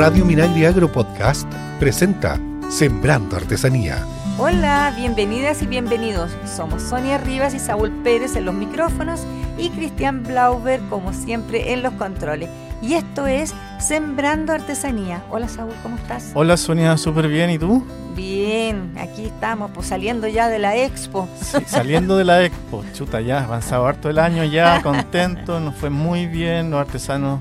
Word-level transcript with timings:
Radio 0.00 0.24
Minagri 0.24 0.64
Agro 0.64 0.90
Podcast 0.90 1.46
presenta 1.78 2.40
Sembrando 2.70 3.36
Artesanía. 3.36 4.02
Hola, 4.38 4.94
bienvenidas 4.96 5.60
y 5.60 5.66
bienvenidos. 5.66 6.34
Somos 6.46 6.84
Sonia 6.84 7.18
Rivas 7.18 7.52
y 7.52 7.58
Saúl 7.58 7.90
Pérez 8.02 8.34
en 8.34 8.46
los 8.46 8.54
micrófonos 8.54 9.20
y 9.58 9.68
Cristian 9.68 10.22
Blauber, 10.22 10.80
como 10.88 11.12
siempre, 11.12 11.74
en 11.74 11.82
los 11.82 11.92
controles. 11.92 12.48
Y 12.80 12.94
esto 12.94 13.26
es 13.26 13.54
Sembrando 13.78 14.54
Artesanía. 14.54 15.22
Hola 15.30 15.48
Saúl, 15.48 15.74
¿cómo 15.82 15.96
estás? 15.96 16.30
Hola 16.32 16.56
Sonia, 16.56 16.96
súper 16.96 17.28
bien. 17.28 17.50
¿Y 17.50 17.58
tú? 17.58 17.84
Bien, 18.16 18.94
aquí 18.98 19.26
estamos, 19.26 19.70
pues 19.74 19.88
saliendo 19.88 20.26
ya 20.28 20.48
de 20.48 20.60
la 20.60 20.78
expo. 20.78 21.28
Sí, 21.42 21.58
saliendo 21.66 22.16
de 22.16 22.24
la 22.24 22.42
expo. 22.42 22.82
Chuta, 22.94 23.20
ya 23.20 23.44
avanzado 23.44 23.86
harto 23.86 24.08
el 24.08 24.18
año, 24.18 24.44
ya 24.44 24.80
contento, 24.82 25.60
nos 25.60 25.74
fue 25.74 25.90
muy 25.90 26.26
bien, 26.26 26.70
los 26.70 26.80
artesanos 26.80 27.40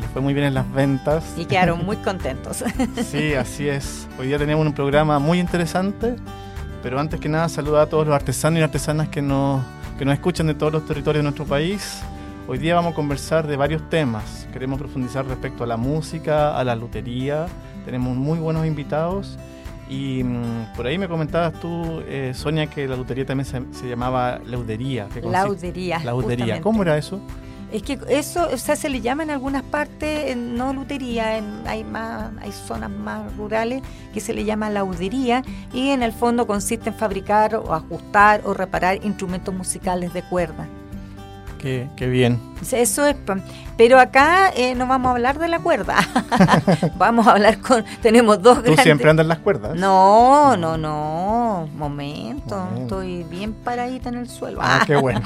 les 0.00 0.10
fue 0.10 0.22
muy 0.22 0.34
bien 0.34 0.46
en 0.46 0.54
las 0.54 0.70
ventas. 0.72 1.24
Y 1.36 1.44
quedaron 1.44 1.84
muy 1.86 1.96
contentos. 1.98 2.64
Sí, 3.04 3.34
así 3.34 3.68
es. 3.68 4.08
Hoy 4.18 4.28
día 4.28 4.38
tenemos 4.38 4.66
un 4.66 4.72
programa 4.72 5.18
muy 5.18 5.38
interesante, 5.38 6.16
pero 6.82 6.98
antes 6.98 7.20
que 7.20 7.28
nada 7.28 7.48
saludar 7.48 7.82
a 7.82 7.86
todos 7.86 8.06
los 8.06 8.14
artesanos 8.14 8.60
y 8.60 8.62
artesanas 8.62 9.08
que 9.08 9.22
nos, 9.22 9.62
que 9.98 10.04
nos 10.04 10.14
escuchan 10.14 10.46
de 10.46 10.54
todos 10.54 10.72
los 10.72 10.86
territorios 10.86 11.20
de 11.20 11.24
nuestro 11.24 11.44
país. 11.44 12.02
Hoy 12.46 12.58
día 12.58 12.74
vamos 12.74 12.92
a 12.92 12.94
conversar 12.94 13.46
de 13.46 13.56
varios 13.56 13.88
temas. 13.88 14.46
Queremos 14.52 14.78
profundizar 14.78 15.26
respecto 15.26 15.64
a 15.64 15.66
la 15.66 15.76
música, 15.76 16.58
a 16.58 16.64
la 16.64 16.76
lutería. 16.76 17.46
Tenemos 17.84 18.16
muy 18.16 18.38
buenos 18.38 18.66
invitados. 18.66 19.38
Y 19.88 20.22
mm, 20.24 20.74
por 20.76 20.86
ahí 20.86 20.98
me 20.98 21.08
comentabas 21.08 21.58
tú, 21.60 22.02
eh, 22.06 22.32
Sonia, 22.34 22.66
que 22.66 22.86
la 22.88 22.96
lutería 22.96 23.24
también 23.26 23.46
se, 23.46 23.62
se 23.78 23.88
llamaba 23.88 24.40
laudería. 24.46 25.08
Laudería. 25.22 26.00
Laudería. 26.04 26.60
¿Cómo 26.60 26.82
era 26.82 26.96
eso? 26.98 27.20
Es 27.74 27.82
que 27.82 27.98
eso, 28.08 28.48
o 28.52 28.56
sea, 28.56 28.76
se 28.76 28.88
le 28.88 29.00
llama 29.00 29.24
en 29.24 29.30
algunas 29.30 29.64
partes, 29.64 30.30
en- 30.30 30.54
no 30.54 30.72
lutería, 30.72 31.38
en- 31.38 31.66
hay 31.66 31.82
más, 31.82 32.30
hay 32.40 32.52
zonas 32.52 32.88
más 32.88 33.36
rurales 33.36 33.82
que 34.12 34.20
se 34.20 34.32
le 34.32 34.44
llama 34.44 34.70
laudería 34.70 35.42
y 35.72 35.88
en 35.88 36.04
el 36.04 36.12
fondo 36.12 36.46
consiste 36.46 36.90
en 36.90 36.94
fabricar 36.94 37.56
o 37.56 37.74
ajustar 37.74 38.42
o 38.44 38.54
reparar 38.54 39.04
instrumentos 39.04 39.52
musicales 39.52 40.12
de 40.14 40.22
cuerda. 40.22 40.68
Qué, 41.64 41.88
qué 41.96 42.08
bien. 42.08 42.38
Eso 42.72 43.06
es, 43.06 43.16
pero 43.78 43.98
acá 43.98 44.50
eh, 44.54 44.74
no 44.74 44.86
vamos 44.86 45.08
a 45.08 45.12
hablar 45.12 45.38
de 45.38 45.48
la 45.48 45.60
cuerda, 45.60 45.96
vamos 46.98 47.26
a 47.26 47.30
hablar 47.30 47.58
con, 47.58 47.86
tenemos 48.02 48.42
dos 48.42 48.58
¿Tú 48.58 48.64
grandes... 48.64 48.82
siempre 48.82 49.08
andas 49.08 49.24
en 49.24 49.28
las 49.28 49.38
cuerdas? 49.38 49.74
No, 49.74 50.58
no, 50.58 50.76
no, 50.76 51.66
momento, 51.74 52.58
Momento. 52.58 52.82
estoy 52.82 53.22
bien 53.22 53.54
paradita 53.54 54.10
en 54.10 54.16
el 54.16 54.28
suelo. 54.28 54.58
Ah, 54.62 54.82
qué 54.86 54.96
bueno. 54.96 55.22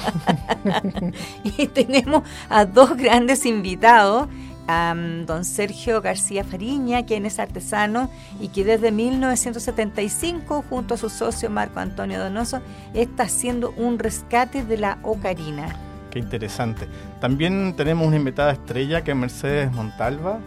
y 1.43 1.67
tenemos 1.67 2.23
a 2.47 2.63
dos 2.63 2.95
grandes 2.95 3.45
invitados, 3.45 4.29
mm, 4.65 5.25
don 5.25 5.43
Sergio 5.43 6.01
García 6.01 6.45
Fariña, 6.45 7.05
quien 7.05 7.25
es 7.25 7.37
artesano 7.37 8.09
y 8.39 8.47
que 8.47 8.63
desde 8.63 8.93
1975, 8.93 10.63
junto 10.69 10.93
a 10.93 10.97
su 10.97 11.09
socio 11.09 11.49
Marco 11.49 11.81
Antonio 11.81 12.17
Donoso, 12.17 12.61
está 12.93 13.23
haciendo 13.23 13.73
un 13.75 13.99
rescate 13.99 14.63
de 14.63 14.77
la 14.77 14.99
ocarina. 15.03 15.88
Qué 16.11 16.19
interesante. 16.19 16.87
También 17.21 17.75
tenemos 17.75 18.07
una 18.07 18.15
invitada 18.17 18.51
estrella 18.51 19.03
que 19.03 19.11
es 19.11 19.17
Mercedes 19.17 19.71
Montalva. 19.71 20.39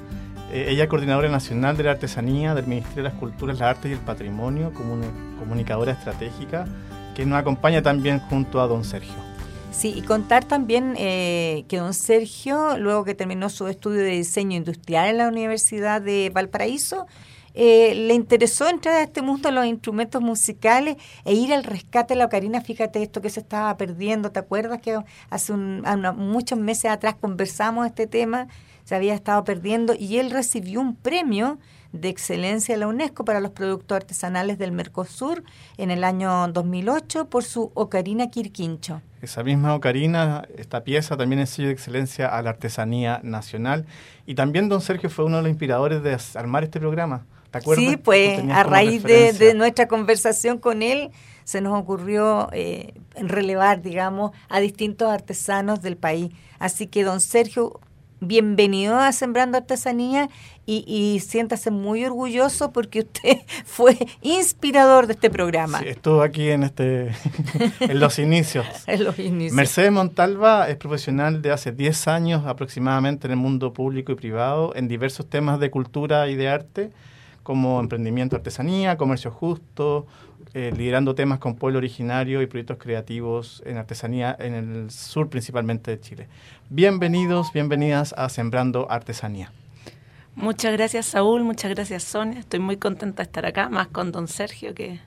Eh, 0.53 0.67
ella 0.71 0.85
es 0.85 0.89
coordinadora 0.89 1.29
nacional 1.29 1.77
de 1.77 1.85
la 1.85 1.93
artesanía 1.93 2.55
del 2.55 2.67
Ministerio 2.67 3.05
de 3.05 3.11
las 3.11 3.19
Culturas, 3.19 3.59
las 3.59 3.77
Artes 3.77 3.91
y 3.91 3.95
el 3.95 4.01
Patrimonio, 4.01 4.73
comuni- 4.73 5.39
comunicadora 5.39 5.93
estratégica, 5.93 6.67
que 7.15 7.25
nos 7.25 7.39
acompaña 7.39 7.81
también 7.83 8.19
junto 8.19 8.61
a 8.61 8.67
don 8.67 8.85
Sergio. 8.85 9.15
Sí, 9.71 9.95
y 9.97 10.03
contar 10.03 10.45
también 10.45 10.95
eh, 10.99 11.65
que 11.69 11.79
don 11.79 11.95
Sergio, 11.95 12.77
luego 12.77 13.05
que 13.05 13.15
terminó 13.15 13.49
su 13.49 13.69
estudio 13.69 14.01
de 14.01 14.11
diseño 14.11 14.57
industrial 14.57 15.09
en 15.09 15.19
la 15.19 15.29
Universidad 15.29 16.03
de 16.03 16.31
Valparaíso, 16.35 17.07
eh, 17.55 17.95
le 17.95 18.15
interesó 18.15 18.69
entrar 18.69 18.95
a 18.97 19.03
este 19.03 19.23
mundo 19.23 19.49
de 19.49 19.55
los 19.55 19.67
instrumentos 19.67 20.23
musicales 20.23 20.97
e 21.25 21.35
ir 21.35 21.53
al 21.53 21.65
rescate 21.65 22.15
de 22.15 22.19
la 22.19 22.27
ocarina. 22.27 22.61
Fíjate 22.61 23.03
esto 23.03 23.21
que 23.21 23.31
se 23.31 23.41
estaba 23.41 23.77
perdiendo. 23.77 24.31
¿Te 24.31 24.39
acuerdas 24.39 24.81
que 24.81 24.99
hace 25.31 25.53
un- 25.53 25.83
muchos 26.17 26.59
meses 26.59 26.91
atrás 26.91 27.15
conversamos 27.21 27.87
este 27.87 28.07
tema? 28.07 28.49
Se 28.85 28.95
había 28.95 29.15
estado 29.15 29.45
perdiendo 29.45 29.95
y 29.99 30.19
él 30.19 30.31
recibió 30.31 30.81
un 30.81 30.97
premio 30.97 31.59
de 31.93 32.09
excelencia 32.09 32.75
de 32.75 32.81
la 32.81 32.87
UNESCO 32.89 33.25
para 33.25 33.39
los 33.39 33.51
productos 33.51 33.95
artesanales 33.97 34.57
del 34.59 34.73
Mercosur 34.73 35.45
en 35.77 35.91
el 35.91 36.05
año 36.05 36.49
2008 36.49 37.27
por 37.29 37.45
su 37.45 37.71
ocarina 37.75 38.31
Quirquincho. 38.31 39.03
Esa 39.21 39.45
misma 39.45 39.75
ocarina, 39.75 40.49
esta 40.57 40.83
pieza 40.85 41.17
también 41.19 41.41
es 41.43 41.51
sello 41.51 41.69
de 41.69 41.75
excelencia 41.75 42.27
a 42.29 42.41
la 42.43 42.51
artesanía 42.51 43.21
nacional. 43.23 43.85
Y 44.27 44.35
también 44.35 44.69
don 44.71 44.81
Sergio 44.81 45.11
fue 45.11 45.27
uno 45.27 45.37
de 45.37 45.43
los 45.43 45.51
inspiradores 45.51 46.03
de 46.03 46.17
armar 46.35 46.65
este 46.65 46.81
programa. 46.81 47.27
¿Te 47.53 47.59
acuerdas? 47.59 47.85
Sí, 47.85 47.97
pues 47.97 48.43
a 48.51 48.65
raíz 48.65 49.05
de, 49.05 49.33
de 49.33 49.55
nuestra 49.55 49.87
conversación 49.87 50.59
con 50.59 50.83
él 50.83 51.13
se 51.45 51.61
nos 51.61 51.79
ocurrió 51.79 52.49
eh, 52.53 52.95
relevar, 53.15 53.83
digamos, 53.83 54.33
a 54.49 54.61
distintos 54.61 55.11
artesanos 55.11 55.83
del 55.83 55.97
país. 55.97 56.33
Así 56.59 56.87
que, 56.87 57.05
don 57.05 57.21
Sergio, 57.21 57.81
bienvenido 58.21 58.97
a 58.97 59.11
Sembrando 59.11 59.59
Artesanía 59.59 60.29
y, 60.65 60.85
y 60.87 61.19
siéntase 61.21 61.73
muy 61.73 62.05
orgulloso 62.05 62.73
porque 62.73 63.01
usted 63.01 63.39
fue 63.65 63.99
inspirador 64.23 65.09
de 65.09 65.15
este 65.15 65.29
programa. 65.29 65.81
Sí, 65.81 65.89
estuvo 65.89 66.23
aquí 66.23 66.49
en, 66.51 66.63
este, 66.63 67.11
en 67.81 68.01
los 68.01 68.19
inicios. 68.19 68.67
En 68.87 69.05
los 69.05 69.19
inicios. 69.19 69.55
Mercedes 69.55 69.93
Montalva 69.93 70.69
es 70.69 70.77
profesional 70.77 71.43
de 71.43 71.51
hace 71.51 71.73
10 71.73 72.09
años 72.09 72.47
aproximadamente 72.47 73.27
en 73.27 73.33
el 73.33 73.39
mundo 73.39 73.73
público 73.73 74.13
y 74.13 74.15
privado 74.15 74.75
en 74.77 74.87
diversos 74.87 75.29
temas 75.29 75.59
de 75.59 75.71
cultura 75.71 76.29
y 76.29 76.37
de 76.37 76.49
arte, 76.49 76.91
como 77.43 77.81
emprendimiento, 77.81 78.37
artesanía, 78.37 78.97
comercio 78.97 79.31
justo, 79.31 80.07
eh, 80.55 80.73
liderando 80.77 81.15
temas 81.15 81.39
con 81.39 81.57
pueblo 81.57 81.79
originario 81.79 82.43
y 82.43 82.47
proyectos 82.47 82.77
creativos 82.79 83.63
en 83.65 83.79
artesanía 83.79 84.37
en 84.39 84.55
el 84.55 84.91
sur 84.91 85.31
principalmente 85.31 85.91
de 85.91 86.01
Chile. 86.01 86.29
Bienvenidos, 86.69 87.53
bienvenidas 87.53 88.15
a 88.17 88.29
Sembrando 88.29 88.91
Artesanía. 88.91 89.53
Muchas 90.35 90.73
gracias 90.73 91.07
Saúl, 91.07 91.43
muchas 91.43 91.71
gracias 91.71 92.05
Sonia. 92.05 92.41
Estoy 92.41 92.61
muy 92.61 92.77
contenta 92.77 93.23
de 93.23 93.27
estar 93.27 93.47
acá, 93.47 93.69
más 93.69 93.89
con 93.89 94.13
don 94.13 94.29
Sergio, 94.29 94.75
que, 94.75 95.01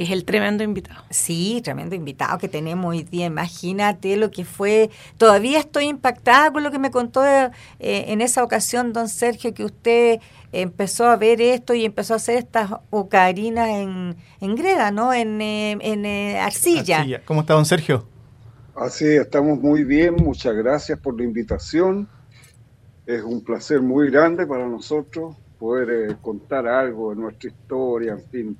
que 0.00 0.04
es 0.04 0.12
el 0.12 0.24
tremendo 0.24 0.64
invitado. 0.64 1.04
Sí, 1.10 1.60
tremendo 1.62 1.94
invitado 1.94 2.38
que 2.38 2.48
tenemos 2.48 2.86
hoy 2.86 3.02
día. 3.02 3.26
Imagínate 3.26 4.16
lo 4.16 4.30
que 4.30 4.46
fue. 4.46 4.88
Todavía 5.18 5.58
estoy 5.58 5.88
impactada 5.88 6.50
con 6.50 6.62
lo 6.62 6.70
que 6.70 6.78
me 6.78 6.90
contó 6.90 7.22
eh, 7.22 7.50
en 7.78 8.22
esa 8.22 8.42
ocasión, 8.42 8.94
don 8.94 9.10
Sergio, 9.10 9.52
que 9.52 9.62
usted 9.62 10.20
empezó 10.52 11.04
a 11.04 11.16
ver 11.16 11.42
esto 11.42 11.74
y 11.74 11.84
empezó 11.84 12.14
a 12.14 12.16
hacer 12.16 12.36
estas 12.36 12.70
ocarinas 12.88 13.68
en, 13.68 14.16
en 14.40 14.56
greda, 14.56 14.90
¿no? 14.90 15.12
En, 15.12 15.38
eh, 15.42 15.72
en 15.82 16.06
eh, 16.06 16.40
arcilla. 16.40 17.00
Arcilla. 17.00 17.22
¿Cómo 17.26 17.42
está 17.42 17.52
don 17.52 17.66
Sergio? 17.66 18.06
Así, 18.74 19.04
estamos 19.04 19.60
muy 19.60 19.84
bien, 19.84 20.14
muchas 20.14 20.54
gracias 20.54 20.98
por 20.98 21.14
la 21.18 21.24
invitación. 21.24 22.08
Es 23.04 23.22
un 23.22 23.44
placer 23.44 23.82
muy 23.82 24.10
grande 24.10 24.46
para 24.46 24.66
nosotros 24.66 25.36
poder 25.58 25.90
eh, 25.90 26.16
contar 26.22 26.66
algo 26.66 27.10
de 27.10 27.16
nuestra 27.16 27.50
historia, 27.50 28.12
en 28.12 28.24
fin, 28.30 28.58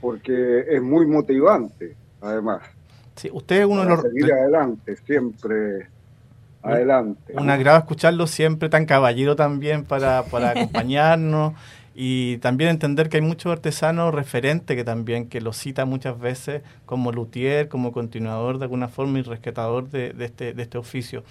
porque 0.00 0.64
es 0.68 0.82
muy 0.82 1.06
motivante, 1.06 1.96
además. 2.20 2.62
Sí, 3.16 3.30
usted 3.32 3.60
es 3.60 3.66
uno 3.66 3.82
de 3.82 3.88
los... 3.88 4.02
seguir 4.02 4.32
adelante, 4.32 4.96
siempre 4.96 5.88
adelante. 6.62 7.32
Un 7.34 7.50
agrado 7.50 7.78
escucharlo 7.78 8.26
siempre 8.26 8.68
tan 8.68 8.86
caballero 8.86 9.36
también 9.36 9.84
para, 9.84 10.24
para 10.24 10.50
acompañarnos 10.56 11.54
y 11.94 12.36
también 12.38 12.70
entender 12.70 13.08
que 13.08 13.16
hay 13.16 13.22
muchos 13.22 13.50
artesanos 13.52 14.14
referentes 14.14 14.76
que 14.76 14.84
también 14.84 15.28
que 15.28 15.40
lo 15.40 15.54
cita 15.54 15.86
muchas 15.86 16.18
veces 16.20 16.62
como 16.84 17.10
luthier, 17.10 17.68
como 17.68 17.92
continuador 17.92 18.58
de 18.58 18.64
alguna 18.64 18.88
forma 18.88 19.18
y 19.18 19.22
rescatador 19.22 19.88
de, 19.88 20.12
de 20.12 20.26
este, 20.26 20.52
de 20.52 20.62
este 20.62 20.76
oficio. 20.76 21.24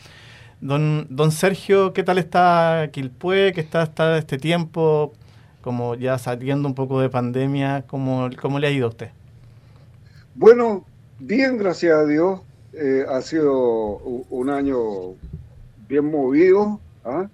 Don, 0.62 1.06
don 1.10 1.32
Sergio, 1.32 1.94
¿qué 1.94 2.02
tal 2.04 2.18
está 2.18 2.90
Quilpué? 2.92 3.52
¿Qué 3.54 3.62
está, 3.62 3.84
está 3.84 4.18
este 4.18 4.38
tiempo? 4.38 5.14
Como 5.66 5.96
ya 5.96 6.20
saliendo 6.20 6.68
un 6.68 6.76
poco 6.76 7.02
de 7.02 7.10
pandemia, 7.10 7.86
¿cómo, 7.88 8.30
cómo 8.40 8.60
le 8.60 8.68
ha 8.68 8.70
ido 8.70 8.86
a 8.86 8.90
usted? 8.90 9.10
Bueno, 10.36 10.86
bien, 11.18 11.58
gracias 11.58 11.92
a 11.98 12.06
Dios. 12.06 12.40
Eh, 12.74 13.04
ha 13.10 13.20
sido 13.24 13.98
un 14.30 14.52
año 14.52 15.16
bien 15.90 16.12
movido, 16.12 16.80
¿ah? 17.04 17.28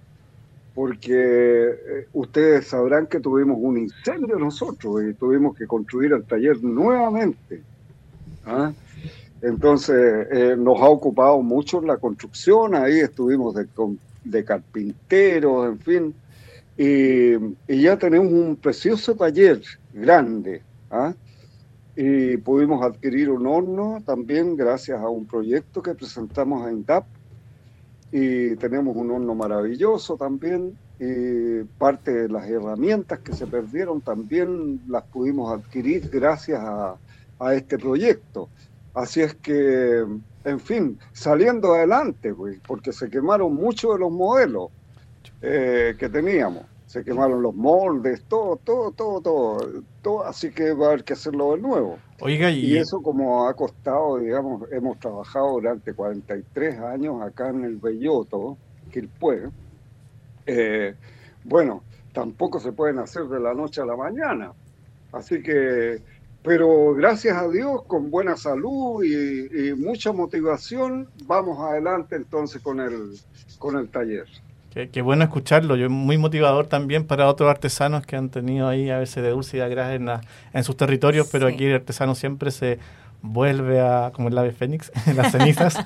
porque 0.74 1.12
eh, 1.12 2.06
ustedes 2.14 2.68
sabrán 2.68 3.06
que 3.06 3.20
tuvimos 3.20 3.58
un 3.60 3.76
incendio 3.76 4.38
nosotros 4.38 5.02
y 5.10 5.12
tuvimos 5.12 5.54
que 5.54 5.66
construir 5.66 6.14
el 6.14 6.24
taller 6.24 6.64
nuevamente. 6.64 7.60
¿ah? 8.46 8.72
Entonces, 9.42 10.26
eh, 10.32 10.56
nos 10.56 10.80
ha 10.80 10.88
ocupado 10.88 11.42
mucho 11.42 11.82
la 11.82 11.98
construcción, 11.98 12.74
ahí 12.76 12.98
estuvimos 13.00 13.54
de, 13.54 13.66
de 14.24 14.42
carpinteros, 14.42 15.68
en 15.68 15.78
fin, 15.80 16.14
y, 16.76 17.36
ya 17.68 17.98
tenemos 17.98 18.32
un 18.32 18.56
precioso 18.56 19.14
taller 19.14 19.62
grande. 19.92 20.62
¿ah? 20.90 21.14
y 21.94 22.38
pudimos 22.38 22.82
adquirir 22.82 23.30
un 23.30 23.46
horno 23.46 24.02
también 24.06 24.56
gracias 24.56 24.98
a 24.98 25.08
un 25.08 25.26
proyecto 25.26 25.82
que 25.82 25.94
presentamos 25.94 26.66
a 26.66 26.72
INDAP 26.72 27.04
y 28.10 28.56
tenemos 28.56 28.96
un 28.96 29.10
horno 29.10 29.34
maravilloso 29.34 30.16
también 30.16 30.78
y 30.98 31.64
parte 31.78 32.12
de 32.12 32.28
las 32.28 32.48
herramientas 32.48 33.18
que 33.20 33.32
se 33.32 33.46
perdieron 33.46 34.00
también 34.00 34.80
las 34.88 35.02
pudimos 35.04 35.52
adquirir 35.52 36.08
gracias 36.10 36.60
a, 36.62 36.98
este 37.54 37.76
proyecto. 37.76 38.48
Así 38.94 39.20
es 39.20 39.34
que, 39.34 40.06
en 40.44 40.60
fin, 40.60 40.96
saliendo 41.12 41.74
adelante, 41.74 42.32
pues, 42.32 42.60
porque 42.64 42.92
se 42.92 43.10
quemaron 43.10 43.52
muchos 43.52 43.94
de 43.94 43.98
los 43.98 44.12
modelos 44.12 44.70
eh, 45.40 45.94
que 45.98 46.08
teníamos. 46.08 46.64
Se 46.86 47.04
quemaron 47.04 47.40
los 47.40 47.54
moldes, 47.54 48.24
todo, 48.24 48.56
todo, 48.56 48.90
todo, 48.90 49.20
todo, 49.22 49.82
todo, 50.02 50.24
así 50.24 50.50
que 50.50 50.74
va 50.74 50.86
a 50.86 50.88
haber 50.90 51.04
que 51.04 51.14
hacerlo 51.14 51.54
de 51.54 51.62
nuevo. 51.62 51.98
Oiga, 52.20 52.50
y... 52.50 52.76
eso 52.76 53.00
como 53.00 53.48
ha 53.48 53.54
costado, 53.54 54.18
digamos, 54.18 54.70
hemos 54.70 54.98
trabajado 55.00 55.52
durante 55.52 55.94
43 55.94 56.80
años 56.80 57.22
acá 57.22 57.48
en 57.48 57.64
el 57.64 57.76
Belloto, 57.76 58.58
Quilpué, 58.92 59.48
eh, 60.46 60.94
bueno, 61.44 61.82
tampoco 62.12 62.60
se 62.60 62.72
pueden 62.72 62.98
hacer 62.98 63.24
de 63.24 63.40
la 63.40 63.54
noche 63.54 63.80
a 63.80 63.86
la 63.86 63.96
mañana. 63.96 64.52
Así 65.12 65.42
que, 65.42 66.00
pero 66.42 66.94
gracias 66.94 67.36
a 67.36 67.48
Dios, 67.48 67.84
con 67.86 68.10
buena 68.10 68.36
salud 68.36 69.04
y, 69.04 69.72
mucha 69.74 70.12
motivación, 70.12 71.08
vamos 71.26 71.58
adelante 71.60 72.16
entonces 72.16 72.62
con 72.62 72.80
el, 72.80 73.18
con 73.58 73.76
el 73.78 73.88
taller. 73.88 74.26
Qué, 74.72 75.02
bueno 75.02 75.24
escucharlo, 75.24 75.76
yo 75.76 75.90
muy 75.90 76.16
motivador 76.16 76.66
también 76.66 77.06
para 77.06 77.28
otros 77.28 77.50
artesanos 77.50 78.06
que 78.06 78.16
han 78.16 78.30
tenido 78.30 78.68
ahí 78.68 78.88
a 78.88 78.98
veces 78.98 79.22
de 79.22 79.28
dulce 79.28 79.58
y 79.58 79.60
de 79.60 79.94
en, 79.94 80.08
en 80.54 80.64
sus 80.64 80.78
territorios, 80.78 81.28
pero 81.30 81.46
aquí 81.46 81.66
el 81.66 81.74
artesano 81.74 82.14
siempre 82.14 82.50
se 82.50 82.78
vuelve 83.22 83.80
a, 83.80 84.10
como 84.12 84.28
el 84.28 84.36
ave 84.36 84.50
fénix, 84.52 84.90
en 85.06 85.16
las 85.16 85.32
cenizas, 85.32 85.78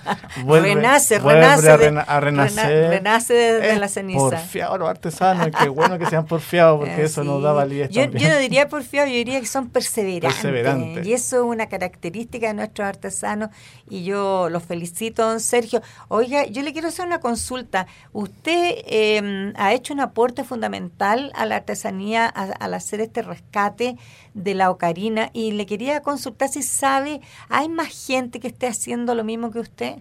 vuelve, 0.44 0.74
renace, 0.74 1.18
vuelve 1.18 1.42
renace, 1.42 1.70
a, 1.70 2.20
renacer. 2.20 2.90
renace 2.90 3.34
de, 3.34 3.78
la 3.78 3.88
ceniza. 3.88 4.18
Porfiado 4.18 4.78
los 4.78 4.88
artesanos, 4.88 5.48
qué 5.58 5.68
bueno 5.68 5.98
que 5.98 6.06
sean 6.06 6.24
porfiados, 6.24 6.80
porque 6.80 7.04
eso 7.04 7.22
nos 7.24 7.42
da 7.42 7.52
validez 7.52 7.90
yo, 7.90 8.04
yo, 8.04 8.28
no 8.28 8.38
diría 8.38 8.68
porfiado, 8.70 9.06
yo 9.08 9.14
diría 9.14 9.38
que 9.40 9.46
son 9.46 9.68
perseverantes, 9.68 11.06
Y 11.06 11.12
eso 11.12 11.36
es 11.36 11.42
una 11.42 11.66
característica 11.66 12.48
de 12.48 12.54
nuestros 12.54 12.88
artesanos, 12.88 13.50
y 13.88 14.04
yo 14.04 14.48
los 14.48 14.62
felicito, 14.64 15.26
don 15.28 15.40
Sergio. 15.40 15.82
Oiga, 16.08 16.46
yo 16.46 16.62
le 16.62 16.72
quiero 16.72 16.88
hacer 16.88 17.06
una 17.06 17.20
consulta. 17.20 17.86
Usted 18.12 18.76
eh, 18.86 19.52
ha 19.56 19.74
hecho 19.74 19.92
un 19.92 20.00
aporte 20.00 20.42
fundamental 20.42 21.32
a 21.34 21.46
la 21.46 21.56
artesanía 21.56 22.26
al 22.26 22.74
hacer 22.74 23.00
este 23.00 23.22
rescate 23.22 23.96
de 24.36 24.54
la 24.54 24.70
ocarina, 24.70 25.30
y 25.32 25.52
le 25.52 25.66
quería 25.66 26.02
consultar 26.02 26.48
si 26.48 26.62
sabe 26.62 27.20
¿Hay 27.48 27.68
más 27.68 28.06
gente 28.06 28.38
que 28.38 28.48
esté 28.48 28.66
haciendo 28.66 29.14
lo 29.14 29.24
mismo 29.24 29.50
que 29.50 29.60
usted? 29.60 29.96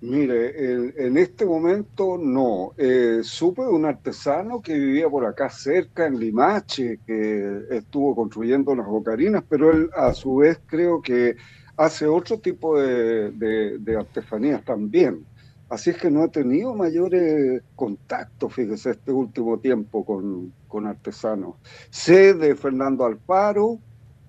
Mire, 0.00 0.96
en, 1.06 1.16
este 1.16 1.46
momento 1.46 2.18
no. 2.18 2.72
Eh, 2.76 3.20
supe 3.22 3.62
de 3.62 3.68
un 3.68 3.84
artesano 3.84 4.60
que 4.60 4.74
vivía 4.74 5.08
por 5.08 5.24
acá 5.24 5.48
cerca, 5.48 6.06
en 6.06 6.18
Limache, 6.18 6.98
que 7.06 7.66
estuvo 7.70 8.16
construyendo 8.16 8.74
las 8.74 8.86
ocarinas, 8.88 9.44
pero 9.48 9.70
él 9.70 9.90
a 9.94 10.12
su 10.12 10.36
vez 10.36 10.58
creo 10.66 11.00
que 11.00 11.36
hace 11.76 12.06
otro 12.06 12.40
tipo 12.40 12.80
de, 12.80 13.30
de 13.30 13.96
artesanías 13.96 14.64
también. 14.64 15.24
Así 15.72 15.88
es 15.88 15.96
que 15.96 16.10
no 16.10 16.22
he 16.22 16.28
tenido 16.28 16.74
mayores 16.74 17.62
contactos, 17.76 18.52
fíjese, 18.52 18.90
este 18.90 19.10
último 19.10 19.58
tiempo 19.58 20.04
con, 20.04 20.52
con 20.68 20.86
artesanos. 20.86 21.54
Sé 21.88 22.34
de 22.34 22.54
Fernando 22.54 23.06
Alfaro, 23.06 23.78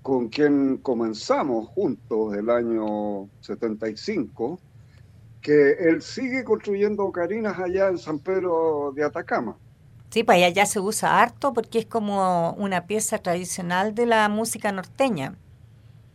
con 0.00 0.30
quien 0.30 0.78
comenzamos 0.78 1.68
juntos 1.68 2.34
el 2.34 2.48
año 2.48 3.28
75, 3.40 4.58
que 5.42 5.72
él 5.72 6.00
sigue 6.00 6.44
construyendo 6.44 7.04
ocarinas 7.04 7.58
allá 7.58 7.88
en 7.88 7.98
San 7.98 8.20
Pedro 8.20 8.94
de 8.96 9.04
Atacama. 9.04 9.58
Sí, 10.08 10.24
pues 10.24 10.36
allá 10.36 10.48
ya 10.48 10.64
se 10.64 10.80
usa 10.80 11.20
harto 11.20 11.52
porque 11.52 11.80
es 11.80 11.84
como 11.84 12.54
una 12.54 12.86
pieza 12.86 13.18
tradicional 13.18 13.94
de 13.94 14.06
la 14.06 14.30
música 14.30 14.72
norteña. 14.72 15.36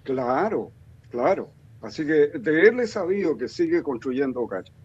Claro, 0.01 0.71
claro. 1.11 1.51
Así 1.81 2.03
que 2.03 2.39
de 2.39 2.61
él 2.67 2.79
he 2.79 2.87
sabido 2.87 3.37
que 3.37 3.47
sigue 3.47 3.83
construyendo 3.83 4.41
ocarinas, 4.41 4.78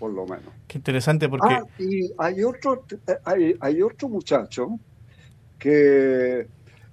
por 0.00 0.10
lo 0.12 0.24
menos. 0.24 0.52
Qué 0.66 0.78
interesante 0.78 1.28
porque... 1.28 1.54
Ah, 1.54 1.62
y 1.78 2.10
hay 2.16 2.42
otro, 2.42 2.84
hay, 3.24 3.54
hay 3.60 3.82
otro 3.82 4.08
muchacho 4.08 4.78
que 5.58 6.48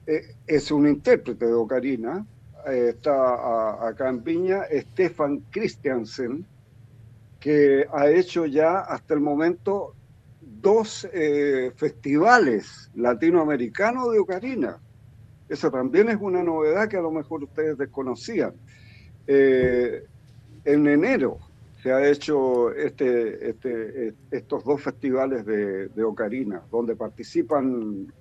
eh, 0.05 0.35
es 0.45 0.71
un 0.71 0.87
intérprete 0.89 1.45
de 1.45 1.53
ocarina, 1.53 2.25
eh, 2.67 2.89
está 2.89 3.87
acá 3.87 4.09
en 4.09 4.21
Piña, 4.21 4.63
Stefan 4.69 5.41
Christiansen, 5.49 6.45
que 7.39 7.85
ha 7.93 8.09
hecho 8.09 8.45
ya 8.45 8.79
hasta 8.79 9.13
el 9.13 9.21
momento 9.21 9.95
dos 10.41 11.07
eh, 11.13 11.71
festivales 11.77 12.91
latinoamericanos 12.93 14.11
de 14.11 14.19
ocarina. 14.19 14.79
Eso 15.47 15.71
también 15.71 16.09
es 16.09 16.17
una 16.19 16.43
novedad 16.43 16.89
que 16.89 16.97
a 16.97 17.01
lo 17.01 17.11
mejor 17.11 17.45
ustedes 17.45 17.77
desconocían. 17.77 18.53
en 19.27 20.87
enero 20.87 21.46
se 21.81 21.91
ha 21.91 22.07
hecho 22.09 22.71
este, 22.73 23.49
este, 23.49 24.13
estos 24.31 24.63
dos 24.63 24.81
festivales 24.81 25.45
de, 25.45 25.87
de 25.89 26.03
ocarina, 26.03 26.61
donde 26.71 26.95
participan 26.95 28.11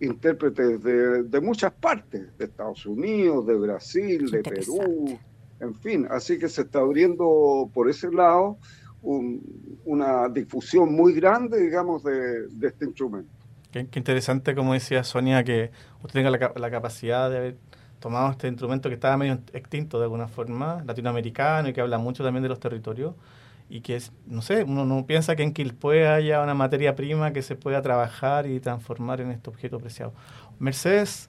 intérpretes 0.00 0.82
de, 0.82 1.40
muchas 1.40 1.72
partes, 1.72 2.36
de 2.36 2.44
Estados 2.44 2.84
Unidos, 2.86 3.46
de 3.46 3.54
Brasil, 3.54 4.30
de 4.30 4.42
Perú, 4.42 5.18
en 5.60 5.74
fin, 5.74 6.06
así 6.10 6.38
que 6.38 6.48
se 6.48 6.62
está 6.62 6.80
abriendo 6.80 7.70
por 7.72 7.88
ese 7.88 8.10
lado 8.10 8.58
una 9.02 10.28
difusión 10.28 10.92
muy 10.94 11.14
grande, 11.14 11.60
digamos, 11.60 12.02
de, 12.02 12.46
este 12.62 12.86
instrumento. 12.86 13.30
Qué, 13.70 13.88
interesante, 13.94 14.54
como 14.54 14.72
decía 14.72 15.04
Sonia, 15.04 15.44
que 15.44 15.70
usted 16.02 16.20
tenga 16.20 16.30
la, 16.30 16.52
la, 16.56 16.70
capacidad 16.70 17.30
de 17.30 17.36
haber 17.36 17.56
tomado 18.00 18.30
este 18.30 18.48
instrumento 18.48 18.88
que 18.88 18.94
estaba 18.94 19.16
medio 19.16 19.40
extinto 19.52 19.98
de 19.98 20.04
alguna 20.04 20.28
forma, 20.28 20.82
latinoamericano 20.86 21.68
y 21.68 21.72
que 21.72 21.80
habla 21.80 21.98
mucho 21.98 22.22
también 22.22 22.42
de 22.42 22.48
los 22.48 22.60
territorios 22.60 23.14
y 23.68 23.80
que, 23.80 23.96
es, 23.96 24.12
no 24.26 24.42
sé, 24.42 24.62
uno 24.62 24.84
no 24.84 25.06
piensa 25.06 25.34
que 25.34 25.42
en 25.42 25.52
Quilpue 25.52 26.06
haya 26.06 26.40
una 26.42 26.54
materia 26.54 26.94
prima 26.94 27.32
que 27.32 27.42
se 27.42 27.56
pueda 27.56 27.82
trabajar 27.82 28.46
y 28.46 28.60
transformar 28.60 29.20
en 29.20 29.32
este 29.32 29.50
objeto 29.50 29.78
preciado. 29.78 30.12
Mercedes, 30.58 31.28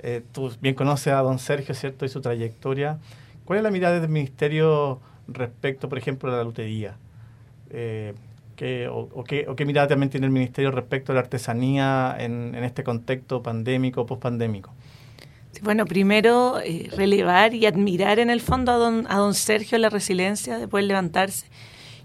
eh, 0.00 0.22
tú 0.32 0.52
bien 0.60 0.74
conoces 0.74 1.12
a 1.12 1.22
don 1.22 1.38
Sergio, 1.38 1.74
¿cierto? 1.74 2.04
Y 2.04 2.08
su 2.08 2.20
trayectoria. 2.20 2.98
¿Cuál 3.44 3.58
es 3.58 3.62
la 3.62 3.70
mirada 3.70 4.00
del 4.00 4.10
ministerio 4.10 5.00
respecto, 5.28 5.88
por 5.88 5.98
ejemplo, 5.98 6.32
a 6.32 6.36
la 6.36 6.44
lutería? 6.44 6.96
Eh, 7.70 8.14
¿qué, 8.56 8.88
o, 8.90 9.22
qué, 9.22 9.46
o, 9.48 9.54
qué, 9.54 9.64
mirada 9.64 9.86
también 9.86 10.10
tiene 10.10 10.26
el 10.26 10.32
ministerio 10.32 10.72
respecto 10.72 11.12
a 11.12 11.14
la 11.14 11.20
artesanía 11.20 12.16
en, 12.18 12.54
en 12.56 12.64
este 12.64 12.82
contexto 12.82 13.42
pandémico, 13.44 14.06
pospandémico? 14.06 14.72
Bueno, 15.62 15.86
primero 15.86 16.60
eh, 16.60 16.88
relevar 16.96 17.54
y 17.54 17.66
admirar 17.66 18.18
en 18.18 18.30
el 18.30 18.40
fondo 18.40 18.72
a 18.72 18.76
don, 18.76 19.06
a 19.08 19.16
don 19.16 19.34
Sergio 19.34 19.78
la 19.78 19.88
resiliencia 19.88 20.58
de 20.58 20.68
poder 20.68 20.86
levantarse 20.86 21.46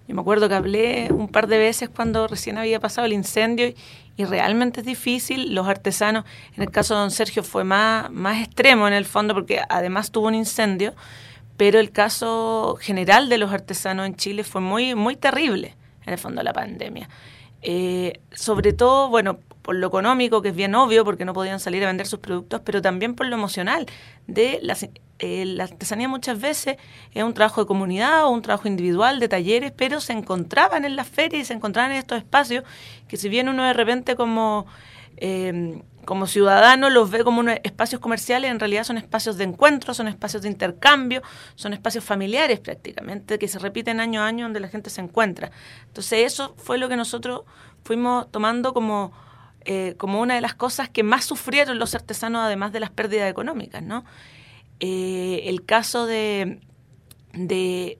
yo 0.07 0.15
me 0.15 0.21
acuerdo 0.21 0.49
que 0.49 0.55
hablé 0.55 1.07
un 1.11 1.27
par 1.27 1.47
de 1.47 1.57
veces 1.57 1.87
cuando 1.87 2.27
recién 2.27 2.57
había 2.57 2.79
pasado 2.79 3.05
el 3.05 3.13
incendio 3.13 3.67
y, 3.67 3.75
realmente 4.25 4.81
es 4.81 4.85
difícil. 4.85 5.55
Los 5.55 5.67
artesanos, 5.67 6.25
en 6.55 6.63
el 6.63 6.69
caso 6.69 6.93
de 6.93 6.99
don 6.99 7.11
Sergio 7.11 7.43
fue 7.43 7.63
más, 7.63 8.11
más 8.11 8.43
extremo 8.43 8.87
en 8.87 8.93
el 8.93 9.05
fondo 9.05 9.33
porque 9.33 9.61
además 9.69 10.11
tuvo 10.11 10.27
un 10.27 10.35
incendio, 10.35 10.93
pero 11.57 11.79
el 11.79 11.91
caso 11.91 12.77
general 12.79 13.29
de 13.29 13.37
los 13.37 13.51
artesanos 13.51 14.05
en 14.05 14.15
Chile 14.15 14.43
fue 14.43 14.61
muy, 14.61 14.95
muy 14.95 15.15
terrible 15.15 15.75
en 16.05 16.13
el 16.13 16.19
fondo 16.19 16.39
de 16.39 16.43
la 16.43 16.53
pandemia. 16.53 17.09
Eh, 17.61 18.19
sobre 18.31 18.73
todo, 18.73 19.09
bueno, 19.09 19.39
por 19.61 19.75
lo 19.75 19.87
económico, 19.87 20.41
que 20.41 20.49
es 20.49 20.55
bien 20.55 20.75
obvio, 20.75 21.05
porque 21.05 21.25
no 21.25 21.33
podían 21.33 21.59
salir 21.59 21.83
a 21.83 21.87
vender 21.87 22.07
sus 22.07 22.19
productos, 22.19 22.61
pero 22.63 22.81
también 22.81 23.15
por 23.15 23.27
lo 23.27 23.35
emocional 23.35 23.85
de 24.27 24.59
las 24.61 24.87
eh, 25.23 25.45
la 25.45 25.65
artesanía 25.65 26.07
muchas 26.07 26.41
veces 26.41 26.77
es 27.13 27.23
un 27.23 27.35
trabajo 27.35 27.61
de 27.61 27.67
comunidad 27.67 28.25
o 28.25 28.31
un 28.31 28.41
trabajo 28.41 28.67
individual 28.67 29.19
de 29.19 29.27
talleres, 29.27 29.71
pero 29.71 30.01
se 30.01 30.13
encontraban 30.13 30.83
en 30.83 30.95
las 30.95 31.07
ferias 31.07 31.43
y 31.43 31.45
se 31.45 31.53
encontraban 31.53 31.91
en 31.91 31.97
estos 31.97 32.17
espacios 32.17 32.63
que 33.07 33.17
si 33.17 33.29
bien 33.29 33.47
uno 33.47 33.63
de 33.63 33.73
repente 33.73 34.15
como, 34.15 34.65
eh, 35.17 35.83
como 36.05 36.25
ciudadano 36.25 36.89
los 36.89 37.11
ve 37.11 37.23
como 37.23 37.41
unos 37.41 37.57
espacios 37.63 38.01
comerciales, 38.01 38.49
en 38.49 38.59
realidad 38.59 38.83
son 38.83 38.97
espacios 38.97 39.37
de 39.37 39.43
encuentro, 39.43 39.93
son 39.93 40.07
espacios 40.07 40.41
de 40.41 40.49
intercambio, 40.49 41.21
son 41.53 41.73
espacios 41.73 42.03
familiares 42.03 42.59
prácticamente, 42.59 43.37
que 43.37 43.47
se 43.47 43.59
repiten 43.59 43.99
año 43.99 44.21
a 44.21 44.25
año 44.25 44.45
donde 44.45 44.59
la 44.59 44.69
gente 44.69 44.89
se 44.89 45.01
encuentra. 45.01 45.51
Entonces 45.85 46.33
eso 46.33 46.55
fue 46.57 46.79
lo 46.79 46.89
que 46.89 46.95
nosotros 46.95 47.41
fuimos 47.83 48.31
tomando 48.31 48.73
como... 48.73 49.13
Eh, 49.65 49.95
como 49.97 50.21
una 50.21 50.35
de 50.35 50.41
las 50.41 50.55
cosas 50.55 50.89
que 50.89 51.03
más 51.03 51.23
sufrieron 51.25 51.77
los 51.77 51.93
artesanos 51.93 52.41
además 52.41 52.71
de 52.71 52.79
las 52.79 52.89
pérdidas 52.89 53.29
económicas, 53.29 53.83
¿no? 53.83 54.03
Eh, 54.79 55.43
el 55.45 55.63
caso 55.63 56.07
de, 56.07 56.59
de, 57.33 57.97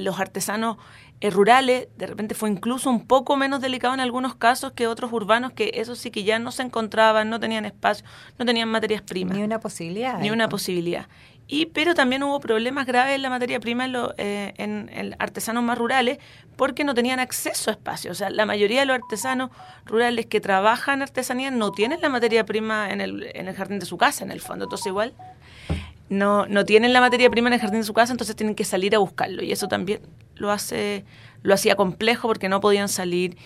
los 0.00 0.20
artesanos 0.20 0.76
eh, 1.20 1.30
rurales, 1.30 1.88
de 1.96 2.06
repente 2.06 2.36
fue 2.36 2.48
incluso 2.48 2.88
un 2.88 3.04
poco 3.06 3.36
menos 3.36 3.60
delicado 3.60 3.92
en 3.94 4.00
algunos 4.00 4.36
casos 4.36 4.72
que 4.72 4.86
otros 4.86 5.12
urbanos, 5.12 5.52
que 5.52 5.72
eso 5.74 5.96
sí 5.96 6.12
que 6.12 6.22
ya 6.22 6.38
no 6.38 6.52
se 6.52 6.62
encontraban, 6.62 7.28
no 7.28 7.40
tenían 7.40 7.64
espacio, 7.64 8.06
no 8.38 8.44
tenían 8.46 8.68
materias 8.68 9.02
primas. 9.02 9.36
Ni 9.36 9.42
una 9.42 9.58
posibilidad. 9.58 10.20
Ni 10.20 10.30
una 10.30 10.48
posibilidad. 10.48 11.08
Y, 11.52 11.66
pero 11.66 11.94
también 11.94 12.22
hubo 12.22 12.38
problemas 12.38 12.86
graves 12.86 13.16
en 13.16 13.22
la 13.22 13.28
materia 13.28 13.58
prima 13.58 13.84
en, 13.84 13.92
lo, 13.92 14.14
eh, 14.18 14.54
en, 14.56 15.16
artesanos 15.18 15.64
más 15.64 15.76
rurales 15.76 16.18
porque 16.60 16.84
no 16.84 16.92
tenían 16.92 17.20
acceso 17.20 17.70
a 17.70 17.72
espacios. 17.72 18.12
O 18.12 18.14
sea, 18.14 18.28
la 18.28 18.44
mayoría 18.44 18.80
de 18.80 18.84
los 18.84 18.94
artesanos 18.94 19.48
rurales 19.86 20.26
que 20.26 20.42
trabajan 20.42 21.00
artesanía 21.00 21.50
no 21.50 21.72
tienen 21.72 22.02
la 22.02 22.10
materia 22.10 22.44
prima 22.44 22.90
en 22.90 23.00
el, 23.00 23.30
en 23.32 23.48
el 23.48 23.54
jardín 23.54 23.78
de 23.78 23.86
su 23.86 23.96
casa, 23.96 24.24
en 24.24 24.30
el 24.30 24.42
fondo. 24.42 24.66
Entonces, 24.66 24.88
igual 24.88 25.14
no, 26.10 26.44
no 26.44 26.66
tienen 26.66 26.92
la 26.92 27.00
materia 27.00 27.30
prima 27.30 27.48
en 27.48 27.54
el 27.54 27.60
jardín 27.60 27.80
de 27.80 27.86
su 27.86 27.94
casa, 27.94 28.12
entonces 28.12 28.36
tienen 28.36 28.54
que 28.54 28.64
salir 28.64 28.94
a 28.94 28.98
buscarlo. 28.98 29.42
Y 29.42 29.52
eso 29.52 29.68
también 29.68 30.02
lo 30.34 30.50
hace 30.50 31.06
lo 31.42 31.54
hacía 31.54 31.76
complejo 31.76 32.28
porque 32.28 32.50
no 32.50 32.60
podían 32.60 32.90
salir, 32.90 33.38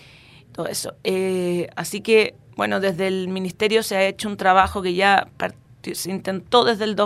todo 0.51 0.67
eso. 0.67 0.95
Eh, 1.05 1.69
así 1.77 2.01
que, 2.01 2.35
bueno, 2.57 2.81
desde 2.81 3.07
el 3.07 3.29
ministerio 3.29 3.81
se 3.81 3.95
ha 3.95 4.03
hecho 4.05 4.27
un 4.27 4.35
trabajo 4.35 4.81
que 4.81 4.93
ya 4.93 5.29
se 5.93 6.11
intentó 6.11 6.65
desde 6.65 6.83
el, 6.83 6.97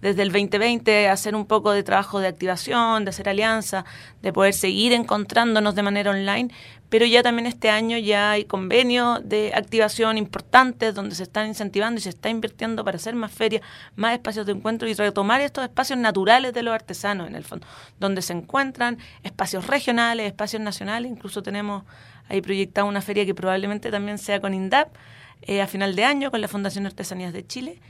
desde 0.00 0.22
el 0.22 0.30
2020 0.30 1.08
hacer 1.08 1.34
un 1.34 1.46
poco 1.46 1.72
de 1.72 1.82
trabajo 1.82 2.20
de 2.20 2.28
activación, 2.28 3.04
de 3.04 3.10
hacer 3.10 3.28
alianza, 3.28 3.84
de 4.22 4.32
poder 4.32 4.52
seguir 4.52 4.92
encontrándonos 4.92 5.74
de 5.74 5.82
manera 5.82 6.10
online, 6.10 6.50
pero 6.88 7.06
ya 7.06 7.22
también 7.22 7.46
este 7.46 7.70
año 7.70 7.98
ya 7.98 8.32
hay 8.32 8.44
convenios 8.44 9.20
de 9.28 9.52
activación 9.54 10.18
importantes 10.18 10.94
donde 10.94 11.14
se 11.14 11.24
están 11.24 11.48
incentivando 11.48 11.98
y 11.98 12.02
se 12.02 12.10
está 12.10 12.28
invirtiendo 12.28 12.84
para 12.84 12.96
hacer 12.96 13.14
más 13.14 13.32
ferias, 13.32 13.62
más 13.96 14.12
espacios 14.12 14.46
de 14.46 14.52
encuentro 14.52 14.88
y 14.88 14.94
retomar 14.94 15.40
estos 15.40 15.64
espacios 15.64 15.98
naturales 15.98 16.52
de 16.52 16.62
los 16.62 16.74
artesanos 16.74 17.26
en 17.26 17.34
el 17.34 17.44
fondo, 17.44 17.66
donde 17.98 18.22
se 18.22 18.34
encuentran 18.34 18.98
espacios 19.22 19.66
regionales, 19.66 20.26
espacios 20.26 20.62
nacionales, 20.62 21.10
incluso 21.10 21.42
tenemos 21.42 21.84
ahí 22.28 22.40
proyectada 22.40 22.86
una 22.86 23.00
feria 23.00 23.24
que 23.24 23.34
probablemente 23.34 23.90
también 23.90 24.18
sea 24.18 24.40
con 24.40 24.54
INDAP 24.54 24.94
eh, 25.42 25.62
a 25.62 25.66
final 25.66 25.96
de 25.96 26.04
año 26.04 26.30
con 26.30 26.40
la 26.40 26.48
Fundación 26.48 26.86
Artesanías 26.86 27.32
de 27.32 27.46
Chile. 27.46 27.80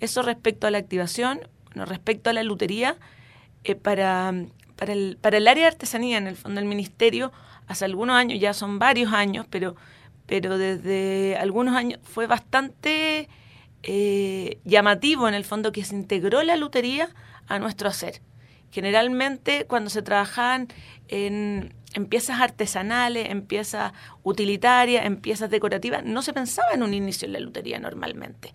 Eso 0.00 0.22
respecto 0.22 0.66
a 0.66 0.70
la 0.70 0.78
activación, 0.78 1.40
respecto 1.74 2.30
a 2.30 2.32
la 2.32 2.42
lutería, 2.42 2.96
eh, 3.64 3.74
para, 3.74 4.32
para, 4.76 4.92
el, 4.92 5.18
para 5.20 5.38
el 5.38 5.48
área 5.48 5.64
de 5.64 5.68
artesanía 5.68 6.18
en 6.18 6.26
el 6.26 6.36
fondo 6.36 6.60
del 6.60 6.68
ministerio, 6.68 7.32
hace 7.66 7.84
algunos 7.84 8.16
años, 8.16 8.38
ya 8.40 8.52
son 8.52 8.78
varios 8.78 9.12
años, 9.12 9.46
pero, 9.48 9.76
pero 10.26 10.58
desde 10.58 11.36
algunos 11.36 11.74
años 11.74 12.00
fue 12.02 12.26
bastante 12.26 13.28
eh, 13.82 14.58
llamativo 14.64 15.28
en 15.28 15.34
el 15.34 15.44
fondo 15.44 15.72
que 15.72 15.84
se 15.84 15.94
integró 15.94 16.42
la 16.42 16.56
lutería 16.56 17.08
a 17.46 17.58
nuestro 17.58 17.88
hacer. 17.88 18.20
Generalmente 18.70 19.66
cuando 19.66 19.88
se 19.88 20.02
trabajaban 20.02 20.68
en, 21.08 21.74
en 21.94 22.06
piezas 22.06 22.40
artesanales, 22.40 23.30
en 23.30 23.42
piezas 23.42 23.92
utilitarias, 24.22 25.06
en 25.06 25.18
piezas 25.18 25.48
decorativas, 25.48 26.02
no 26.04 26.22
se 26.22 26.32
pensaba 26.32 26.72
en 26.72 26.82
un 26.82 26.92
inicio 26.92 27.26
en 27.26 27.34
la 27.34 27.40
lutería 27.40 27.78
normalmente. 27.78 28.52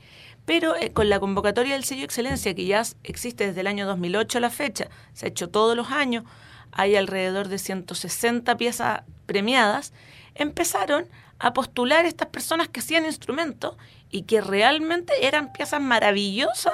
Pero 0.49 0.75
eh, 0.75 0.91
con 0.93 1.09
la 1.09 1.19
convocatoria 1.19 1.75
del 1.75 1.83
sello 1.83 2.03
Excelencia, 2.03 2.55
que 2.55 2.65
ya 2.65 2.81
existe 3.03 3.45
desde 3.45 3.61
el 3.61 3.67
año 3.67 3.85
2008 3.85 4.39
a 4.39 4.41
la 4.41 4.49
fecha, 4.49 4.89
se 5.13 5.27
ha 5.27 5.29
hecho 5.29 5.49
todos 5.49 5.77
los 5.77 5.91
años, 5.91 6.23
hay 6.71 6.95
alrededor 6.95 7.49
de 7.49 7.59
160 7.59 8.57
piezas 8.57 9.03
premiadas, 9.27 9.93
empezaron 10.33 11.05
a 11.37 11.53
postular 11.53 12.07
estas 12.07 12.29
personas 12.29 12.67
que 12.67 12.79
hacían 12.79 13.05
instrumentos 13.05 13.77
y 14.09 14.23
que 14.23 14.41
realmente 14.41 15.27
eran 15.27 15.53
piezas 15.53 15.83
maravillosas 15.83 16.73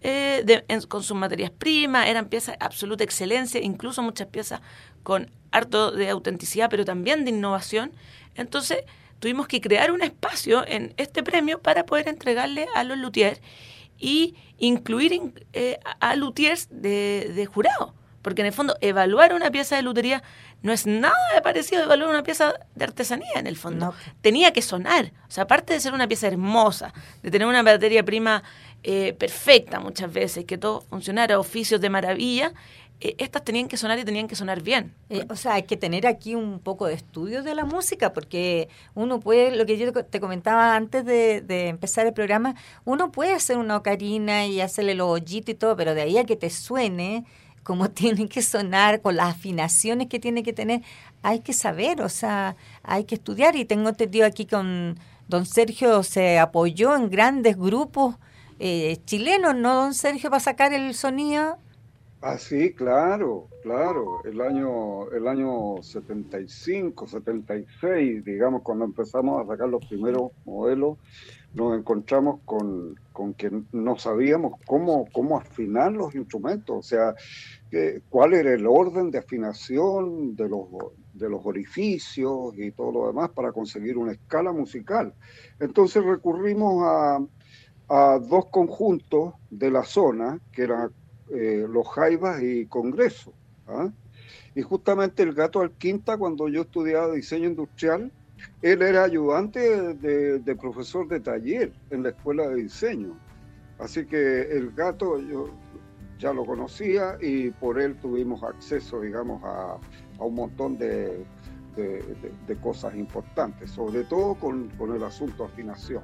eh, 0.00 0.44
con 0.88 1.04
sus 1.04 1.16
materias 1.16 1.52
primas, 1.52 2.08
eran 2.08 2.26
piezas 2.26 2.58
de 2.58 2.64
absoluta 2.64 3.04
excelencia, 3.04 3.60
incluso 3.60 4.02
muchas 4.02 4.26
piezas 4.26 4.62
con 5.04 5.30
harto 5.52 5.92
de 5.92 6.10
autenticidad, 6.10 6.68
pero 6.68 6.84
también 6.84 7.24
de 7.24 7.30
innovación. 7.30 7.92
Entonces 8.34 8.78
tuvimos 9.22 9.46
que 9.46 9.60
crear 9.60 9.92
un 9.92 10.02
espacio 10.02 10.66
en 10.66 10.94
este 10.96 11.22
premio 11.22 11.62
para 11.62 11.86
poder 11.86 12.08
entregarle 12.08 12.66
a 12.74 12.82
los 12.82 12.98
luthiers 12.98 13.40
y 13.96 14.34
incluir 14.58 15.32
eh, 15.52 15.78
a 16.00 16.16
luthiers 16.16 16.66
de, 16.72 17.30
de 17.32 17.46
jurado 17.46 17.94
porque 18.22 18.42
en 18.42 18.46
el 18.46 18.52
fondo, 18.52 18.76
evaluar 18.80 19.34
una 19.34 19.50
pieza 19.50 19.76
de 19.76 19.82
lutería 19.82 20.22
no 20.62 20.72
es 20.72 20.86
nada 20.86 21.16
de 21.34 21.42
parecido 21.42 21.82
a 21.82 21.84
evaluar 21.84 22.10
una 22.10 22.22
pieza 22.22 22.54
de 22.76 22.84
artesanía, 22.84 23.34
en 23.34 23.48
el 23.48 23.56
fondo. 23.56 23.94
Tenía 24.20 24.52
que 24.52 24.62
sonar. 24.62 25.12
O 25.28 25.30
sea, 25.30 25.44
aparte 25.44 25.72
de 25.72 25.80
ser 25.80 25.92
una 25.92 26.06
pieza 26.06 26.28
hermosa, 26.28 26.94
de 27.22 27.32
tener 27.32 27.48
una 27.48 27.64
materia 27.64 28.04
prima 28.04 28.44
eh, 28.84 29.12
perfecta 29.12 29.80
muchas 29.80 30.12
veces, 30.12 30.44
que 30.44 30.56
todo 30.56 30.82
funcionara, 30.82 31.38
oficios 31.40 31.80
de 31.80 31.90
maravilla, 31.90 32.52
estas 33.18 33.44
tenían 33.44 33.68
que 33.68 33.76
sonar 33.76 33.98
y 33.98 34.04
tenían 34.04 34.28
que 34.28 34.36
sonar 34.36 34.62
bien. 34.62 34.94
Eh, 35.10 35.24
o 35.28 35.36
sea, 35.36 35.54
hay 35.54 35.64
que 35.64 35.76
tener 35.76 36.06
aquí 36.06 36.34
un 36.34 36.60
poco 36.60 36.86
de 36.86 36.94
estudio 36.94 37.42
de 37.42 37.54
la 37.54 37.64
música, 37.64 38.12
porque 38.12 38.68
uno 38.94 39.18
puede, 39.20 39.56
lo 39.56 39.66
que 39.66 39.76
yo 39.76 39.92
te 39.92 40.20
comentaba 40.20 40.76
antes 40.76 41.04
de, 41.04 41.68
empezar 41.68 42.06
el 42.06 42.12
programa, 42.12 42.54
uno 42.84 43.10
puede 43.10 43.34
hacer 43.34 43.58
una 43.58 43.76
ocarina 43.76 44.46
y 44.46 44.60
hacerle 44.60 44.94
los 44.94 45.08
hoyitos 45.08 45.54
y 45.54 45.54
todo, 45.54 45.76
pero 45.76 45.94
de 45.94 46.02
ahí 46.02 46.18
a 46.18 46.24
que 46.24 46.36
te 46.36 46.50
suene 46.50 47.24
cómo 47.64 47.90
tiene 47.92 48.28
que 48.28 48.42
sonar, 48.42 49.00
con 49.00 49.16
las 49.16 49.34
afinaciones 49.34 50.08
que 50.08 50.20
tiene 50.20 50.42
que 50.42 50.52
tener, 50.52 50.82
hay 51.22 51.40
que 51.40 51.52
saber, 51.52 52.02
o 52.02 52.08
sea, 52.08 52.56
hay 52.82 53.04
que 53.04 53.16
estudiar. 53.16 53.56
Y 53.56 53.64
tengo 53.64 53.88
entendido 53.88 54.26
aquí 54.26 54.46
con 54.46 54.98
don 55.28 55.46
Sergio, 55.46 56.02
se 56.02 56.38
apoyó 56.38 56.94
en 56.94 57.10
grandes 57.10 57.56
grupos 57.56 58.16
eh, 58.58 58.98
chilenos, 59.06 59.56
¿no, 59.56 59.74
don 59.74 59.94
Sergio, 59.94 60.30
para 60.30 60.40
sacar 60.40 60.72
el 60.72 60.94
sonido? 60.94 61.58
Ah, 62.24 62.38
sí, 62.38 62.72
claro, 62.72 63.48
claro. 63.64 64.22
El 64.24 64.40
año, 64.40 65.10
el 65.10 65.26
año 65.26 65.82
75, 65.82 67.08
76, 67.08 68.24
digamos, 68.24 68.62
cuando 68.62 68.84
empezamos 68.84 69.42
a 69.42 69.46
sacar 69.48 69.68
los 69.68 69.84
primeros 69.86 70.30
modelos, 70.44 70.98
nos 71.52 71.76
encontramos 71.76 72.38
con, 72.44 72.94
con 73.12 73.34
que 73.34 73.50
no 73.72 73.98
sabíamos 73.98 74.60
cómo, 74.66 75.08
cómo 75.12 75.36
afinar 75.36 75.90
los 75.90 76.14
instrumentos, 76.14 76.76
o 76.76 76.82
sea, 76.82 77.12
cuál 78.08 78.34
era 78.34 78.52
el 78.54 78.68
orden 78.68 79.10
de 79.10 79.18
afinación 79.18 80.36
de 80.36 80.48
los, 80.48 80.68
de 81.14 81.28
los 81.28 81.44
orificios 81.44 82.56
y 82.56 82.70
todo 82.70 82.92
lo 82.92 83.06
demás 83.08 83.30
para 83.30 83.50
conseguir 83.50 83.98
una 83.98 84.12
escala 84.12 84.52
musical. 84.52 85.12
Entonces 85.58 86.04
recurrimos 86.04 86.84
a, 86.86 87.18
a 87.88 88.18
dos 88.20 88.46
conjuntos 88.46 89.34
de 89.50 89.72
la 89.72 89.82
zona, 89.82 90.38
que 90.52 90.62
eran 90.62 90.92
eh, 91.30 91.66
los 91.68 91.88
Jaivas 91.88 92.42
y 92.42 92.66
Congreso. 92.66 93.32
¿ah? 93.68 93.90
Y 94.54 94.62
justamente 94.62 95.22
el 95.22 95.32
gato 95.32 95.60
Alquinta, 95.60 96.16
cuando 96.16 96.48
yo 96.48 96.62
estudiaba 96.62 97.14
diseño 97.14 97.48
industrial, 97.48 98.10
él 98.60 98.82
era 98.82 99.04
ayudante 99.04 99.94
de, 99.94 100.56
profesor 100.56 101.08
de 101.08 101.20
taller 101.20 101.72
en 101.90 102.02
la 102.02 102.10
escuela 102.10 102.48
de 102.48 102.56
diseño. 102.56 103.18
Así 103.78 104.04
que 104.04 104.42
el 104.42 104.72
gato 104.72 105.18
yo 105.18 105.48
ya 106.18 106.32
lo 106.32 106.44
conocía 106.44 107.16
y 107.20 107.50
por 107.50 107.80
él 107.80 107.96
tuvimos 107.96 108.42
acceso, 108.42 109.00
digamos, 109.00 109.42
a, 109.44 109.78
un 110.18 110.34
montón 110.34 110.78
de, 110.78 111.24
cosas 112.60 112.94
importantes, 112.94 113.70
sobre 113.70 114.04
todo 114.04 114.34
con, 114.34 114.70
el 114.94 115.02
asunto 115.02 115.44
de 115.44 115.52
afinación. 115.52 116.02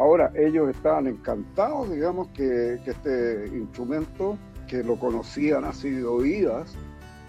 Ahora, 0.00 0.32
ellos 0.34 0.70
estaban 0.70 1.06
encantados, 1.08 1.90
digamos, 1.90 2.28
que, 2.28 2.80
este 2.86 3.48
instrumento, 3.48 4.38
que 4.66 4.82
lo 4.82 4.98
conocían 4.98 5.66
así 5.66 5.90
de 5.90 6.04
oídas, 6.04 6.74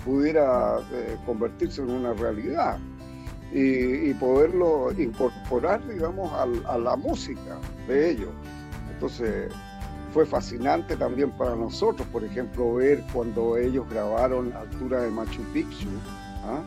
pudiera 0.05 0.79
eh, 0.93 1.17
convertirse 1.25 1.81
en 1.81 1.89
una 1.89 2.13
realidad 2.13 2.79
y, 3.51 4.13
poderlo 4.13 4.89
incorporar, 4.97 5.85
digamos, 5.85 6.31
a, 6.31 6.77
la 6.77 6.95
música 6.95 7.59
de 7.89 8.11
ellos. 8.11 8.29
Entonces, 8.93 9.51
fue 10.13 10.25
fascinante 10.25 10.95
también 10.95 11.31
para 11.31 11.57
nosotros, 11.57 12.07
por 12.07 12.23
ejemplo, 12.23 12.75
ver 12.75 13.03
cuando 13.11 13.57
ellos 13.57 13.85
grabaron 13.89 14.53
Altura 14.53 15.01
de 15.01 15.11
Machu 15.11 15.43
Picchu, 15.51 15.89
¿ah? 16.45 16.61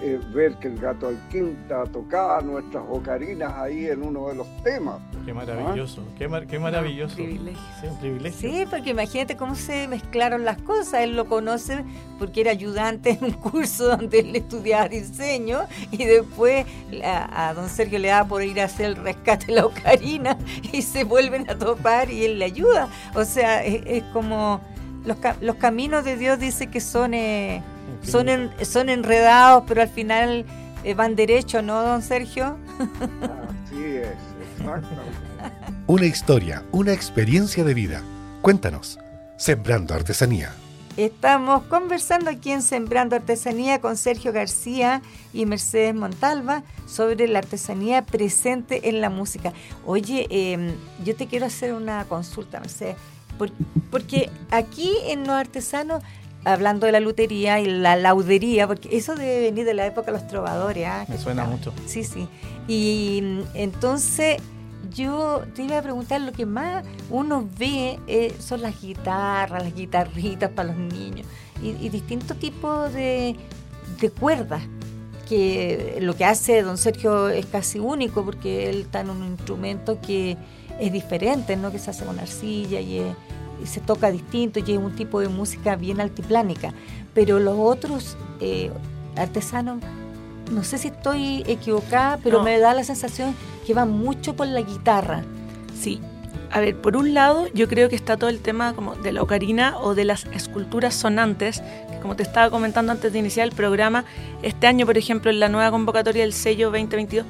Eh, 0.00 0.20
ver 0.32 0.54
que 0.56 0.68
el 0.68 0.78
gato 0.78 1.08
al 1.08 1.18
quinta 1.28 1.82
tocaba 1.84 2.40
nuestras 2.40 2.84
ocarinas 2.88 3.52
ahí 3.56 3.86
en 3.86 4.04
uno 4.04 4.28
de 4.28 4.36
los 4.36 4.46
temas. 4.62 5.00
Qué 5.26 5.34
maravilloso, 5.34 6.04
qué, 6.16 6.28
qué, 6.48 6.58
maravilloso. 6.60 7.16
privilegio. 7.16 7.60
Sí, 7.80 7.86
un 7.88 7.98
privilegio. 7.98 8.50
Sí, 8.50 8.64
porque 8.70 8.90
imagínate 8.90 9.36
cómo 9.36 9.56
se 9.56 9.88
mezclaron 9.88 10.44
las 10.44 10.62
cosas. 10.62 11.02
Él 11.02 11.16
lo 11.16 11.24
conoce 11.24 11.84
porque 12.16 12.42
era 12.42 12.52
ayudante 12.52 13.10
en 13.10 13.24
un 13.24 13.32
curso 13.32 13.88
donde 13.96 14.20
él 14.20 14.36
estudiaba 14.36 14.88
diseño 14.88 15.62
y 15.90 16.04
después 16.04 16.64
a, 17.04 17.52
don 17.54 17.68
Sergio 17.68 17.98
le 17.98 18.08
da 18.08 18.24
por 18.24 18.44
ir 18.44 18.60
a 18.60 18.64
hacer 18.64 18.86
el 18.86 18.96
rescate 18.96 19.46
de 19.46 19.52
la 19.54 19.66
ocarina 19.66 20.38
y 20.72 20.82
se 20.82 21.02
vuelven 21.02 21.50
a 21.50 21.58
topar 21.58 22.08
y 22.08 22.24
él 22.24 22.38
le 22.38 22.44
ayuda. 22.44 22.88
O 23.14 23.24
sea, 23.24 23.64
es, 23.64 24.04
como 24.12 24.60
los, 25.08 25.18
los, 25.40 25.56
caminos 25.56 26.04
de 26.04 26.16
Dios 26.16 26.38
dice 26.38 26.68
que 26.68 26.80
son... 26.80 27.14
Eh, 27.14 27.62
son, 28.02 28.50
son 28.62 28.88
enredados, 28.88 29.64
pero 29.66 29.82
al 29.82 29.88
final 29.88 30.44
eh, 30.84 30.94
van 30.94 31.16
derecho, 31.16 31.62
¿no, 31.62 31.82
don 31.82 32.02
Sergio? 32.02 32.56
Así 33.66 33.84
es, 33.84 34.08
exacto. 34.58 34.88
Una 35.86 36.06
historia, 36.06 36.62
una 36.70 36.92
experiencia 36.92 37.64
de 37.64 37.74
vida. 37.74 38.02
Cuéntanos, 38.42 38.98
Sembrando 39.36 39.94
Artesanía. 39.94 40.52
Estamos 40.96 41.62
conversando 41.64 42.28
aquí 42.28 42.50
en 42.50 42.60
Sembrando 42.60 43.14
Artesanía 43.14 43.80
con 43.80 43.96
Sergio 43.96 44.32
García 44.32 45.00
y 45.32 45.46
Mercedes 45.46 45.94
Montalva 45.94 46.64
sobre 46.86 47.28
la 47.28 47.38
artesanía 47.38 48.02
presente 48.02 48.88
en 48.88 49.00
la 49.00 49.08
música. 49.08 49.52
Oye, 49.86 50.26
em, 50.28 50.74
yo 51.04 51.14
te 51.14 51.28
quiero 51.28 51.46
hacer 51.46 51.72
una 51.72 52.04
consulta, 52.06 52.58
Mercedes. 52.58 52.96
Porque 53.90 54.30
aquí 54.50 54.92
en 55.06 55.20
los 55.20 55.30
artesanos 55.30 56.02
hablando 56.44 56.86
de 56.86 56.92
la 56.92 57.00
lutería 57.00 57.60
y 57.60 57.66
la 57.66 57.96
laudería, 57.96 58.66
porque 58.66 58.96
eso 58.96 59.14
debe 59.14 59.40
venir 59.40 59.64
de 59.64 59.74
la 59.74 59.86
época 59.86 60.12
de 60.12 60.18
los 60.18 60.26
trovadores. 60.28 60.86
¿ah? 60.86 61.04
Me 61.08 61.18
suena 61.18 61.44
mucho. 61.44 61.72
Sí, 61.86 62.04
sí. 62.04 62.28
Y 62.66 63.20
mm, 63.22 63.40
entonces 63.54 64.36
yo 64.94 65.42
te 65.54 65.64
iba 65.64 65.78
a 65.78 65.82
preguntar, 65.82 66.20
lo 66.20 66.32
que 66.32 66.46
más 66.46 66.84
uno 67.10 67.48
ve 67.58 67.98
eh, 68.06 68.34
son 68.38 68.62
las 68.62 68.80
guitarras, 68.80 69.62
las 69.62 69.74
guitarritas 69.74 70.50
para 70.50 70.68
los 70.68 70.76
niños 70.76 71.26
y, 71.62 71.88
distintos 71.88 72.38
tipos 72.38 72.92
de, 72.92 73.36
de, 74.00 74.10
cuerdas, 74.10 74.62
que 75.28 75.98
lo 76.00 76.14
que 76.14 76.24
hace 76.24 76.62
don 76.62 76.78
Sergio 76.78 77.28
es 77.28 77.46
casi 77.46 77.78
único 77.78 78.24
porque 78.24 78.70
él 78.70 78.82
está 78.82 79.00
en 79.00 79.10
un 79.10 79.24
instrumento 79.24 80.00
que 80.00 80.36
es 80.80 80.92
diferente, 80.92 81.56
¿no? 81.56 81.70
que 81.70 81.78
se 81.78 81.90
hace 81.90 82.04
con 82.04 82.18
arcilla 82.18 82.80
y 82.80 82.98
es 82.98 83.14
se 83.66 83.80
toca 83.80 84.10
distinto 84.10 84.60
y 84.60 84.72
es 84.72 84.78
un 84.78 84.94
tipo 84.94 85.20
de 85.20 85.28
música 85.28 85.76
bien 85.76 86.00
altiplánica. 86.00 86.72
Pero 87.14 87.38
los 87.38 87.56
otros 87.58 88.16
eh, 88.40 88.70
artesanos, 89.16 89.82
no 90.50 90.62
sé 90.64 90.78
si 90.78 90.88
estoy 90.88 91.42
equivocada, 91.46 92.18
pero 92.22 92.42
me 92.42 92.58
da 92.58 92.74
la 92.74 92.84
sensación 92.84 93.34
que 93.66 93.74
van 93.74 93.90
mucho 93.90 94.34
por 94.34 94.46
la 94.46 94.60
guitarra. 94.60 95.22
Sí. 95.78 96.00
A 96.50 96.60
ver, 96.60 96.80
por 96.80 96.96
un 96.96 97.12
lado, 97.12 97.46
yo 97.52 97.68
creo 97.68 97.90
que 97.90 97.96
está 97.96 98.16
todo 98.16 98.30
el 98.30 98.40
tema 98.40 98.72
como 98.72 98.94
de 98.94 99.12
la 99.12 99.22
ocarina 99.22 99.78
o 99.78 99.94
de 99.94 100.06
las 100.06 100.24
esculturas 100.32 100.94
sonantes, 100.94 101.60
que 101.60 101.98
como 102.00 102.16
te 102.16 102.22
estaba 102.22 102.48
comentando 102.48 102.90
antes 102.90 103.12
de 103.12 103.18
iniciar 103.18 103.46
el 103.46 103.54
programa, 103.54 104.06
este 104.42 104.66
año, 104.66 104.86
por 104.86 104.96
ejemplo, 104.96 105.30
en 105.30 105.40
la 105.40 105.50
nueva 105.50 105.70
convocatoria 105.70 106.22
del 106.22 106.32
sello 106.32 106.70
2022, 106.70 107.26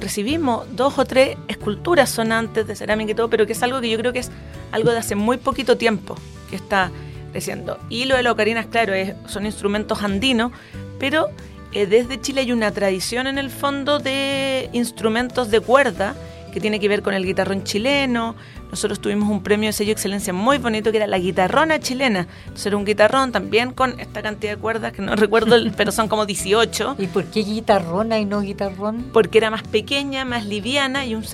recibimos 0.00 0.66
dos 0.74 0.98
o 0.98 1.04
tres 1.04 1.36
esculturas 1.48 2.10
sonantes 2.10 2.66
de 2.66 2.74
cerámica 2.74 3.12
y 3.12 3.14
todo, 3.14 3.30
pero 3.30 3.46
que 3.46 3.52
es 3.52 3.62
algo 3.62 3.80
que 3.80 3.90
yo 3.90 3.98
creo 3.98 4.12
que 4.12 4.20
es 4.20 4.30
algo 4.72 4.90
de 4.90 4.98
hace 4.98 5.14
muy 5.14 5.36
poquito 5.36 5.76
tiempo 5.76 6.16
que 6.48 6.56
está 6.56 6.90
creciendo. 7.32 7.78
Y 7.88 8.06
lo 8.06 8.16
de 8.16 8.22
la 8.22 8.32
ocarina, 8.32 8.64
claro, 8.64 8.94
es, 8.94 9.14
son 9.26 9.46
instrumentos 9.46 10.02
andinos, 10.02 10.52
pero 10.98 11.28
eh, 11.72 11.86
desde 11.86 12.20
Chile 12.20 12.40
hay 12.40 12.52
una 12.52 12.72
tradición 12.72 13.26
en 13.26 13.38
el 13.38 13.50
fondo 13.50 13.98
de 13.98 14.68
instrumentos 14.72 15.50
de 15.50 15.60
cuerda 15.60 16.14
que 16.50 16.60
tiene 16.60 16.80
que 16.80 16.88
ver 16.88 17.02
con 17.02 17.14
el 17.14 17.24
guitarrón 17.24 17.64
chileno. 17.64 18.34
Nosotros 18.70 19.00
tuvimos 19.00 19.28
un 19.28 19.42
premio 19.42 19.68
de 19.68 19.72
sello 19.72 19.92
excelencia 19.92 20.32
muy 20.32 20.58
bonito 20.58 20.90
que 20.90 20.98
era 20.98 21.06
la 21.06 21.18
guitarrona 21.18 21.80
chilena. 21.80 22.26
Entonces 22.42 22.66
era 22.66 22.76
un 22.76 22.84
guitarrón 22.84 23.32
también 23.32 23.72
con 23.72 23.98
esta 23.98 24.22
cantidad 24.22 24.52
de 24.52 24.58
cuerdas 24.58 24.92
que 24.92 25.02
no 25.02 25.16
recuerdo, 25.16 25.56
pero 25.76 25.92
son 25.92 26.08
como 26.08 26.26
18. 26.26 26.96
¿Y 26.98 27.06
por 27.06 27.24
qué 27.24 27.40
guitarrona 27.42 28.18
y 28.18 28.24
no 28.24 28.40
guitarrón? 28.40 29.06
Porque 29.12 29.38
era 29.38 29.50
más 29.50 29.62
pequeña, 29.62 30.24
más 30.24 30.44
liviana 30.46 31.04
y 31.06 31.14
un, 31.14 31.24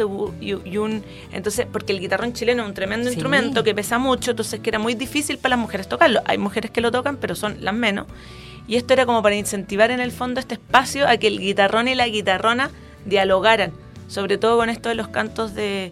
y, 0.41 0.77
un 0.77 1.03
entonces 1.33 1.67
porque 1.71 1.93
el 1.93 2.01
guitarrón 2.01 2.33
chileno 2.33 2.63
es 2.63 2.69
un 2.69 2.75
tremendo 2.75 3.11
instrumento 3.11 3.65
que 3.65 3.75
pesa 3.75 3.99
mucho, 3.99 4.31
entonces 4.33 4.61
que 4.61 4.71
era 4.71 4.79
muy 4.79 4.95
difícil 4.95 5.39
para 5.39 5.57
las 5.57 5.59
mujeres 5.59 5.89
tocarlo. 5.89 6.23
Hay 6.25 6.39
mujeres 6.39 6.71
que 6.71 6.81
lo 6.81 6.91
tocan, 6.91 7.17
pero 7.17 7.35
son 7.35 7.57
las 7.61 7.75
menos. 7.75 8.07
Y 8.69 8.77
esto 8.77 8.95
era 8.95 9.07
como 9.07 9.23
para 9.23 9.37
incentivar 9.37 9.91
en 9.91 10.01
el 10.01 10.11
fondo 10.11 10.41
este 10.41 10.55
espacio 10.55 11.07
a 11.07 11.17
que 11.19 11.29
el 11.29 11.39
guitarrón 11.39 11.89
y 11.89 11.95
la 11.95 12.09
guitarrona 12.09 12.71
dialogaran 13.05 13.73
sobre 14.09 14.39
todo 14.39 14.57
con 14.57 14.71
esto 14.71 14.89
de 14.89 14.95
los 14.95 15.09
cantos 15.09 15.55
de 15.55 15.91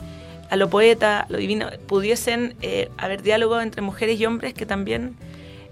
a 0.51 0.57
lo 0.57 0.71
poeta, 0.71 1.21
a 1.21 1.27
lo 1.29 1.39
divino, 1.39 1.69
pudiesen 1.87 2.55
eh, 2.63 2.91
haber 2.97 3.23
diálogo 3.23 3.61
entre 3.61 3.83
mujeres 3.83 4.21
y 4.21 4.27
hombres 4.27 4.55
que 4.55 4.67
también... 4.67 5.17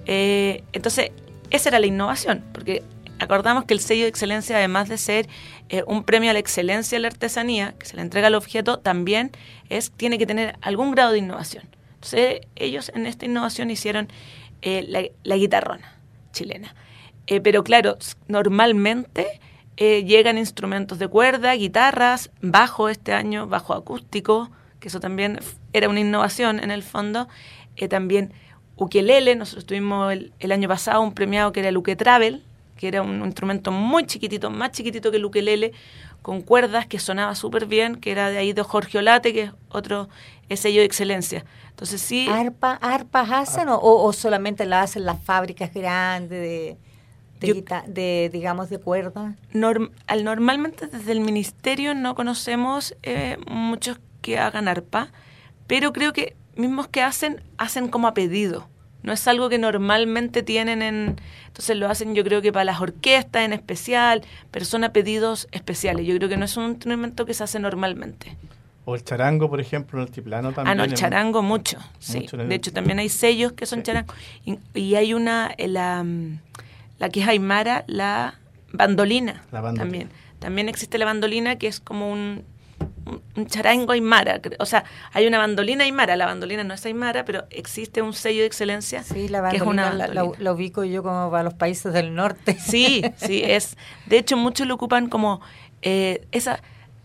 Eh, 0.07 0.65
entonces, 0.73 1.13
esa 1.51 1.69
era 1.69 1.79
la 1.79 1.87
innovación, 1.87 2.45
porque 2.53 2.83
acordamos 3.21 3.65
que 3.65 3.75
el 3.75 3.81
sello 3.81 4.03
de 4.03 4.09
excelencia, 4.09 4.57
además 4.57 4.89
de 4.89 4.99
ser 4.99 5.29
eh, 5.69 5.85
un 5.87 6.03
premio 6.03 6.31
a 6.31 6.33
la 6.33 6.39
excelencia 6.39 6.97
de 6.97 7.03
la 7.03 7.09
artesanía, 7.09 7.75
que 7.79 7.87
se 7.87 7.97
le 7.97 8.03
entrega 8.03 8.27
al 8.27 8.35
objeto, 8.35 8.79
también 8.79 9.31
es, 9.69 9.93
tiene 9.93 10.19
que 10.19 10.27
tener 10.27 10.57
algún 10.63 10.91
grado 10.91 11.13
de 11.13 11.19
innovación. 11.19 11.65
Entonces, 11.95 12.41
ellos 12.57 12.91
en 12.95 13.07
esta 13.07 13.27
innovación 13.27 13.71
hicieron 13.71 14.09
la, 14.63 15.05
la, 15.23 15.37
guitarrona 15.37 15.97
chilena. 16.33 16.75
pero 17.43 17.63
claro, 17.63 17.99
normalmente 18.27 19.41
eh, 19.77 20.05
llegan 20.05 20.37
instrumentos 20.37 20.99
de 20.99 21.09
cuerda, 21.09 21.55
guitarras, 21.55 22.31
bajo 22.43 22.89
este 22.89 23.15
año, 23.15 23.47
bajo 23.47 23.73
acústico, 23.73 24.51
que 24.81 24.89
eso 24.89 25.01
también 25.01 25.41
era 25.73 25.89
una 25.89 26.01
innovación 26.01 26.61
en 26.63 26.71
el 26.71 26.83
fondo. 26.83 27.29
Eh, 27.77 27.89
también 27.89 28.35
ukelele, 28.77 29.35
nosotros 29.35 29.65
tuvimos 29.65 30.13
el, 30.13 30.53
año 30.53 30.69
pasado 30.69 31.01
un 31.01 31.15
premiado 31.15 31.53
que 31.53 31.61
era 31.61 31.71
el 31.71 31.83
Travel, 31.97 32.45
que 32.77 32.89
era 32.89 33.01
un, 33.01 33.25
instrumento 33.25 33.73
muy 33.73 34.05
chiquitito, 34.05 34.51
más 34.51 34.73
chiquitito 34.73 35.11
que 35.11 35.17
el 35.17 35.25
ukelele, 35.25 35.73
con 36.21 36.43
cuerdas 36.43 36.87
que 36.87 36.99
sonaba 36.99 37.35
súper 37.35 37.67
bien, 37.67 37.97
que 37.97 38.13
era 38.13 38.29
de 38.29 38.39
ahí 38.39 38.53
de 38.53 38.63
Jorge 38.63 38.99
Olate, 38.99 39.33
que 39.33 39.43
es 39.45 39.53
otro 39.71 40.09
sello 40.55 40.81
de 40.81 40.87
excelencia. 40.87 41.47
Entonces 41.71 42.03
sí. 42.03 42.29
¿Arpa, 42.31 42.75
¿Arpas 42.75 43.31
hacen 43.31 43.69
o, 43.71 43.79
o 43.81 44.13
solamente 44.13 44.67
la 44.67 44.83
hacen 44.83 45.07
las 45.07 45.23
fábricas 45.23 45.73
grandes 45.73 46.41
de.? 46.41 46.77
De, 47.43 48.31
digamos, 48.33 48.71
de 48.71 48.79
cuerda? 48.79 49.37
al, 50.07 50.25
normalmente 50.25 50.87
desde 50.87 51.13
el 51.13 51.21
ministerio 51.21 51.95
no 51.95 52.15
conocemos 52.15 52.97
eh, 53.03 53.37
muchos 53.51 53.99
que 54.21 54.39
hagan 54.39 54.69
arpa, 54.69 55.09
pero 55.67 55.93
creo 55.93 56.13
que 56.13 56.37
mismos 56.57 56.89
que 56.89 57.03
hacen, 57.03 57.43
hacen 57.59 57.89
como 57.89 58.09
a 58.09 58.15
pedido. 58.15 58.69
No 59.03 59.13
es 59.13 59.27
algo 59.27 59.49
que 59.49 59.59
normalmente 59.59 60.43
tienen 60.43 60.81
en... 60.81 61.21
Entonces 61.49 61.77
lo 61.77 61.89
hacen 61.89 62.15
yo 62.15 62.23
creo 62.23 62.41
que 62.41 62.53
para 62.53 62.65
las 62.65 62.81
orquestas 62.81 63.43
en 63.43 63.53
especial, 63.53 64.23
pero 64.51 64.65
son 64.65 64.85
a 64.85 64.93
pedidos 64.93 65.49
especiales. 65.51 66.07
Yo 66.07 66.17
creo 66.17 66.29
que 66.29 66.37
no 66.37 66.45
es 66.45 66.57
un 66.57 66.71
instrumento 66.71 67.27
que 67.27 67.35
se 67.35 67.43
hace 67.43 67.59
normalmente. 67.59 68.37
O 68.85 68.95
el 68.95 69.05
charango, 69.05 69.49
por 69.49 69.61
ejemplo, 69.61 69.99
en 69.99 70.03
el 70.03 70.09
altiplano 70.09 70.53
también. 70.53 70.73
Ah, 70.73 70.75
no, 70.75 70.85
el 70.85 70.95
charango 70.95 71.43
mucho, 71.43 71.79
sí. 72.01 72.27
de 72.33 72.55
hecho, 72.55 72.73
también 72.73 72.99
hay 72.99 73.09
sellos 73.09 73.53
que 73.53 73.65
son 73.65 73.83
charangos. 73.85 74.17
Y, 74.75 74.95
hay 74.97 75.15
una, 75.15 75.55
la, 75.59 76.05
la 77.03 77.09
que 77.09 77.21
es 77.21 77.27
aymara, 77.27 77.83
la 77.89 78.39
bandolina, 78.73 79.43
también. 79.51 80.09
También 80.39 80.69
existe 80.69 80.99
la 80.99 81.05
bandolina 81.05 81.59
que 81.59 81.67
es 81.67 81.81
como 81.81 82.13
un, 82.13 82.45
un, 83.35 83.47
charango 83.47 83.91
aymara. 83.91 84.41
O 84.61 84.67
sea, 84.67 84.85
hay 85.13 85.27
una 85.27 85.39
bandolina 85.39 85.83
aymara, 85.83 86.15
la 86.15 86.27
bandolina 86.27 86.63
no 86.63 86.75
es 86.75 86.87
aymara, 86.87 87.25
pero 87.25 87.43
existe 87.51 88.03
un 88.03 88.13
sello 88.13 88.43
de 88.43 88.47
excelencia. 88.47 89.03
Sí, 89.03 89.27
la 89.27 89.41
bandolina, 89.41 89.93
la, 89.93 90.53
ubico 90.53 90.85
yo 90.85 91.03
como 91.03 91.29
para 91.29 91.43
los 91.43 91.55
países 91.55 91.93
del 91.93 92.15
norte. 92.15 92.57
Sí, 92.61 93.03
sí, 93.17 93.43
es. 93.45 93.77
De 94.07 94.19
hecho, 94.19 94.37
muchos 94.37 94.69
lo 94.69 94.75
ocupan 94.75 95.09
como 95.09 95.41
eh, 95.83 96.25
esa. 96.31 96.63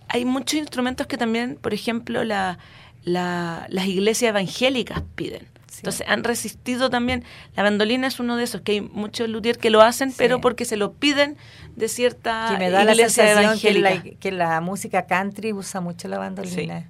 Hay 0.10 0.26
muchos 0.26 0.60
instrumentos 0.60 1.08
que 1.08 1.18
también, 1.18 1.58
por 1.60 1.74
ejemplo, 1.74 2.24
la, 2.24 2.60
las 3.04 3.86
iglesias 3.88 4.30
evangélicas 4.30 5.02
piden. 5.16 5.57
Entonces 5.78 6.08
han 6.08 6.24
resistido 6.24 6.90
también. 6.90 7.24
La 7.56 7.63
bandolina 7.63 8.08
es 8.08 8.20
uno 8.20 8.36
de 8.38 8.44
esos, 8.44 8.62
que 8.62 8.74
hay 8.74 8.82
muchos 8.82 9.30
luthiers 9.30 9.58
que 9.58 9.70
lo 9.70 9.82
hacen, 9.82 10.13
pero 10.16 10.42
porque 10.42 10.66
se 10.66 10.78
lo 10.78 10.94
piden 10.94 11.38
de 11.76 11.88
cierta 11.88 12.50
que 12.52 12.58
me 12.58 12.70
da 12.70 12.84
la 12.84 12.96
sensación 12.96 13.60
que 14.20 14.32
la, 14.32 14.62
música 14.62 15.06
country 15.06 15.54
usa 15.54 15.82
mucho 15.82 16.08
la 16.08 16.18
bandolina. 16.18 16.90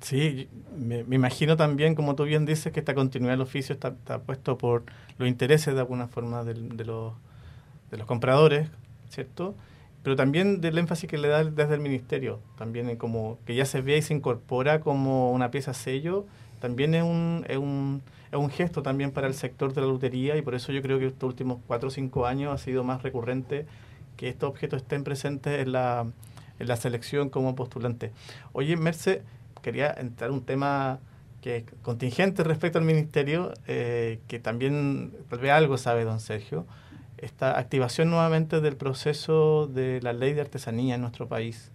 Sí, 0.00 0.48
me, 0.76 1.04
imagino 1.10 1.56
también, 1.56 1.94
como 1.94 2.16
tú 2.16 2.24
bien 2.24 2.44
dices, 2.44 2.72
que 2.72 2.80
esta 2.80 2.94
continuidad 2.94 3.34
del 3.34 3.42
oficio 3.42 3.72
está, 3.72 3.94
puesto 4.18 4.58
por 4.58 4.84
los 5.18 5.28
intereses 5.28 5.74
de 5.74 5.80
alguna 5.80 6.08
forma 6.08 6.42
de, 6.42 6.54
los, 6.84 7.12
de 7.90 7.96
los 7.96 8.06
compradores, 8.06 8.68
¿cierto? 9.10 9.54
Pero 10.02 10.16
también 10.16 10.60
del 10.60 10.78
énfasis 10.78 11.08
que 11.08 11.18
le 11.18 11.28
da 11.28 11.44
desde 11.44 11.74
el 11.74 11.80
ministerio, 11.80 12.40
también 12.58 12.96
como 12.96 13.38
que 13.46 13.54
ya 13.54 13.64
se 13.64 13.80
ve 13.80 13.98
y 13.98 14.02
se 14.02 14.14
incorpora 14.14 14.80
como 14.80 15.30
una 15.30 15.52
pieza 15.52 15.72
sello 15.72 16.26
también 16.62 16.94
es 16.94 17.02
un, 17.02 17.44
es 17.48 17.56
un, 17.56 18.02
es 18.30 18.38
un 18.38 18.48
gesto 18.48 18.84
también 18.84 19.10
para 19.10 19.26
el 19.26 19.34
sector 19.34 19.74
de 19.74 19.80
la 19.80 19.88
lutería 19.88 20.36
y 20.36 20.42
por 20.42 20.54
eso 20.54 20.70
yo 20.70 20.80
creo 20.80 21.00
que 21.00 21.06
estos 21.06 21.26
últimos 21.26 21.58
cuatro 21.66 21.88
o 21.88 21.90
cinco 21.90 22.24
años 22.24 22.54
ha 22.54 22.58
sido 22.58 22.84
más 22.84 23.02
recurrente 23.02 23.66
que 24.16 24.28
estos 24.28 24.48
objetos 24.48 24.82
estén 24.82 25.02
presentes 25.02 25.60
en 25.60 25.72
la, 25.72 26.06
en 26.60 26.68
la 26.68 26.76
selección 26.76 27.30
como 27.30 27.56
postulante. 27.56 28.12
Oye, 28.52 28.76
Merce, 28.76 29.22
quería 29.60 29.92
entrar 29.92 30.30
un 30.30 30.44
tema 30.44 31.00
que 31.40 31.56
es 31.56 31.64
contingente 31.82 32.44
respecto 32.44 32.78
al 32.78 32.84
ministerio, 32.84 33.52
eh, 33.66 34.20
que 34.28 34.38
también 34.38 35.12
tal 35.28 35.40
vez 35.40 35.50
algo 35.50 35.76
sabe 35.78 36.04
don 36.04 36.20
Sergio, 36.20 36.64
esta 37.18 37.58
activación 37.58 38.08
nuevamente 38.08 38.60
del 38.60 38.76
proceso 38.76 39.66
de 39.66 40.00
la 40.00 40.12
ley 40.12 40.32
de 40.32 40.42
artesanía 40.42 40.94
en 40.94 41.00
nuestro 41.00 41.26
país. 41.26 41.72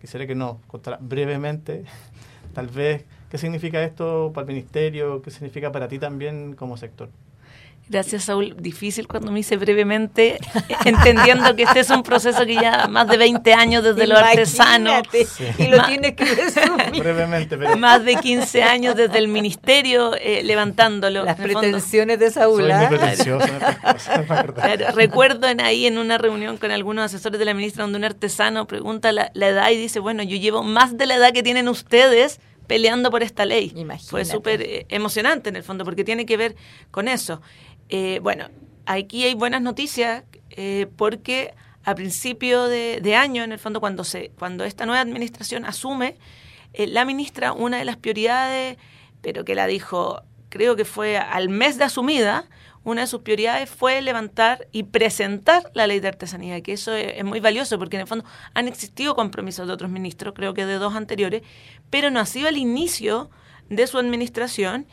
Quisiera 0.00 0.26
que 0.26 0.34
nos 0.34 0.56
contara 0.68 0.96
brevemente, 1.02 1.84
tal 2.54 2.68
vez 2.68 3.04
¿Qué 3.32 3.38
significa 3.38 3.82
esto 3.82 4.30
para 4.34 4.42
el 4.42 4.48
ministerio? 4.48 5.22
¿Qué 5.22 5.30
significa 5.30 5.72
para 5.72 5.88
ti 5.88 5.98
también 5.98 6.52
como 6.52 6.76
sector? 6.76 7.08
Gracias, 7.88 8.24
Saúl. 8.24 8.54
Difícil 8.58 9.08
cuando 9.08 9.32
me 9.32 9.40
hice 9.40 9.56
brevemente, 9.56 10.38
entendiendo 10.84 11.56
que 11.56 11.62
este 11.62 11.80
es 11.80 11.88
un 11.88 12.02
proceso 12.02 12.44
que 12.44 12.56
ya 12.56 12.88
más 12.88 13.08
de 13.08 13.16
20 13.16 13.54
años 13.54 13.84
desde 13.84 14.06
lo 14.06 14.18
artesano. 14.18 15.00
Y 15.56 15.68
lo 15.68 15.82
tienes 15.86 16.12
que 16.12 16.26
resumir. 16.26 17.02
Brevemente, 17.02 17.56
pero... 17.56 17.74
Más 17.78 18.04
de 18.04 18.16
15 18.16 18.64
años 18.64 18.96
desde 18.96 19.16
el 19.16 19.28
ministerio 19.28 20.14
eh, 20.20 20.42
levantándolo. 20.44 21.24
Las 21.24 21.36
pretensiones 21.36 22.18
de 22.18 22.30
Saúl. 22.32 22.60
Soy 22.60 22.88
muy 22.90 22.98
¿ah? 24.28 24.76
recuerdo 24.94 25.48
en 25.48 25.62
ahí 25.62 25.86
en 25.86 25.96
una 25.96 26.18
reunión 26.18 26.58
con 26.58 26.70
algunos 26.70 27.06
asesores 27.06 27.38
de 27.38 27.46
la 27.46 27.54
ministra 27.54 27.84
donde 27.84 27.96
un 27.96 28.04
artesano 28.04 28.66
pregunta 28.66 29.10
la 29.10 29.30
edad 29.34 29.70
y 29.70 29.78
dice, 29.78 30.00
bueno, 30.00 30.22
yo 30.22 30.36
llevo 30.36 30.62
más 30.62 30.98
de 30.98 31.06
la 31.06 31.14
edad 31.14 31.32
que 31.32 31.42
tienen 31.42 31.70
ustedes 31.70 32.38
peleando 32.72 33.10
por 33.10 33.22
esta 33.22 33.44
ley. 33.44 33.70
Imagínate. 33.76 34.08
Fue 34.08 34.24
súper 34.24 34.62
eh, 34.62 34.86
emocionante 34.88 35.50
en 35.50 35.56
el 35.56 35.62
fondo 35.62 35.84
porque 35.84 36.04
tiene 36.04 36.24
que 36.24 36.38
ver 36.38 36.56
con 36.90 37.06
eso. 37.06 37.42
Eh, 37.90 38.18
bueno, 38.22 38.48
aquí 38.86 39.24
hay 39.24 39.34
buenas 39.34 39.60
noticias 39.60 40.24
eh, 40.48 40.86
porque 40.96 41.52
a 41.84 41.94
principio 41.94 42.68
de, 42.68 43.00
de 43.02 43.14
año, 43.14 43.44
en 43.44 43.52
el 43.52 43.58
fondo, 43.58 43.78
cuando, 43.78 44.04
se, 44.04 44.30
cuando 44.38 44.64
esta 44.64 44.86
nueva 44.86 45.02
administración 45.02 45.66
asume, 45.66 46.16
eh, 46.72 46.86
la 46.86 47.04
ministra, 47.04 47.52
una 47.52 47.76
de 47.76 47.84
las 47.84 47.98
prioridades, 47.98 48.78
pero 49.20 49.44
que 49.44 49.54
la 49.54 49.66
dijo, 49.66 50.22
creo 50.48 50.74
que 50.74 50.86
fue 50.86 51.18
al 51.18 51.50
mes 51.50 51.76
de 51.76 51.84
asumida, 51.84 52.48
una 52.84 53.02
de 53.02 53.06
sus 53.06 53.22
prioridades 53.22 53.70
fue 53.70 54.02
levantar 54.02 54.66
y 54.72 54.82
presentar 54.84 55.70
la 55.74 55.86
ley 55.86 56.00
de 56.00 56.08
artesanía, 56.08 56.60
que 56.62 56.72
eso 56.72 56.92
es, 56.94 57.24
muy 57.24 57.40
valioso 57.40 57.78
porque 57.78 57.96
en 57.96 58.02
el 58.02 58.08
fondo 58.08 58.24
han 58.54 58.66
existido 58.68 59.14
compromisos 59.14 59.66
de 59.66 59.72
otros 59.72 59.90
ministros, 59.90 60.34
creo 60.34 60.52
que 60.54 60.66
de 60.66 60.74
dos 60.74 60.94
anteriores, 60.94 61.42
pero 61.90 62.10
no 62.10 62.18
ha 62.18 62.26
sido 62.26 62.48
el 62.48 62.56
inicio 62.56 63.30
de 63.68 63.86
su 63.86 63.98
administración 63.98 64.86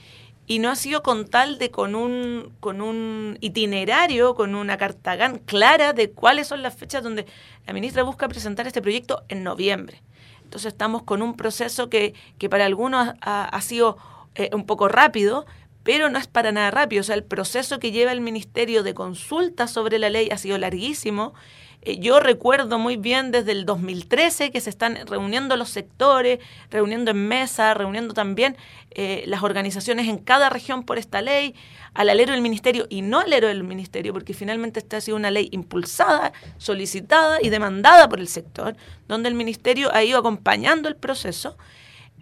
y 0.45 0.59
no 0.59 0.69
ha 0.69 0.75
sido 0.75 1.03
con 1.03 1.27
tal 1.27 1.57
de 1.57 1.69
con 1.69 1.95
un, 1.95 2.53
con 2.59 2.81
un 2.81 3.37
itinerario, 3.41 4.35
con 4.35 4.55
una 4.55 4.77
carta 4.77 5.15
gan- 5.15 5.41
clara 5.45 5.93
de 5.93 6.11
cuáles 6.11 6.47
son 6.47 6.61
las 6.63 6.75
fechas 6.75 7.03
donde 7.03 7.25
la 7.67 7.73
ministra 7.73 8.03
busca 8.03 8.27
presentar 8.27 8.65
este 8.67 8.81
proyecto 8.81 9.23
en 9.29 9.43
noviembre. 9.43 10.01
Entonces 10.43 10.73
estamos 10.73 11.03
con 11.03 11.21
un 11.21 11.35
proceso 11.35 11.89
que, 11.89 12.15
que 12.39 12.49
para 12.49 12.65
algunos 12.65 13.13
ha, 13.21 13.45
ha 13.45 13.61
sido 13.61 13.97
eh, 14.33 14.49
un 14.53 14.65
poco 14.65 14.87
rápido, 14.87 15.45
pero 15.83 16.09
no 16.09 16.19
es 16.19 16.27
para 16.27 16.51
nada 16.51 16.71
rápido. 16.71 17.01
O 17.01 17.03
sea, 17.03 17.15
el 17.15 17.23
proceso 17.23 17.79
que 17.79 17.91
lleva 17.91 18.11
el 18.11 18.21
Ministerio 18.21 18.83
de 18.83 18.93
consulta 18.93 19.67
sobre 19.67 19.99
la 19.99 20.09
ley 20.09 20.29
ha 20.31 20.37
sido 20.37 20.57
larguísimo. 20.57 21.33
Eh, 21.81 21.97
yo 21.99 22.19
recuerdo 22.19 22.77
muy 22.77 22.97
bien 22.97 23.31
desde 23.31 23.53
el 23.53 23.65
2013 23.65 24.51
que 24.51 24.59
se 24.59 24.69
están 24.69 25.07
reuniendo 25.07 25.55
los 25.55 25.69
sectores, 25.69 26.39
reuniendo 26.69 27.11
en 27.11 27.27
mesa, 27.27 27.73
reuniendo 27.73 28.13
también 28.13 28.57
eh, 28.91 29.23
las 29.27 29.43
organizaciones 29.43 30.07
en 30.09 30.17
cada 30.17 30.49
región 30.49 30.83
por 30.83 30.97
esta 30.97 31.21
ley, 31.21 31.55
al 31.93 32.09
alero 32.09 32.33
del 32.33 32.41
ministerio 32.41 32.85
y 32.89 33.01
no 33.01 33.19
al 33.19 33.27
alero 33.27 33.47
del 33.47 33.63
ministerio, 33.63 34.11
porque 34.13 34.33
finalmente 34.33 34.79
esta 34.79 34.97
ha 34.97 35.01
sido 35.01 35.15
una 35.15 35.31
ley 35.31 35.47
impulsada, 35.51 36.33
solicitada 36.57 37.39
y 37.41 37.49
demandada 37.49 38.09
por 38.09 38.19
el 38.19 38.27
sector, 38.27 38.75
donde 39.07 39.29
el 39.29 39.35
ministerio 39.35 39.93
ha 39.93 40.03
ido 40.03 40.19
acompañando 40.19 40.89
el 40.89 40.97
proceso 40.97 41.57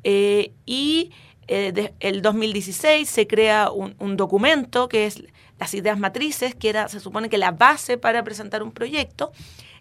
eh, 0.04 0.54
y 0.66 1.12
eh, 1.48 1.72
de- 1.74 1.94
el 2.00 2.22
2016 2.22 3.10
se 3.10 3.28
crea 3.28 3.72
un, 3.72 3.96
un 4.00 4.18
documento 4.18 4.88
que 4.90 5.06
es 5.06 5.24
las 5.60 5.74
ideas 5.74 5.98
matrices, 5.98 6.54
que 6.56 6.70
era, 6.70 6.88
se 6.90 7.00
supone 7.00 7.30
que 7.30 7.38
la 7.38 7.52
base 7.52 7.98
para 7.98 8.24
presentar 8.24 8.62
un 8.64 8.72
proyecto. 8.72 9.32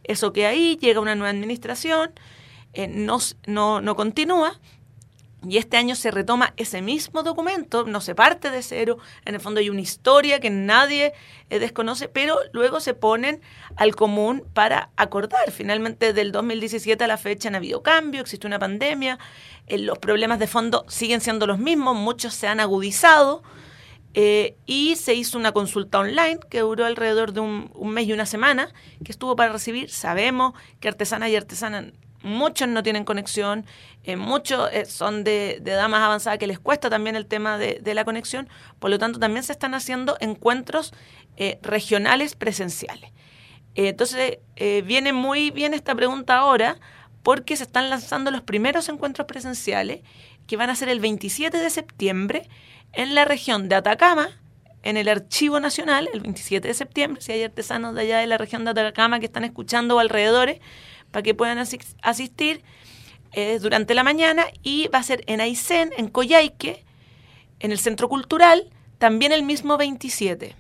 Eso 0.05 0.33
que 0.33 0.47
ahí 0.47 0.77
llega 0.81 1.01
una 1.01 1.15
nueva 1.15 1.31
administración, 1.31 2.13
eh, 2.73 2.89
no, 2.89 3.19
no, 3.47 3.81
no 3.81 3.97
continúa, 3.97 4.59
y 5.45 5.59
este 5.59 5.77
año 5.77 5.95
se 5.95 6.11
retoma 6.11 6.55
ese 6.57 6.83
mismo 6.83 7.23
documento, 7.23 7.85
no 7.85 8.01
se 8.01 8.15
parte 8.15 8.51
de 8.51 8.63
cero, 8.63 8.99
en 9.25 9.35
el 9.35 9.41
fondo 9.41 9.61
hay 9.61 9.69
una 9.69 9.81
historia 9.81 10.41
que 10.41 10.51
nadie 10.51 11.13
eh, 11.51 11.59
desconoce, 11.59 12.09
pero 12.09 12.37
luego 12.53 12.81
se 12.81 12.95
ponen 12.95 13.41
al 13.77 13.95
común 13.95 14.45
para 14.55 14.91
acordar. 14.97 15.51
Finalmente, 15.53 16.13
del 16.13 16.33
2017 16.33 17.05
a 17.05 17.07
la 17.07 17.19
fecha 17.19 17.49
han 17.49 17.55
habido 17.55 17.83
cambios, 17.83 18.23
existe 18.23 18.47
una 18.47 18.59
pandemia, 18.59 19.19
eh, 19.67 19.79
los 19.79 19.99
problemas 19.99 20.39
de 20.39 20.47
fondo 20.47 20.85
siguen 20.89 21.21
siendo 21.21 21.47
los 21.47 21.59
mismos, 21.59 21.97
muchos 21.97 22.35
se 22.35 22.49
han 22.49 22.59
agudizado, 22.59 23.43
eh, 24.19 24.57
y 24.65 24.97
se 24.97 25.15
hizo 25.15 25.37
una 25.37 25.53
consulta 25.53 25.99
online 25.99 26.39
que 26.49 26.61
duró 26.61 26.87
alrededor 26.87 27.35
de 27.35 27.41
un, 27.41 27.71
un 27.75 27.91
mes 27.91 28.07
y 28.09 28.15
una 28.15 28.25
semana, 28.25 28.73
que 29.05 29.13
estuvo 29.13 29.37
para 29.37 29.53
recibir. 29.53 29.91
Sabemos 29.91 30.55
que 30.81 30.89
artesanas 30.89 31.29
y 31.29 31.37
artesanas, 31.37 31.93
muchos 32.27 32.69
no 32.69 32.83
tienen 32.83 33.05
conexión, 33.05 33.65
eh, 34.05 34.17
muchos 34.17 34.69
eh, 34.73 34.85
son 34.85 35.25
de, 35.25 35.59
de 35.63 35.73
edad 35.73 35.89
más 35.89 36.03
avanzada 36.03 36.39
que 36.39 36.47
les 36.47 36.59
cuesta 36.59 36.91
también 36.91 37.17
el 37.17 37.27
tema 37.27 37.57
de, 37.57 37.79
de 37.81 37.95
la 37.95 38.05
conexión, 38.05 38.49
por 38.79 38.91
lo 38.91 38.99
tanto 38.99 39.19
también 39.19 39.43
se 39.43 39.53
están 39.53 39.75
haciendo 39.75 40.17
encuentros 40.21 40.93
eh, 41.37 41.59
regionales 41.63 42.35
presenciales. 42.35 43.13
Entonces, 43.79 44.39
viene 44.57 45.13
muy 45.13 45.51
bien 45.51 45.75
esta 45.75 45.95
pregunta 45.95 46.39
ahora 46.39 46.79
porque 47.23 47.57
se 47.59 47.65
están 47.65 47.91
lanzando 47.91 48.31
los 48.31 48.41
primeros 48.41 48.89
encuentros 48.89 49.27
presenciales 49.27 50.01
que 50.47 50.57
van 50.57 50.71
a 50.71 50.77
ser 50.77 50.89
el 50.89 50.99
27 50.99 51.59
de 51.59 51.69
septiembre 51.69 52.49
en 52.95 53.15
la 53.15 53.27
región 53.27 53.69
de 53.69 53.75
Atacama, 53.75 54.31
en 54.83 54.97
el 54.97 55.09
Archivo 55.09 55.59
Nacional, 55.59 56.09
el 56.15 56.21
27 56.21 56.69
de 56.69 56.73
septiembre, 56.73 57.21
si 57.21 57.33
hay 57.33 57.43
artesanos 57.43 57.95
de 57.95 58.03
allá 58.03 58.19
de 58.19 58.29
la 58.29 58.39
región 58.39 58.65
de 58.65 58.71
Atacama 58.71 59.19
que 59.19 59.27
están 59.27 59.45
escuchando 59.45 59.97
o 59.97 59.99
alrededores, 59.99 60.61
para 61.17 61.23
que 61.23 61.33
puedan 61.35 61.57
asis- 61.57 61.97
asistir 62.03 62.63
eh, 63.33 63.59
durante 63.59 63.95
la 63.95 64.03
mañana, 64.05 64.45
y 64.63 64.89
va 64.89 64.99
a 64.99 65.03
ser 65.03 65.25
en 65.27 65.41
Aysén, 65.41 65.91
en 65.97 66.09
Coyhaique, 66.09 66.85
en 67.59 67.73
el 67.73 67.79
Centro 67.79 68.11
Cultural, 68.11 68.69
también 68.99 69.33
el 69.33 69.43
mismo 69.43 69.79
27. 69.79 70.55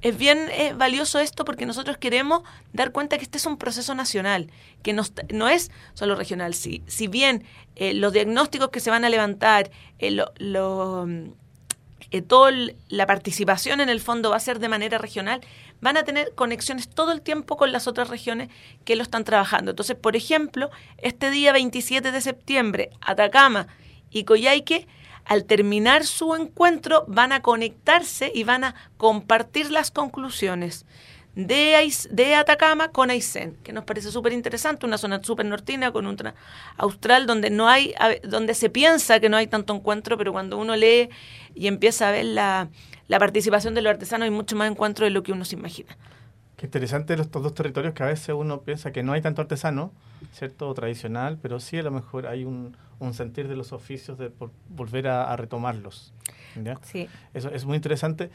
Es 0.00 0.16
bien 0.16 0.38
eh, 0.52 0.72
valioso 0.74 1.18
esto 1.18 1.44
porque 1.44 1.66
nosotros 1.66 1.98
queremos 1.98 2.44
dar 2.72 2.92
cuenta 2.92 3.18
que 3.18 3.24
este 3.24 3.36
es 3.36 3.44
un 3.44 3.58
proceso 3.58 3.94
nacional, 3.94 4.50
que 4.82 4.94
no, 4.94 5.02
no 5.34 5.50
es 5.50 5.70
solo 5.92 6.14
regional. 6.14 6.54
Si, 6.54 6.82
si 6.86 7.06
bien 7.06 7.44
eh, 7.76 7.92
los 7.92 8.14
diagnósticos 8.14 8.70
que 8.70 8.80
se 8.80 8.88
van 8.88 9.04
a 9.04 9.10
levantar, 9.10 9.70
lo, 10.00 10.32
lo, 10.38 11.04
mm, 11.06 12.20
toda 12.26 12.52
la 12.88 13.06
participación 13.06 13.82
en 13.82 13.90
el 13.90 14.00
fondo 14.00 14.30
va 14.30 14.36
a 14.36 14.40
ser 14.40 14.60
de 14.60 14.68
manera 14.70 14.96
regional, 14.96 15.42
van 15.80 15.96
a 15.96 16.04
tener 16.04 16.34
conexiones 16.34 16.88
todo 16.88 17.12
el 17.12 17.22
tiempo 17.22 17.56
con 17.56 17.72
las 17.72 17.86
otras 17.86 18.08
regiones 18.08 18.48
que 18.84 18.96
lo 18.96 19.02
están 19.02 19.24
trabajando. 19.24 19.70
Entonces, 19.70 19.96
por 19.96 20.16
ejemplo, 20.16 20.70
este 20.98 21.30
día 21.30 21.52
27 21.52 22.12
de 22.12 22.20
septiembre, 22.20 22.90
Atacama 23.00 23.66
y 24.10 24.24
Coyhaique, 24.24 24.86
al 25.24 25.44
terminar 25.44 26.04
su 26.04 26.34
encuentro, 26.34 27.04
van 27.06 27.32
a 27.32 27.42
conectarse 27.42 28.32
y 28.34 28.44
van 28.44 28.64
a 28.64 28.74
compartir 28.96 29.70
las 29.70 29.90
conclusiones 29.90 30.86
de, 31.34 31.92
de 32.10 32.34
Atacama 32.34 32.88
con 32.88 33.10
Aysén, 33.10 33.56
que 33.62 33.72
nos 33.72 33.84
parece 33.84 34.10
súper 34.10 34.32
interesante, 34.32 34.86
una 34.86 34.98
zona 34.98 35.22
súper 35.22 35.46
nortina 35.46 35.92
con 35.92 36.06
ultra 36.06 36.34
austral 36.76 37.26
donde 37.26 37.50
no 37.50 37.68
hay, 37.68 37.94
donde 38.24 38.54
se 38.54 38.70
piensa 38.70 39.20
que 39.20 39.28
no 39.28 39.36
hay 39.36 39.46
tanto 39.46 39.74
encuentro, 39.74 40.18
pero 40.18 40.32
cuando 40.32 40.58
uno 40.58 40.74
lee 40.74 41.08
y 41.54 41.68
empieza 41.68 42.08
a 42.08 42.12
ver 42.12 42.24
la, 42.24 42.68
la 43.10 43.18
participación 43.18 43.74
de 43.74 43.82
los 43.82 43.90
artesanos 43.90 44.24
hay 44.24 44.30
mucho 44.30 44.54
más 44.56 44.70
encuentro 44.70 45.04
de 45.04 45.10
lo 45.10 45.22
que 45.24 45.32
uno 45.32 45.44
se 45.44 45.56
imagina. 45.56 45.96
Qué 46.56 46.66
interesante 46.66 47.16
los- 47.16 47.26
estos 47.26 47.42
dos 47.42 47.54
territorios 47.54 47.92
que 47.94 48.02
a 48.02 48.06
veces 48.06 48.34
uno 48.38 48.60
piensa 48.62 48.92
que 48.92 49.02
no 49.02 49.12
hay 49.12 49.20
tanto 49.20 49.42
artesano, 49.42 49.92
¿cierto? 50.32 50.68
O 50.68 50.74
tradicional, 50.74 51.38
pero 51.42 51.58
sí 51.58 51.76
a 51.78 51.82
lo 51.82 51.90
mejor 51.90 52.26
hay 52.26 52.44
un, 52.44 52.76
un 53.00 53.12
sentir 53.14 53.48
de 53.48 53.56
los 53.56 53.72
oficios 53.72 54.16
de 54.16 54.30
por- 54.30 54.52
volver 54.68 55.08
a, 55.08 55.32
a 55.32 55.36
retomarlos. 55.36 56.12
¿ya? 56.62 56.78
Sí. 56.82 57.08
Eso 57.34 57.50
es 57.50 57.64
muy 57.64 57.76
interesante 57.76 58.30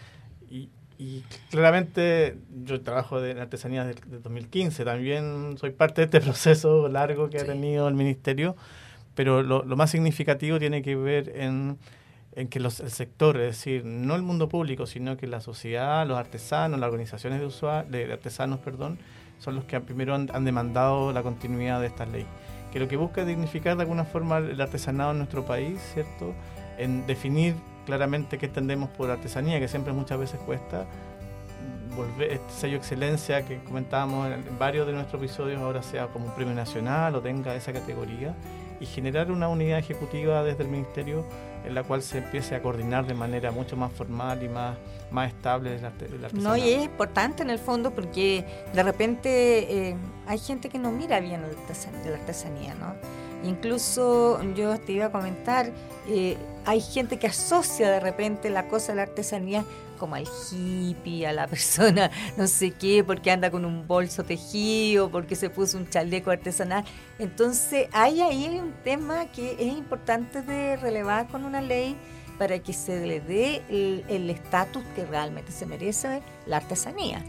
y, 0.49 0.69
y 0.97 1.23
claramente 1.51 2.37
yo 2.65 2.81
trabajo 2.81 3.21
de 3.21 3.31
en 3.31 3.39
artesanía 3.39 3.85
desde 3.85 4.01
el 4.17 4.21
2015, 4.23 4.83
también 4.83 5.57
soy 5.57 5.69
parte 5.71 6.01
de 6.01 6.05
este 6.05 6.19
proceso 6.27 6.89
largo 6.89 7.29
que 7.29 7.39
ha 7.39 7.45
tenido 7.45 7.87
el 7.87 7.93
ministerio, 7.93 8.55
pero 9.13 9.41
lo, 9.41 9.63
lo 9.63 9.75
más 9.77 9.91
significativo 9.91 10.59
tiene 10.59 10.81
que 10.81 10.95
ver 10.95 11.31
en, 11.35 11.77
en 12.35 12.47
que 12.47 12.59
los, 12.59 12.79
el 12.81 12.91
sector, 12.91 13.37
es 13.37 13.57
decir, 13.57 13.85
no 13.85 14.15
el 14.15 14.21
mundo 14.21 14.49
público, 14.49 14.85
sino 14.85 15.15
que 15.17 15.25
la 15.27 15.39
sociedad, 15.39 16.05
los 16.05 16.17
artesanos, 16.17 16.79
las 16.79 16.87
organizaciones 16.87 17.39
de, 17.39 17.47
usua- 17.47 17.85
de 17.85 18.11
artesanos, 18.11 18.59
perdón, 18.59 18.99
son 19.39 19.55
los 19.55 19.63
que 19.65 19.79
primero 19.79 20.13
han, 20.15 20.29
han 20.33 20.45
demandado 20.45 21.13
la 21.13 21.23
continuidad 21.23 21.79
de 21.79 21.87
esta 21.87 22.05
ley. 22.05 22.25
Que 22.73 22.79
lo 22.79 22.87
que 22.87 22.97
busca 22.97 23.21
es 23.21 23.27
dignificar 23.27 23.77
de 23.77 23.83
alguna 23.83 24.03
forma 24.03 24.39
el 24.39 24.59
artesanado 24.59 25.11
en 25.11 25.17
nuestro 25.17 25.45
país, 25.45 25.79
¿cierto? 25.93 26.33
En 26.77 27.07
definir 27.07 27.55
claramente 27.85 28.37
qué 28.37 28.47
entendemos 28.47 28.89
por 28.89 29.09
artesanía, 29.09 29.59
que 29.59 29.67
siempre 29.69 29.93
muchas 29.93 30.19
veces 30.19 30.39
cuesta. 30.41 30.85
Volver 31.95 32.33
este 32.33 32.51
sello 32.51 32.75
excelencia 32.75 33.45
que 33.45 33.59
comentábamos 33.59 34.27
en, 34.27 34.33
en 34.33 34.59
varios 34.59 34.85
de 34.85 34.91
nuestros 34.91 35.21
episodios 35.23 35.61
ahora 35.61 35.81
sea 35.81 36.07
como 36.07 36.25
un 36.25 36.35
premio 36.35 36.53
nacional 36.53 37.15
o 37.15 37.21
tenga 37.21 37.55
esa 37.55 37.71
categoría 37.71 38.35
y 38.81 38.85
generar 38.85 39.31
una 39.31 39.47
unidad 39.47 39.79
ejecutiva 39.79 40.43
desde 40.43 40.63
el 40.63 40.69
ministerio 40.69 41.25
en 41.65 41.75
la 41.75 41.83
cual 41.83 42.01
se 42.01 42.19
empiece 42.19 42.55
a 42.55 42.61
coordinar 42.61 43.05
de 43.05 43.13
manera 43.13 43.51
mucho 43.51 43.75
más 43.75 43.91
formal 43.91 44.43
y 44.43 44.49
más, 44.49 44.77
más 45.11 45.29
estable 45.29 45.75
el, 45.75 45.85
arte, 45.85 46.05
el 46.05 46.43
No, 46.43 46.55
y 46.55 46.69
es 46.69 46.83
importante 46.83 47.43
en 47.43 47.49
el 47.49 47.59
fondo 47.59 47.91
porque 47.91 48.45
de 48.73 48.83
repente 48.83 49.89
eh, 49.89 49.97
hay 50.27 50.37
gente 50.37 50.69
que 50.69 50.79
no 50.79 50.91
mira 50.91 51.19
bien 51.19 51.41
la 51.41 51.47
artesanía, 51.47 52.11
la 52.11 52.17
artesanía, 52.17 52.75
¿no? 52.75 52.93
Incluso 53.43 54.41
yo 54.53 54.79
te 54.79 54.93
iba 54.93 55.05
a 55.05 55.11
comentar, 55.11 55.71
eh, 56.07 56.37
hay 56.65 56.81
gente 56.81 57.17
que 57.17 57.27
asocia 57.27 57.91
de 57.91 57.99
repente 57.99 58.49
la 58.49 58.67
cosa 58.67 58.93
de 58.93 58.95
la 58.97 59.03
artesanía 59.03 59.63
como 59.95 60.15
al 60.15 60.25
hippie, 60.25 61.27
a 61.27 61.33
la 61.33 61.47
persona 61.55 62.11
no 62.37 62.47
sé 62.47 62.71
qué, 62.71 63.03
porque 63.03 63.31
anda 63.31 63.51
con 63.51 63.65
un 63.65 63.87
bolso 63.87 64.23
tejido, 64.23 65.09
porque 65.09 65.35
se 65.35 65.49
puso 65.49 65.77
un 65.77 65.89
chaleco 65.89 66.31
artesanal. 66.31 66.83
Entonces 67.19 67.87
hay 67.91 68.21
ahí 68.21 68.59
un 68.59 68.73
tema 68.83 69.25
que 69.31 69.53
es 69.53 69.73
importante 69.73 70.41
de 70.41 70.77
relevar 70.77 71.27
con 71.27 71.45
una 71.45 71.61
ley 71.61 71.95
para 72.37 72.59
que 72.59 72.73
se 72.73 73.05
le 73.05 73.21
dé 73.21 73.61
el 73.69 74.29
estatus 74.29 74.83
que 74.95 75.05
realmente 75.05 75.51
se 75.51 75.65
merece 75.65 76.21
la 76.45 76.57
artesanía. 76.57 77.23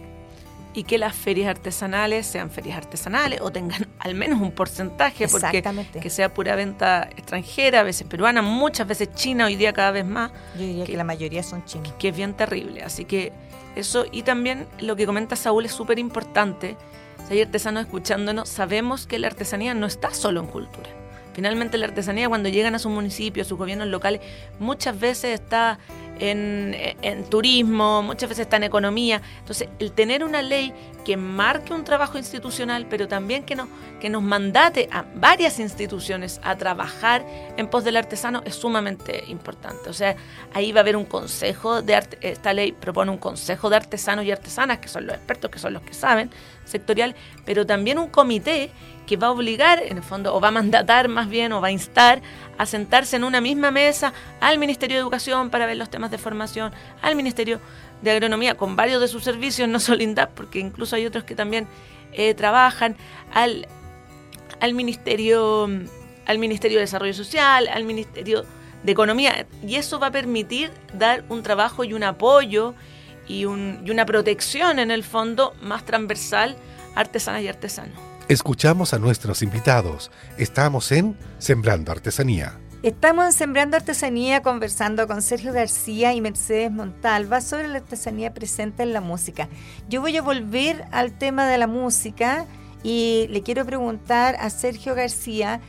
Y 0.77 0.85
que 0.85 0.99
las 0.99 1.17
ferias 1.17 1.49
artesanales 1.49 2.27
sean 2.27 2.51
ferias 2.51 2.77
artesanales 2.77 3.41
o 3.41 3.51
tengan 3.51 3.89
al 3.99 4.15
menos 4.15 4.41
un 4.43 4.53
porcentaje, 4.53 5.27
porque 5.27 5.65
que 6.01 6.11
sea 6.11 6.33
pura 6.35 6.55
venta 6.55 7.09
extranjera, 7.17 7.81
a 7.81 7.83
veces 7.83 8.07
peruana, 8.07 8.43
muchas 8.43 8.87
veces 8.87 9.12
china, 9.15 9.47
hoy 9.47 9.57
día 9.57 9.73
cada 9.73 9.91
vez 9.91 10.05
más. 10.05 10.31
Yo 10.55 10.61
diría 10.61 10.85
que, 10.85 10.97
la 10.97 11.05
mayoría 11.05 11.43
son 11.43 11.65
chinas. 11.65 11.93
Que 11.99 12.09
es 12.09 12.17
bien 12.17 12.35
terrible, 12.35 12.83
así 12.83 13.07
que 13.07 13.33
eso, 13.75 14.05
y 14.12 14.23
también 14.23 14.67
lo 14.79 14.97
que 14.97 15.07
comenta 15.07 15.35
Saúl 15.35 15.65
es 15.65 15.73
súper 15.73 15.99
importante, 15.99 16.77
si 17.27 17.35
hay 17.35 17.43
artesanos 17.43 17.85
escuchándonos, 17.87 18.47
sabemos 18.47 19.07
que 19.07 19.19
la 19.19 19.29
artesanía 19.29 19.73
no 19.73 19.87
está 19.87 20.12
solo 20.12 20.41
en 20.41 20.47
cultura. 20.47 20.91
Finalmente 21.37 21.77
la 21.77 21.85
artesanía 21.85 22.31
cuando 22.31 22.49
llegan 22.49 22.75
a 22.75 22.79
su 22.79 22.88
municipio, 22.88 23.42
a 23.42 23.44
sus 23.44 23.59
gobiernos 23.59 23.88
locales, 23.88 24.22
muchas 24.59 24.99
veces 24.99 25.38
está 25.38 25.79
en, 26.18 27.25
turismo, 27.29 28.03
muchas 28.03 28.31
veces 28.31 28.44
está 28.44 28.57
en 28.57 28.62
economía. 28.62 29.20
Entonces, 29.40 29.68
el 29.79 29.92
tener 29.92 30.25
una 30.25 30.40
ley 30.40 30.72
que 31.05 31.18
marque 31.18 31.75
un 31.75 31.85
trabajo 31.85 32.16
institucional, 32.16 32.87
pero 32.88 33.07
también 33.07 33.44
que, 33.44 33.55
no, 33.55 33.68
que 34.01 34.09
nos 34.09 34.22
mandate 34.22 34.88
a 34.90 35.05
varias 35.14 35.61
instituciones 35.61 36.40
a 36.42 36.57
trabajar 36.57 37.22
en 37.59 37.68
pos 37.68 37.85
del 37.85 37.99
artesano 37.99 38.40
es 38.46 38.55
sumamente 38.55 39.25
importante. 39.29 39.90
O 39.90 39.92
sea, 39.92 40.16
ahí 40.55 40.72
va 40.72 40.81
a 40.81 40.85
haber 40.85 40.96
un 40.96 41.05
consejo 41.05 41.83
de 41.83 41.96
arte, 41.96 42.16
esta 42.22 42.55
ley 42.55 42.72
propone 42.72 43.11
un 43.11 43.18
consejo 43.18 43.68
de 43.68 43.77
artesanos 43.77 44.25
y 44.25 44.33
artesanas, 44.33 44.79
que 44.79 44.88
son 44.88 45.07
los 45.07 45.14
expertos, 45.14 45.51
que 45.51 45.59
son 45.59 45.75
los 45.75 45.83
que 45.83 45.92
saben, 45.92 46.31
sectorial, 46.67 47.15
pero 47.47 47.65
también 47.65 47.99
un 47.99 48.09
comité 48.09 48.71
que 49.07 49.17
va 49.17 49.29
a 49.29 49.31
obligar, 49.31 49.83
en 49.83 49.97
el 49.97 50.03
fondo, 50.03 50.35
o 50.35 50.41
va 50.41 50.49
a 50.49 50.51
mandatar 50.51 51.09
más 51.09 51.29
bien, 51.29 51.53
o 51.53 51.61
va 51.61 51.69
a 51.69 51.71
instar 51.71 52.21
a 52.59 52.67
sentarse 52.67 53.17
en 53.17 53.25
una 53.25 53.41
misma 53.41 53.71
mesa 53.71 54.13
al 54.41 54.59
Ministerio 54.59 54.97
de 54.97 55.03
Educación 55.03 55.49
para 55.51 55.65
ver 55.65 55.77
los 55.77 55.89
temas 55.89 56.11
de 56.11 56.19
formación, 56.19 56.73
al 57.01 57.17
Ministerio 57.17 57.61
de 58.03 58.11
Agronomía 58.11 58.57
con 58.57 58.77
varios 58.77 59.01
de 59.01 59.09
sus 59.09 59.25
servicios, 59.25 59.69
no 59.69 59.81
solo 59.81 60.03
INDAP, 60.03 60.33
porque 60.33 60.59
incluso 60.59 60.97
hay 60.97 61.07
otros 61.07 61.25
que 61.25 61.35
también 61.35 61.67
eh, 62.13 62.35
trabajan, 62.35 62.97
al, 63.33 63.67
al, 64.61 64.75
Ministerio, 64.75 65.69
al 66.27 66.39
Ministerio 66.39 66.79
de 66.79 66.83
Desarrollo 66.83 67.15
Social, 67.15 67.69
al 67.69 67.85
Ministerio 67.85 68.45
de 68.83 68.93
Economía, 68.93 69.47
y 69.67 69.77
eso 69.77 69.99
va 69.99 70.09
a 70.09 70.13
permitir 70.13 70.71
dar 70.93 71.25
un 71.29 71.43
trabajo 71.43 71.85
y 71.85 71.93
un 71.93 72.03
apoyo 72.03 72.75
y, 73.29 73.45
un, 73.45 73.83
y 73.85 73.91
una 73.91 74.07
protección 74.07 74.79
en 74.79 74.91
el 74.91 75.05
fondo 75.05 75.55
más 75.62 75.85
transversal 75.85 76.57
a 76.95 77.01
artesanas 77.01 77.43
y 77.43 77.49
artesanos. 77.49 77.99
Escuchamos 78.29 78.93
a 78.93 78.99
nuestros 78.99 79.43
invitados. 79.43 80.11
Estamos 80.37 80.91
en 80.91 81.17
Sembrando 81.39 81.93
Artesanía. 81.93 82.59
Estamos 82.83 83.25
en 83.27 83.33
Sembrando 83.33 83.77
Artesanía 83.77 84.43
conversando 84.43 85.07
con 85.07 85.23
Sergio 85.23 85.53
García 85.53 86.12
y 86.12 86.21
Mercedes 86.21 86.71
Montalva 86.71 87.41
sobre 87.41 87.69
la 87.69 87.79
artesanía 87.79 88.35
presente 88.35 88.83
en 88.83 88.93
la 88.93 89.01
música. 89.01 89.49
Yo 89.89 90.01
voy 90.01 90.17
a 90.17 90.23
volver 90.23 90.85
al 90.93 91.17
tema 91.17 91.47
de 91.47 91.59
la 91.59 91.67
música 91.67 92.47
y 92.83 93.27
le 93.31 93.43
quiero 93.43 93.65
preguntar 93.65 94.37
a 94.41 94.51
Sergio 94.51 94.95
García 94.95 95.61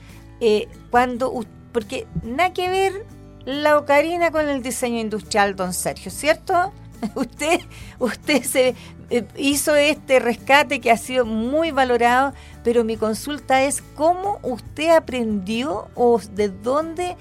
eh, 0.41 0.67
cuando, 0.91 1.46
porque 1.72 2.08
nada 2.24 2.54
que 2.54 2.70
ver 2.70 3.06
la 3.46 3.78
ocarina 3.78 4.30
con 4.30 4.50
el 4.50 4.62
diseño 4.62 5.00
industrial, 5.00 5.56
don 5.56 5.74
Sergio, 5.74 6.12
¿cierto? 6.12 6.74
Usted, 7.16 7.60
usted 8.00 8.44
se 8.44 8.76
eh, 9.10 9.26
hizo 9.38 9.76
este 9.76 10.20
rescate 10.20 10.82
que 10.82 10.92
ha 10.92 10.98
sido 10.98 11.26
muy 11.26 11.72
valorado, 11.72 12.34
pero 12.64 12.84
mi 12.84 12.98
consulta 12.98 13.64
es 13.64 13.82
cómo 13.96 14.40
usted 14.44 14.96
aprendió 14.96 15.88
o 15.96 16.20
de 16.34 16.50
dónde 16.50 17.16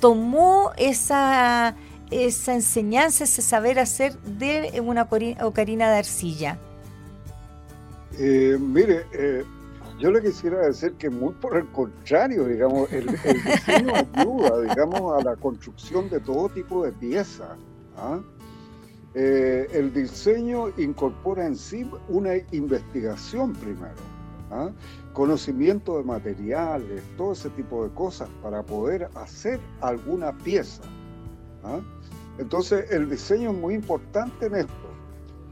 tomó 0.00 0.72
esa, 0.76 1.76
esa 2.10 2.54
enseñanza, 2.54 3.24
ese 3.24 3.42
saber 3.42 3.78
hacer 3.78 4.18
de 4.20 4.80
una 4.80 5.08
ocarina 5.42 5.90
de 5.90 5.98
arcilla. 5.98 6.58
Eh, 8.18 8.56
mire, 8.58 9.06
eh, 9.12 9.44
yo 10.00 10.10
le 10.10 10.22
quisiera 10.22 10.58
decir 10.60 10.92
que 10.94 11.10
muy 11.10 11.34
por 11.34 11.56
el 11.56 11.66
contrario, 11.68 12.44
digamos, 12.44 12.92
el, 12.92 13.06
diseño 13.06 13.92
ayuda, 14.14 14.60
digamos, 14.62 15.20
a 15.20 15.24
la 15.24 15.36
construcción 15.36 16.08
de 16.10 16.18
todo 16.20 16.48
tipo 16.48 16.84
de 16.84 16.92
piezas. 16.92 17.56
¿ah? 17.96 18.20
Eh, 19.14 19.66
el 19.72 19.92
diseño 19.92 20.68
incorpora 20.76 21.46
en 21.46 21.56
sí 21.56 21.90
una 22.08 22.34
investigación 22.52 23.54
primero, 23.54 23.96
¿ah? 24.50 24.70
conocimiento 25.14 25.96
de 25.96 26.04
materiales, 26.04 27.02
todo 27.16 27.32
ese 27.32 27.48
tipo 27.50 27.84
de 27.84 27.94
cosas 27.94 28.28
para 28.42 28.62
poder 28.62 29.08
hacer 29.14 29.58
alguna 29.80 30.36
pieza. 30.38 30.82
¿ah? 31.64 31.80
Entonces 32.38 32.90
el 32.90 33.08
diseño 33.08 33.50
es 33.50 33.56
muy 33.56 33.74
importante 33.74 34.46
en 34.46 34.54
esto. 34.56 34.72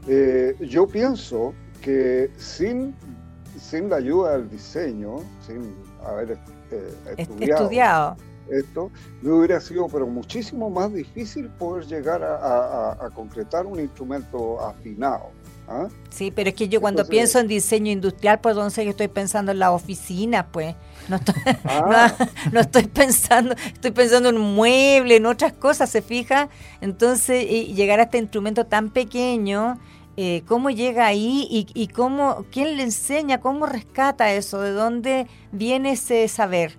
Eh, 0.07 0.55
yo 0.61 0.87
pienso 0.87 1.53
que 1.81 2.31
sin, 2.37 2.95
sin 3.59 3.89
la 3.89 3.97
ayuda 3.97 4.37
del 4.37 4.49
diseño, 4.49 5.17
sin 5.45 5.75
haber 6.05 6.39
eh, 6.71 6.93
estudiado 7.17 8.15
esto, 8.51 8.91
me 9.21 9.31
hubiera 9.31 9.59
sido 9.59 9.87
pero 9.87 10.07
muchísimo 10.07 10.69
más 10.69 10.93
difícil 10.93 11.47
poder 11.49 11.85
llegar 11.85 12.23
a, 12.23 13.09
concretar 13.13 13.65
un 13.65 13.79
instrumento 13.79 14.59
afinado. 14.61 15.31
¿ah? 15.67 15.87
Sí, 16.09 16.31
pero 16.31 16.49
es 16.49 16.55
que 16.55 16.67
yo 16.67 16.81
cuando 16.81 17.05
pienso 17.05 17.39
en 17.39 17.47
diseño 17.47 17.91
industrial, 17.91 18.39
pues 18.39 18.55
entonces 18.55 18.85
yo 18.85 18.91
estoy 18.91 19.07
pensando 19.07 19.51
en 19.51 19.59
la 19.59 19.71
oficina, 19.71 20.47
pues. 20.47 20.75
No 21.07 21.15
estoy, 21.17 21.35
ah. 21.65 22.13
no, 22.51 22.59
estoy 22.59 22.83
pensando, 22.83 23.55
estoy 23.73 23.91
pensando 23.91 24.29
en 24.29 24.37
un 24.37 24.55
mueble, 24.55 25.15
en 25.15 25.25
otras 25.25 25.53
cosas, 25.53 25.89
¿se 25.89 26.01
fija? 26.01 26.49
Entonces, 26.81 27.45
llegar 27.47 27.99
a 27.99 28.03
este 28.03 28.17
instrumento 28.17 28.65
tan 28.65 28.89
pequeño, 28.89 29.79
eh, 30.17 30.43
¿cómo 30.47 30.69
llega 30.69 31.05
ahí 31.05 31.47
y, 31.49 31.67
y 31.73 31.87
cómo, 31.87 32.45
quién 32.51 32.75
le 32.75 32.83
enseña, 32.83 33.39
cómo 33.39 33.65
rescata 33.67 34.33
eso? 34.33 34.59
¿De 34.61 34.71
dónde 34.71 35.27
viene 35.51 35.91
ese 35.91 36.27
saber? 36.27 36.77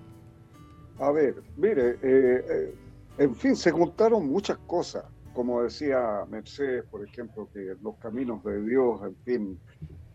A 0.99 1.11
ver, 1.11 1.41
mire, 1.55 1.91
eh, 2.01 2.45
eh, 2.49 2.75
en 3.19 3.33
fin, 3.33 3.55
se 3.55 3.71
juntaron 3.71 4.29
muchas 4.29 4.57
cosas, 4.67 5.05
como 5.33 5.63
decía 5.63 6.25
Mercedes, 6.29 6.83
por 6.91 7.05
ejemplo, 7.05 7.47
que 7.53 7.73
los 7.81 7.95
caminos 7.99 8.43
de 8.43 8.61
Dios, 8.61 8.99
en 9.03 9.15
fin, 9.23 9.59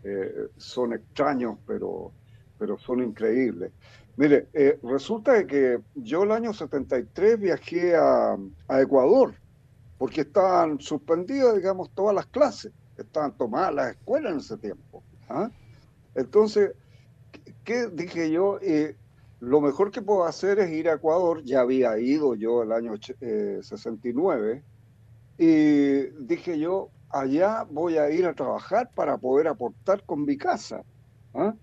eh, 0.03 0.47
son 0.57 0.93
extraños, 0.93 1.57
pero, 1.65 2.11
pero 2.59 2.77
son 2.77 3.01
increíbles. 3.01 3.71
Mire, 4.15 4.47
resulta 4.83 5.45
que 5.47 5.81
yo 5.95 6.23
el 6.23 6.31
año 6.31 6.53
73 6.53 7.39
viajé 7.39 7.95
a, 7.95 8.37
Ecuador, 8.79 9.33
porque 9.97 10.21
estaban 10.21 10.79
suspendidas, 10.79 11.55
digamos, 11.55 11.89
todas 11.95 12.13
las 12.13 12.27
clases, 12.27 12.71
estaban 12.95 13.35
tomadas 13.35 13.73
las 13.73 13.91
escuelas 13.91 14.33
en 14.33 14.37
ese 14.37 14.57
tiempo. 14.57 15.03
¿ah? 15.29 15.49
Entonces, 16.13 16.73
¿qué 17.63 17.87
dije 17.87 18.29
yo? 18.29 18.59
Lo 19.45 19.61
mejor 19.61 19.91
que 19.91 20.01
puedo 20.01 20.25
hacer 20.25 20.57
es 20.57 20.71
ir 20.71 20.89
a 20.89 20.93
Ecuador, 20.93 21.43
ya 21.43 21.59
había 21.61 21.99
ido 21.99 22.33
yo 22.33 22.63
el 22.63 22.71
año 22.71 22.93
69, 22.97 24.63
eh, 25.37 26.11
y 26.17 26.23
dije 26.23 26.57
yo, 26.57 26.89
allá 27.11 27.63
voy 27.69 27.97
a 27.97 28.09
ir 28.09 28.25
a 28.25 28.33
trabajar 28.33 28.89
para 28.95 29.19
poder 29.19 29.47
aportar 29.47 30.03
con 30.03 30.25
mi 30.25 30.35
casa. 30.35 30.83
¿ah? 31.35 31.53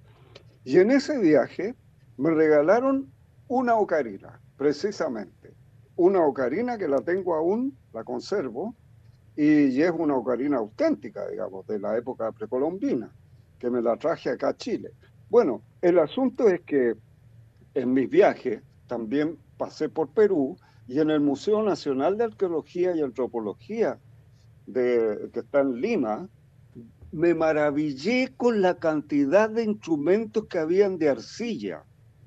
Y 0.65 0.79
en 0.79 0.93
ese 0.93 1.19
viaje 1.19 1.75
me 2.19 2.31
regalaron 2.31 3.13
una 3.49 3.75
ocarina, 3.75 4.41
precisamente. 4.57 5.53
Una 5.97 6.25
ocarina 6.25 6.79
que 6.79 6.87
la 6.87 7.01
tengo 7.01 7.35
aún, 7.35 7.77
la 7.93 8.05
conservo, 8.05 8.77
y 9.35 9.83
es 9.83 9.91
una 9.91 10.15
ocarina 10.15 10.59
auténtica, 10.59 11.27
digamos, 11.27 11.67
de 11.67 11.81
la 11.81 11.97
época 11.97 12.31
precolombina, 12.31 13.11
que 13.59 13.71
me 13.71 13.83
la 13.83 13.97
traje 13.97 14.31
acá 14.31 14.51
a 14.51 14.57
Chile. 14.57 14.93
Bueno, 15.29 15.63
el 15.81 15.99
asunto 15.99 16.49
es 16.49 16.61
que 16.61 16.95
en 17.75 17.93
mis 17.93 18.09
viajes 18.09 18.63
también 18.87 19.39
pasé 19.57 19.89
por 19.89 20.09
Perú 20.09 20.57
y 20.87 21.01
en 21.01 21.11
el 21.11 21.21
Museo 21.21 21.63
Nacional 21.63 22.17
de 22.19 22.25
Arqueología 22.25 22.95
y 22.95 23.01
Antropología 23.01 23.99
de, 24.67 25.31
que 25.33 25.41
está 25.41 25.61
en 25.61 25.81
Lima, 25.81 26.29
me 27.13 27.35
maravillé 27.35 28.33
con 28.37 28.63
la 28.63 28.79
cantidad 28.79 29.49
de 29.51 29.65
instrumentos 29.65 30.47
que 30.47 30.59
habían 30.59 30.99
de 30.99 31.11
arcilla. 31.11 31.85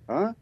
¿ah? 0.07 0.35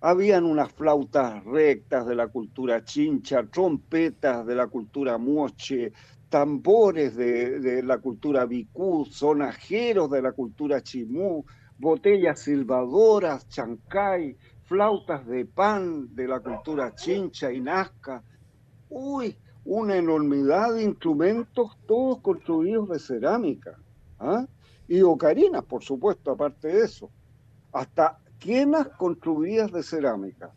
Habían 0.00 0.44
unas 0.44 0.70
flautas 0.72 1.42
rectas 1.44 2.06
de 2.06 2.14
la 2.14 2.28
cultura 2.28 2.84
chincha, 2.84 3.46
trompetas 3.46 4.46
de 4.46 4.54
la 4.54 4.66
cultura 4.68 5.18
moche, 5.18 5.92
tambores 6.28 7.16
de, 7.16 7.82
la 7.82 7.98
cultura 7.98 8.44
bicú, 8.44 9.06
sonajeros 9.06 10.10
de 10.10 10.22
la 10.22 10.32
cultura 10.32 10.82
chimú, 10.82 11.44
botellas 11.78 12.40
silbadoras, 12.40 13.48
chancay, 13.48 14.36
flautas 14.64 15.26
de 15.26 15.46
pan 15.46 16.14
de 16.14 16.28
la 16.28 16.40
cultura 16.40 16.94
chincha 16.94 17.52
y 17.52 17.60
nazca. 17.60 18.22
Uy, 18.90 19.36
una 19.64 19.96
enormidad 19.96 20.74
de 20.74 20.82
instrumentos, 20.82 21.76
todos 21.86 22.20
construidos 22.20 22.88
de 22.88 22.98
cerámica. 22.98 23.78
¿ah? 24.18 24.46
Y 24.86 25.02
ocarinas, 25.02 25.64
por 25.64 25.82
supuesto, 25.82 26.32
aparte 26.32 26.68
de 26.68 26.84
eso. 26.84 27.10
Hasta 27.72 28.18
quenas 28.38 28.88
construidas 28.88 29.70
de 29.72 29.82
cerámica. 29.82 30.52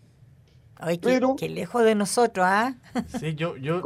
Ay, 0.83 0.97
qué, 0.97 1.47
lejos 1.47 1.83
de 1.83 1.93
nosotros, 1.93 2.43
¿ah? 2.49 2.73
Sí, 3.19 3.35
yo, 3.35 3.55
yo, 3.55 3.83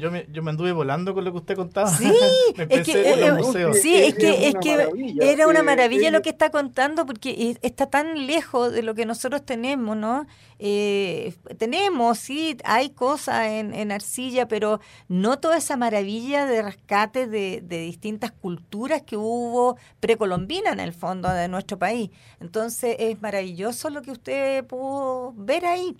Yo, 0.00 0.10
me, 0.10 0.26
yo 0.32 0.42
me 0.42 0.50
anduve 0.50 0.72
volando 0.72 1.14
con 1.14 1.24
lo 1.24 1.30
que 1.30 1.38
usted 1.38 1.54
contaba. 1.54 1.88
Sí, 1.88 2.12
es 2.56 2.84
que, 2.84 3.08
eh, 3.08 3.74
sí, 3.80 3.94
es 3.94 4.14
que, 4.16 4.48
es 4.48 4.56
que 4.56 4.88
era 5.20 5.46
una 5.46 5.62
maravilla 5.62 6.10
lo 6.10 6.22
que 6.22 6.30
está 6.30 6.50
contando 6.50 7.06
porque 7.06 7.56
está 7.62 7.86
tan 7.86 8.26
lejos 8.26 8.72
de 8.72 8.82
lo 8.82 8.96
que 8.96 9.06
nosotros 9.06 9.46
tenemos, 9.46 9.96
¿no? 9.96 10.26
Eh, 10.58 11.36
tenemos, 11.56 12.18
sí, 12.18 12.56
hay 12.64 12.90
cosas 12.90 13.46
en, 13.46 13.72
en, 13.72 13.92
arcilla, 13.92 14.48
pero 14.48 14.80
no 15.06 15.38
toda 15.38 15.58
esa 15.58 15.76
maravilla 15.76 16.46
de 16.46 16.62
rescate 16.62 17.28
de, 17.28 17.60
de 17.62 17.78
distintas 17.78 18.32
culturas 18.32 19.02
que 19.02 19.16
hubo 19.16 19.76
precolombina 20.00 20.72
en 20.72 20.80
el 20.80 20.94
fondo 20.94 21.28
de 21.28 21.46
nuestro 21.46 21.78
país. 21.78 22.10
Entonces 22.40 22.96
es 22.98 23.22
maravilloso 23.22 23.88
lo 23.88 24.02
que 24.02 24.10
usted 24.10 24.64
pudo 24.64 25.32
ver 25.36 25.64
ahí. 25.64 25.96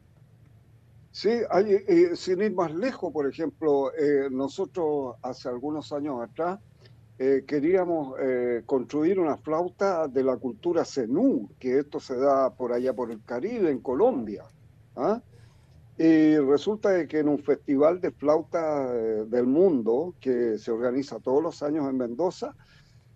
Sí, 1.15 1.31
hay, 1.49 1.75
eh, 1.87 2.17
sin 2.17 2.43
ir 2.43 2.53
más 2.57 2.75
lejos, 2.75 3.13
por 3.13 3.29
ejemplo, 3.29 3.95
eh, 3.95 4.29
nosotros 4.33 5.15
hace 5.23 5.49
algunos 5.49 5.93
años 5.93 6.21
atrás 6.21 6.59
eh, 7.21 7.45
queríamos 7.47 8.17
construir 8.67 9.21
una 9.21 9.37
flauta 9.37 10.09
de 10.09 10.25
la 10.25 10.37
cultura 10.37 10.85
zenú, 10.85 11.49
que 11.61 11.79
esto 11.79 12.01
se 12.01 12.17
da 12.17 12.53
por 12.53 12.73
allá 12.73 12.93
por 12.93 13.13
el 13.13 13.23
Caribe, 13.23 13.71
en 13.71 13.79
Colombia. 13.79 14.43
¿ah? 14.97 15.23
Y 15.97 16.37
resulta 16.39 17.07
que 17.07 17.21
en 17.21 17.29
un 17.29 17.39
festival 17.39 18.01
de 18.01 18.11
flauta 18.11 18.93
del 18.93 19.47
mundo 19.47 20.17
que 20.21 20.59
se 20.59 20.73
organiza 20.73 21.21
todos 21.21 21.41
los 21.41 21.63
años 21.63 21.89
en 21.89 21.97
Mendoza, 21.97 22.57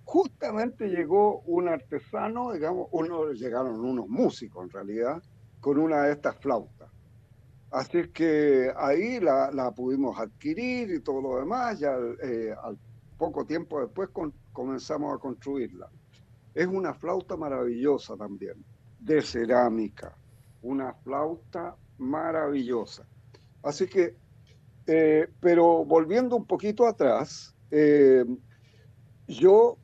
justamente 0.04 0.86
llegó 0.86 1.40
un 1.46 1.66
artesano, 1.66 2.52
digamos, 2.52 2.86
uno, 2.92 3.32
llegaron 3.32 3.80
unos 3.80 4.08
músicos 4.08 4.62
en 4.62 4.70
realidad, 4.70 5.20
con 5.58 5.78
una 5.78 6.04
de 6.04 6.12
estas 6.12 6.36
flautas. 6.36 6.88
Así 7.70 8.08
que 8.08 8.72
ahí 8.76 9.20
la, 9.20 9.72
pudimos 9.76 10.18
adquirir 10.18 10.90
y 10.90 11.00
todo 11.00 11.20
lo 11.20 11.38
demás, 11.38 11.78
ya 11.78 11.94
eh, 12.22 12.54
al 12.62 12.78
poco 13.18 13.44
tiempo 13.44 13.80
después 13.80 14.08
comenzamos 14.52 15.14
a 15.14 15.18
construirla. 15.18 15.90
Es 16.54 16.66
una 16.66 16.94
flauta 16.94 17.36
maravillosa 17.36 18.16
también, 18.16 18.64
de 18.98 19.20
cerámica, 19.20 20.16
una 20.62 20.94
flauta 20.94 21.76
maravillosa. 21.98 23.06
Así 23.62 23.86
que, 23.86 24.16
eh, 24.86 25.28
pero 25.40 25.84
volviendo 25.84 26.36
un 26.36 26.46
poquito 26.46 26.86
atrás, 26.86 27.54
eh, 27.70 28.24
yo 29.26 29.76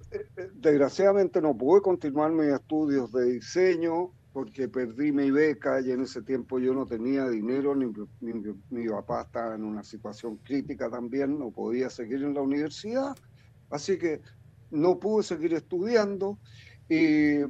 desgraciadamente 0.54 1.42
no 1.42 1.54
pude 1.54 1.82
continuar 1.82 2.32
mis 2.32 2.46
estudios 2.46 3.12
de 3.12 3.24
diseño 3.26 4.12
porque 4.34 4.68
perdí 4.68 5.12
mi 5.12 5.30
beca 5.30 5.80
y 5.80 5.92
en 5.92 6.02
ese 6.02 6.20
tiempo 6.20 6.58
yo 6.58 6.74
no 6.74 6.84
tenía 6.86 7.28
dinero, 7.28 7.76
ni, 7.76 7.86
mi 8.70 8.88
papá 8.88 9.22
estaba 9.22 9.54
en 9.54 9.62
una 9.62 9.84
situación 9.84 10.38
crítica 10.38 10.90
también, 10.90 11.38
no 11.38 11.52
podía 11.52 11.88
seguir 11.88 12.24
en 12.24 12.34
la 12.34 12.42
universidad, 12.42 13.14
así 13.70 13.96
que 13.96 14.20
no 14.72 14.98
pude 14.98 15.22
seguir 15.22 15.54
estudiando 15.54 16.36
y, 16.88 17.42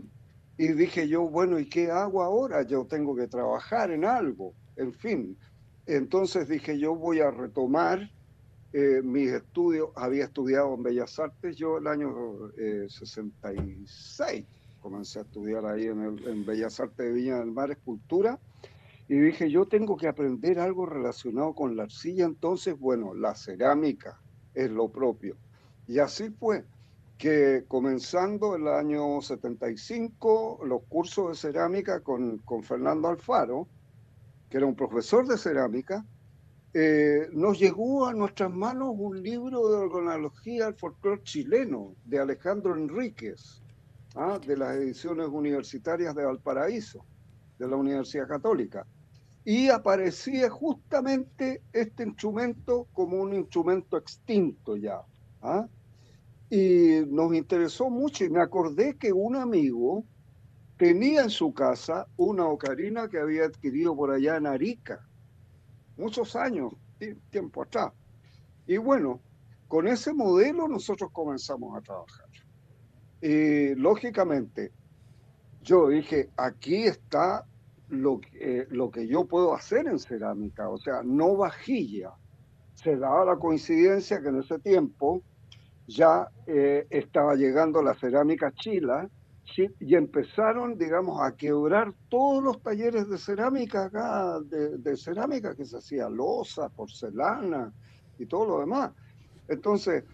y 0.59 0.68
dije 0.75 1.09
yo, 1.09 1.23
bueno, 1.23 1.59
¿y 1.59 1.70
qué 1.70 1.90
hago 1.90 2.23
ahora? 2.23 2.61
Yo 2.61 2.85
tengo 2.85 3.16
que 3.16 3.29
trabajar 3.29 3.90
en 3.90 4.05
algo, 4.05 4.53
en 4.77 4.92
fin. 4.92 5.38
Entonces 5.87 6.49
dije 6.49 6.79
yo 6.79 6.94
voy 6.94 7.20
a 7.20 7.31
retomar 7.31 8.11
eh, 8.75 9.01
mis 9.03 9.31
estudios, 9.31 9.88
había 9.94 10.25
estudiado 10.25 10.75
en 10.75 10.83
Bellas 10.83 11.18
Artes 11.18 11.57
yo 11.57 11.79
el 11.79 11.87
año 11.87 12.12
66 12.88 14.40
eh, 14.40 14.47
comencé 14.85 15.18
a 15.18 15.23
estudiar 15.23 15.64
ahí 15.64 15.87
en, 15.87 16.03
el, 16.03 16.29
en 16.29 16.44
Bellas 16.44 16.79
Artes 16.79 16.99
de 16.99 17.11
Viña 17.11 17.38
del 17.38 17.51
Mar, 17.51 17.70
escultura, 17.70 18.38
y 19.09 19.14
dije, 19.14 19.51
yo 19.51 19.64
tengo 19.64 19.97
que 19.97 20.09
aprender 20.09 20.59
algo 20.59 20.85
relacionado 20.85 21.55
con 21.55 21.75
la 21.75 21.85
arcilla, 21.85 22.27
entonces, 22.27 22.79
bueno, 22.79 23.14
la 23.14 23.35
cerámica 23.35 24.20
es 24.53 24.70
lo 24.70 24.90
propio. 24.90 25.37
Y 25.88 26.01
así 26.01 26.29
fue 26.29 26.66
que 27.16 27.64
comenzando 27.66 28.57
el 28.57 28.68
año 28.68 29.23
75, 29.23 30.61
los 30.66 30.83
cursos 30.83 31.31
de 31.31 31.35
cerámica 31.35 32.01
con, 32.01 32.37
con 32.40 32.62
Fernando 32.62 33.09
Alfaro, 33.09 33.66
que 34.51 34.59
era 34.59 34.66
un 34.66 34.77
profesor 34.77 35.27
de 35.27 35.38
cerámica, 35.38 36.05
eh, 36.75 37.29
nos 37.33 37.59
llegó 37.59 38.07
a 38.07 38.12
nuestras 38.12 38.53
manos 38.53 38.94
un 38.99 39.23
libro 39.23 39.66
de 39.70 39.77
organología 39.77 40.66
al 40.66 40.75
folclore 40.75 41.23
chileno 41.23 41.94
de 42.05 42.18
Alejandro 42.18 42.77
Enríquez. 42.77 43.62
¿Ah? 44.14 44.38
de 44.44 44.57
las 44.57 44.77
ediciones 44.77 45.29
universitarias 45.29 46.14
de 46.14 46.24
Valparaíso, 46.24 47.05
de 47.59 47.68
la 47.68 47.77
Universidad 47.77 48.29
Católica. 48.29 48.87
Y 49.44 49.68
aparecía 49.68 50.48
justamente 50.48 51.62
este 51.72 52.05
instrumento 52.05 52.87
como 52.92 53.20
un 53.20 53.35
instrumento 53.35 53.96
extinto 53.96 54.77
ya. 54.77 55.03
¿ah? 55.42 55.66
Y 56.48 57.03
nos 57.09 57.35
interesó 57.35 57.90
mucho 57.90 58.24
y 58.24 58.31
me 58.31 58.40
acordé 58.40 58.96
que 58.96 59.12
un 59.12 59.37
amigo 59.37 60.05
tenía 60.77 61.22
en 61.22 61.31
su 61.31 61.53
casa 61.53 62.07
una 62.16 62.46
ocarina 62.46 63.09
que 63.09 63.18
había 63.18 63.44
adquirido 63.44 63.94
por 63.94 64.11
allá 64.11 64.37
en 64.37 64.46
Arica, 64.46 65.07
muchos 65.96 66.35
años, 66.37 66.72
tiempo 67.31 67.62
atrás. 67.62 67.92
Y 68.66 68.79
bueno, 68.79 69.20
con 69.68 69.87
ese 69.87 70.12
modelo 70.12 70.68
nosotros 70.68 71.11
comenzamos 71.12 71.77
a 71.77 71.83
trabajar. 71.83 72.27
Y 73.27 73.75
lógicamente, 73.77 74.71
yo 75.63 75.89
dije, 75.89 76.29
aquí 76.37 76.85
está 76.85 77.47
lo 77.89 78.21
que, 78.21 78.67
lo 78.69 78.91
que 78.91 79.07
yo 79.07 79.25
puedo 79.25 79.55
hacer 79.55 79.87
en 79.87 79.99
cerámica, 79.99 80.69
o 80.69 80.77
sea, 80.77 81.03
no 81.03 81.35
vajilla. 81.35 82.13
Se 82.75 82.97
daba 82.97 83.25
la 83.25 83.37
coincidencia 83.37 84.21
que 84.21 84.29
en 84.29 84.41
ese 84.41 84.59
tiempo 84.59 85.23
ya 85.87 86.29
eh, 86.47 86.87
estaba 86.91 87.35
llegando 87.35 87.83
la 87.83 87.95
cerámica 87.95 88.53
chila 88.53 89.09
y 89.81 89.95
empezaron, 89.95 90.77
digamos, 90.77 91.23
a 91.23 91.35
quebrar 91.35 91.95
todos 92.11 92.45
los 92.45 92.61
talleres 92.63 93.09
de 93.09 93.17
cerámica 93.17 93.87
acá, 93.87 94.39
de, 94.41 94.77
de 94.77 94.97
cerámica 94.99 95.55
que 95.55 95.65
se 95.65 95.79
hacía, 95.79 96.11
losa, 96.11 96.69
porcelana 96.69 97.73
y 98.19 98.27
todo 98.27 98.45
lo 98.45 98.61
demás. 98.61 98.93
Entonces, 99.49 100.05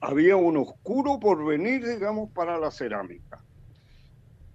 había 0.00 0.36
un 0.36 0.56
oscuro 0.56 1.18
porvenir, 1.20 1.86
digamos, 1.86 2.30
para 2.30 2.58
la 2.58 2.70
cerámica. 2.70 3.42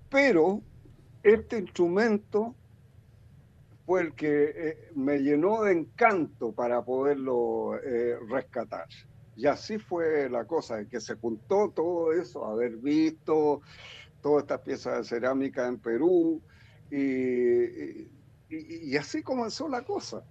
Pero 0.10 0.62
este 1.24 1.60
instrumento 1.60 2.56
fue 3.86 4.02
el 4.02 4.14
que 4.14 4.52
eh, 4.56 4.92
me 4.96 5.20
llenó 5.20 5.64
de 5.64 5.74
encanto 5.74 6.52
para 6.52 6.84
poderlo 6.84 7.80
eh, 7.82 8.18
rescatar. 8.30 8.88
Y 9.36 9.46
así 9.46 9.78
fue 9.78 10.30
la 10.30 10.46
cosa, 10.46 10.84
que 10.86 11.00
se 11.00 11.16
juntó 11.16 11.70
todo 11.70 12.12
eso, 12.12 12.46
haber 12.46 12.78
visto 12.78 13.62
todas 14.22 14.44
estas 14.44 14.62
piezas 14.62 14.98
de 14.98 15.04
cerámica 15.04 15.68
en 15.68 15.78
Perú, 15.78 16.42
y, 16.90 18.08
y, 18.50 18.98
así 18.98 19.22
comenzó 19.22 19.68
la 19.68 19.84
cosa. 19.84 20.24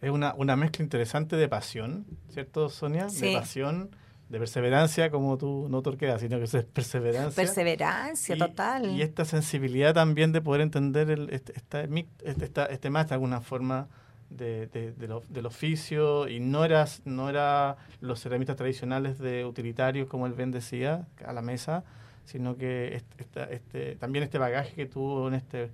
Es 0.00 0.10
una, 0.10 0.34
una, 0.34 0.54
mezcla 0.54 0.82
interesante 0.82 1.36
de 1.36 1.48
pasión, 1.48 2.06
¿cierto, 2.28 2.68
Sonia? 2.68 3.06
De 3.06 3.32
pasión 3.32 3.90
de 4.28 4.38
perseverancia, 4.38 5.10
como 5.10 5.38
tú 5.38 5.68
no 5.70 5.80
torqueas, 5.80 6.20
sino 6.20 6.38
que 6.38 6.44
es 6.44 6.64
perseverancia. 6.64 7.42
Perseverancia, 7.42 8.36
total. 8.36 8.90
Y 8.90 9.02
esta 9.02 9.24
sensibilidad 9.24 9.94
también 9.94 10.32
de 10.32 10.42
poder 10.42 10.60
entender 10.60 11.10
el, 11.10 11.30
este, 11.30 11.54
este, 11.56 12.72
este, 12.72 12.90
más 12.90 13.08
de 13.08 13.14
alguna 13.14 13.40
forma 13.40 13.88
de, 14.28 14.66
del 14.66 15.46
oficio 15.46 16.28
y 16.28 16.40
no 16.40 16.64
era, 16.66 16.86
no 17.06 17.30
era 17.30 17.78
los 18.00 18.20
ceramistas 18.20 18.56
tradicionales 18.56 19.18
de 19.18 19.46
utilitarios, 19.46 20.08
como 20.08 20.26
él 20.26 20.34
bien 20.34 20.50
decía, 20.50 21.06
a 21.24 21.32
la 21.32 21.40
mesa, 21.40 21.84
sino 22.26 22.56
que 22.58 23.02
este, 23.16 23.54
este, 23.54 23.96
también 23.96 24.24
este 24.24 24.36
bagaje 24.36 24.74
que 24.74 24.84
tuvo 24.84 25.28
en 25.28 25.34
esta 25.34 25.68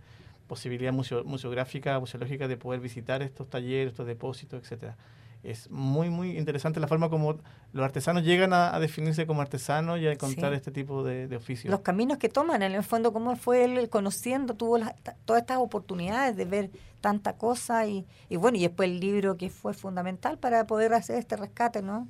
posibilidad 0.47 0.93
museográfica, 0.93 1.99
museológica 1.99 2.47
de 2.47 2.57
poder 2.57 2.79
visitar 2.79 3.23
estos 3.23 3.51
talleres, 3.51 3.88
estos 3.88 4.07
depósitos, 4.07 4.62
etcétera 4.62 4.97
es 5.44 5.70
muy, 5.70 6.09
muy 6.09 6.38
interesante 6.38 6.80
la 6.80 6.88
forma 6.88 7.11
como 7.11 7.37
los 7.72 7.85
artesanos 7.85 8.24
llegan 8.24 8.52
a, 8.52 8.78
definirse 8.80 9.26
como 9.26 9.42
artesanos 9.42 10.00
y 10.00 10.07
a 10.07 10.12
encontrar 10.12 10.54
este 10.54 10.70
tipo 10.70 11.04
de, 11.04 11.28
de, 11.28 11.37
oficios. 11.37 11.70
Los 11.70 11.80
caminos 11.80 12.18
que 12.18 12.28
toman, 12.28 12.62
en 12.62 12.72
el 12.72 12.83
fondo, 12.83 13.12
cómo 13.12 13.37
fue 13.37 13.64
él 13.64 13.88
conociendo, 13.90 14.54
tuvo 14.54 14.78
todas 15.24 15.42
estas 15.42 15.59
oportunidades 15.59 16.37
de 16.37 16.46
ver 16.46 16.70
tanta 17.00 17.35
cosa 17.35 17.87
y, 17.87 18.07
y 18.30 18.37
bueno, 18.37 18.57
y 18.57 18.62
después 18.62 18.88
el 18.88 19.00
libro 19.00 19.37
que 19.37 19.50
fue 19.50 19.74
fundamental 19.74 20.38
para 20.38 20.66
poder 20.66 20.94
hacer 20.94 21.18
este 21.18 21.37
rescate, 21.37 21.83
¿no? 21.83 22.09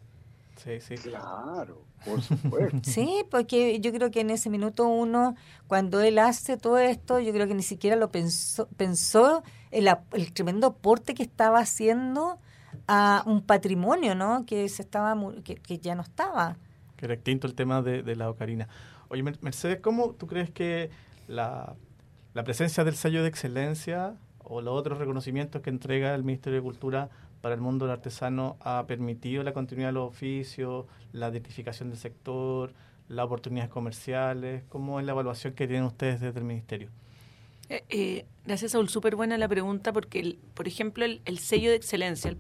Sí, 0.57 0.81
sí. 0.81 0.95
Claro, 0.95 1.83
por 2.05 2.23
supuesto. 2.23 2.79
sí, 2.85 3.25
porque 3.31 3.81
yo 3.81 3.93
creo 3.93 4.13
que 4.13 4.21
en 4.21 4.31
ese 4.31 4.51
minuto 4.51 4.87
uno, 4.87 5.35
cuando 5.67 6.01
él 6.01 6.21
hace 6.21 6.57
todo 6.57 6.79
esto, 6.79 7.19
yo 7.19 7.33
creo 7.33 7.49
que 7.49 7.55
ni 7.55 7.65
siquiera 7.65 7.97
lo 7.97 8.13
pensó, 8.13 8.69
pensó 8.77 9.43
el, 9.73 9.89
el 10.13 10.33
tremendo 10.33 10.69
aporte 10.69 11.15
que 11.15 11.25
estaba 11.25 11.59
haciendo 11.59 12.39
a 12.87 13.23
un 13.27 13.43
patrimonio, 13.43 14.15
¿no? 14.15 14.45
Que 14.47 14.69
se 14.69 14.83
estaba 14.83 15.17
que, 15.43 15.79
ya 15.79 15.95
no 15.95 16.03
estaba. 16.03 16.57
Que 16.97 17.07
era 17.07 17.15
extinto 17.15 17.47
el 17.47 17.55
tema 17.55 17.83
de, 17.83 18.17
la 18.17 18.31
ocarina. 18.31 18.69
Oye, 19.09 19.23
Mercedes, 19.23 19.81
¿cómo 19.81 20.13
tú 20.13 20.27
crees 20.27 20.51
que 20.51 20.91
la, 21.29 21.75
presencia 22.45 22.85
del 22.85 22.95
sello 22.97 23.23
de 23.23 23.29
excelencia 23.29 24.15
o 24.43 24.61
los 24.61 24.75
otros 24.75 24.99
reconocimientos 24.99 25.63
que 25.63 25.71
entrega 25.71 26.15
el 26.15 26.25
Ministerio 26.25 26.59
de 26.59 26.63
Cultura 26.63 27.09
para 27.41 27.55
el 27.55 27.61
mundo 27.61 27.87
del 27.87 27.93
artesano 27.93 28.57
ha 28.61 28.85
permitido 28.87 29.43
la 29.43 29.53
continuidad 29.53 29.91
de 29.91 29.95
los 29.95 30.09
oficios, 30.09 30.87
la 31.13 31.29
identificación 31.29 31.91
del 31.91 31.99
sector, 31.99 32.73
las 33.09 33.27
oportunidades 33.27 33.71
comerciales? 33.71 34.65
¿Cómo 34.69 35.01
es 35.01 35.07
la 35.07 35.13
evaluación 35.13 35.55
que 35.55 35.67
tienen 35.67 35.85
ustedes 35.85 36.21
desde 36.21 36.39
el 36.39 36.45
Ministerio? 36.45 36.91
Eh, 37.69 37.85
eh, 37.89 38.27
gracias, 38.45 38.73
Saúl. 38.73 38.89
Súper 38.89 39.17
buena 39.17 39.39
la 39.39 39.49
pregunta 39.49 39.93
porque, 39.93 40.37
por 40.55 40.69
ejemplo, 40.69 41.05
el, 41.05 41.39
sello 41.39 41.71
de 41.71 41.77
excelencia, 41.77 42.37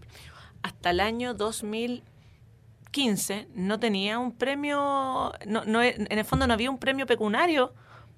hasta 0.64 0.90
el 0.90 0.98
año 1.00 1.34
2015 1.34 3.48
no 3.54 3.78
tenía 3.78 4.18
un 4.18 4.32
premio, 4.32 5.32
no, 5.46 5.64
no, 5.66 5.82
en 5.82 6.06
el 6.10 6.24
fondo 6.24 6.46
no 6.46 6.54
había 6.54 6.70
un 6.70 6.78
premio 6.78 7.04
pecuniario 7.04 7.74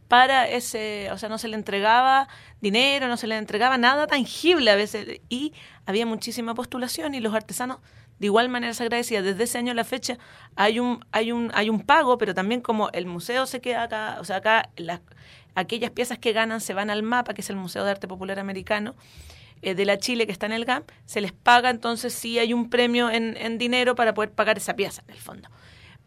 para 0.07 0.49
ese, 0.49 1.11
o 1.11 1.19
sea, 1.19 1.29
no 1.29 1.39
se 1.39 1.49
le 1.49 1.57
entregaba 1.57 2.29
dinero, 2.61 3.09
no 3.09 3.17
se 3.17 3.27
le 3.27 3.37
entregaba 3.37 3.79
nada 3.79 4.07
tangible 4.07 4.71
a 4.71 4.77
veces, 4.77 5.21
y 5.29 5.55
había 5.87 6.07
muchísima 6.07 6.55
postulación 6.55 7.15
y 7.15 7.21
los 7.21 7.35
artesanos 7.35 7.79
de 8.21 8.27
igual 8.27 8.49
manera 8.49 8.75
se 8.75 8.85
agradecía. 8.85 9.23
Desde 9.23 9.43
ese 9.43 9.59
año 9.59 9.73
a 9.73 9.75
la 9.75 9.83
fecha 9.83 10.17
hay 10.55 10.79
un, 10.79 11.05
hay 11.11 11.33
un, 11.33 11.51
hay 11.53 11.69
un 11.69 11.81
pago, 11.81 12.17
pero 12.17 12.33
también 12.33 12.61
como 12.61 12.91
el 12.91 13.07
museo 13.07 13.47
se 13.47 13.61
queda 13.61 13.83
acá, 13.83 14.19
o 14.21 14.25
sea, 14.25 14.37
acá 14.37 14.71
las, 14.77 15.01
aquellas 15.57 15.91
piezas 15.91 16.21
que 16.21 16.33
ganan 16.33 16.61
se 16.61 16.75
van 16.75 16.91
al 16.91 17.03
MAPA, 17.03 17.35
que 17.35 17.41
es 17.41 17.51
el 17.51 17.57
Museo 17.57 17.83
de 17.83 17.91
Arte 17.91 18.07
Popular 18.07 18.39
Americano, 18.39 18.95
eh, 19.67 19.75
de 19.75 19.85
la 19.85 19.99
Chile 19.99 20.27
que 20.27 20.33
está 20.33 20.47
en 20.47 20.53
el 20.53 20.65
GAM, 20.65 20.85
se 21.05 21.21
les 21.21 21.33
paga, 21.33 21.71
entonces 21.71 22.15
sí 22.15 22.39
hay 22.39 22.53
un 22.53 22.71
premio 22.71 23.11
en, 23.11 23.37
en 23.37 23.59
dinero 23.59 23.95
para 23.95 24.15
poder 24.15 24.31
pagar 24.31 24.57
esa 24.57 24.77
pieza, 24.77 25.03
en 25.09 25.15
el 25.15 25.21
fondo. 25.21 25.49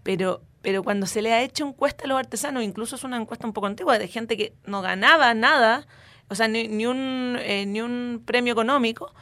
Pero 0.04 0.42
pero 0.62 0.84
cuando 0.84 1.06
se 1.06 1.22
le 1.22 1.34
ha 1.34 1.42
hecho 1.42 1.66
encuesta 1.66 2.04
a 2.04 2.08
los 2.08 2.20
artesanos, 2.20 2.64
incluso 2.64 2.96
es 2.96 3.04
una 3.04 3.18
encuesta 3.18 3.48
un 3.48 3.54
poco 3.54 3.68
antigua, 3.68 3.98
de 3.98 4.08
gente 4.08 4.36
que 4.36 4.54
no 4.66 4.82
ganaba 4.82 5.34
nada, 5.34 5.88
o 6.28 6.36
sea, 6.36 6.48
ni, 6.48 6.68
ni 6.68 6.86
un, 6.86 7.38
eh, 7.40 7.66
ni 7.66 7.82
un 7.82 8.22
premio 8.26 8.54
económico, 8.54 9.14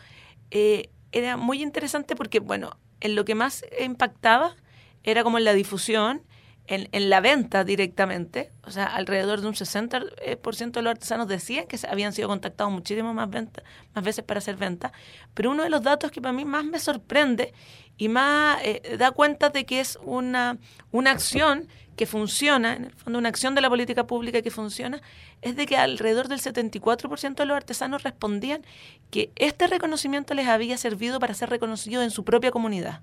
eh, 0.51 0.89
era 1.11 1.37
muy 1.37 1.61
interesante 1.61 2.15
porque, 2.15 2.39
bueno, 2.39 2.77
en 3.01 3.15
lo 3.15 3.23
que 3.23 3.35
más 3.35 3.65
impactaba 3.79 4.55
era 5.03 5.23
como 5.23 5.37
en 5.37 5.43
la 5.43 5.53
difusión, 5.53 6.23
en, 6.67 7.09
la 7.09 7.21
venta 7.21 7.63
directamente, 7.63 8.51
o 8.63 8.71
sea, 8.71 8.85
alrededor 8.85 9.41
de 9.41 9.47
un 9.47 9.53
60% 9.53 10.07
eh, 10.19 10.71
de 10.71 10.81
los 10.81 10.91
artesanos 10.91 11.27
decían 11.27 11.65
que 11.65 11.79
habían 11.89 12.11
sido 12.13 12.27
contactados 12.27 12.73
muchísimas 12.73 13.15
más, 13.15 13.29
más 13.29 14.03
veces 14.03 14.23
para 14.25 14.39
hacer 14.39 14.57
venta, 14.57 14.91
pero 15.33 15.51
uno 15.51 15.63
de 15.63 15.69
los 15.69 15.81
datos 15.81 16.11
que 16.11 16.21
para 16.21 16.33
mí 16.33 16.43
más 16.43 16.65
me 16.65 16.79
sorprende 16.79 17.53
y 17.97 18.09
más 18.09 18.59
eh, 18.63 18.97
da 18.99 19.11
cuenta 19.11 19.49
de 19.49 19.65
que 19.65 19.79
es 19.79 19.97
una, 20.03 20.57
una 20.91 21.11
acción 21.11 21.67
que 21.95 22.05
funciona, 22.05 22.75
en 22.75 22.85
el 22.85 22.93
fondo 22.93 23.17
una 23.17 23.29
acción 23.29 23.55
de 23.55 23.61
la 23.61 23.69
política 23.69 24.05
pública 24.05 24.41
que 24.41 24.51
funciona, 24.51 25.01
es 25.41 25.55
de 25.55 25.65
que 25.65 25.77
alrededor 25.77 26.27
del 26.27 26.39
74% 26.39 27.35
de 27.35 27.45
los 27.45 27.57
artesanos 27.57 28.03
respondían 28.03 28.61
que 29.09 29.31
este 29.35 29.67
reconocimiento 29.67 30.33
les 30.33 30.47
había 30.47 30.77
servido 30.77 31.19
para 31.19 31.33
ser 31.33 31.49
reconocidos 31.49 32.03
en 32.03 32.11
su 32.11 32.23
propia 32.23 32.51
comunidad. 32.51 33.01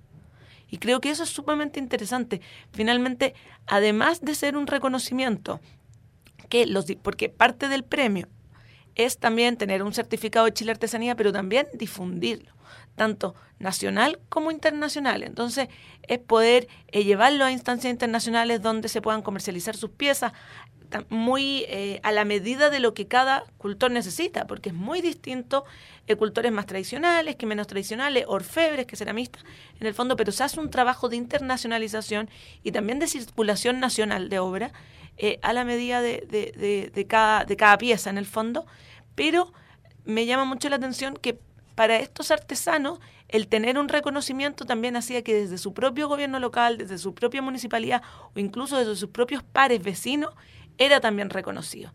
Y 0.75 0.79
creo 0.79 1.01
que 1.01 1.11
eso 1.11 1.22
es 1.22 1.29
sumamente 1.29 1.79
interesante. 1.79 2.41
Finalmente, 2.72 3.33
además 3.68 4.22
de 4.22 4.35
ser 4.35 4.57
un 4.57 4.66
reconocimiento, 4.66 5.61
que 6.49 6.66
los, 6.66 6.87
porque 7.01 7.29
parte 7.29 7.68
del 7.68 7.85
premio 7.85 8.27
es 8.97 9.18
también 9.18 9.57
tener 9.57 9.85
un 9.85 9.95
certificado 9.95 10.47
de 10.47 10.53
Chile 10.53 10.72
Artesanía, 10.72 11.14
pero 11.14 11.33
también 11.33 11.68
difundirlo 11.75 12.53
tanto 12.97 13.37
nacional 13.61 14.18
como 14.29 14.51
internacional. 14.51 15.22
Entonces, 15.22 15.68
es 16.03 16.18
poder 16.18 16.66
eh, 16.89 17.05
llevarlo 17.05 17.45
a 17.45 17.53
instancias 17.53 17.93
internacionales 17.93 18.61
donde 18.61 18.89
se 18.89 19.01
puedan 19.01 19.22
comercializar 19.22 19.77
sus 19.77 19.91
piezas 19.91 20.33
muy 21.09 21.64
eh, 21.68 22.01
a 22.03 22.12
la 22.12 22.24
medida 22.24 22.70
de 22.70 22.80
lo 22.80 22.95
que 22.95 23.07
cada 23.07 23.45
cultor 23.59 23.91
necesita, 23.91 24.47
porque 24.47 24.70
es 24.70 24.74
muy 24.74 25.01
distinto 25.01 25.64
eh, 26.07 26.16
cultores 26.16 26.53
más 26.53 26.66
tradicionales 26.66 27.37
que 27.37 27.47
menos 27.47 27.66
tradicionales, 27.66 28.24
orfebres 28.28 28.87
que 28.87 28.97
ceramistas, 28.97 29.45
en 29.80 29.87
el 29.87 29.95
fondo, 29.95 30.16
pero 30.16 30.32
se 30.32 30.45
hace 30.45 30.61
un 30.61 30.70
trabajo 30.70 31.09
de 31.09 31.16
internacionalización 31.16 32.30
y 32.62 32.72
también 32.72 32.99
de 32.99 33.07
circulación 33.07 33.80
nacional 33.80 34.28
de 34.28 34.39
obra 34.39 34.72
a 35.43 35.53
la 35.53 35.64
medida 35.64 36.01
de, 36.01 36.26
de, 36.28 36.91
de, 36.93 37.07
cada, 37.07 37.45
de 37.45 37.57
cada 37.57 37.78
pieza, 37.78 38.11
en 38.11 38.18
el 38.18 38.26
fondo, 38.26 38.66
pero 39.14 39.53
me 40.05 40.26
llama 40.26 40.45
mucho 40.45 40.68
la 40.68 40.76
atención 40.76 41.16
que 41.16 41.39
para 41.74 41.97
estos 41.99 42.30
artesanos 42.30 43.01
el 43.28 43.49
tener 43.49 43.78
un 43.78 43.89
reconocimiento 43.89 44.64
también 44.64 44.97
hacía 44.97 45.22
que 45.22 45.35
desde 45.35 45.59
su 45.59 45.74
propio 45.74 46.09
gobierno 46.09 46.39
local, 46.39 46.78
desde 46.78 46.99
su 46.99 47.14
propia 47.14 47.43
municipalidad 47.43 48.03
o 48.35 48.39
incluso 48.39 48.78
desde 48.78 48.95
sus 48.97 49.11
propios 49.11 49.43
pares 49.43 49.82
vecinos, 49.82 50.32
era 50.79 51.01
también 51.01 51.31
reconocido. 51.31 51.93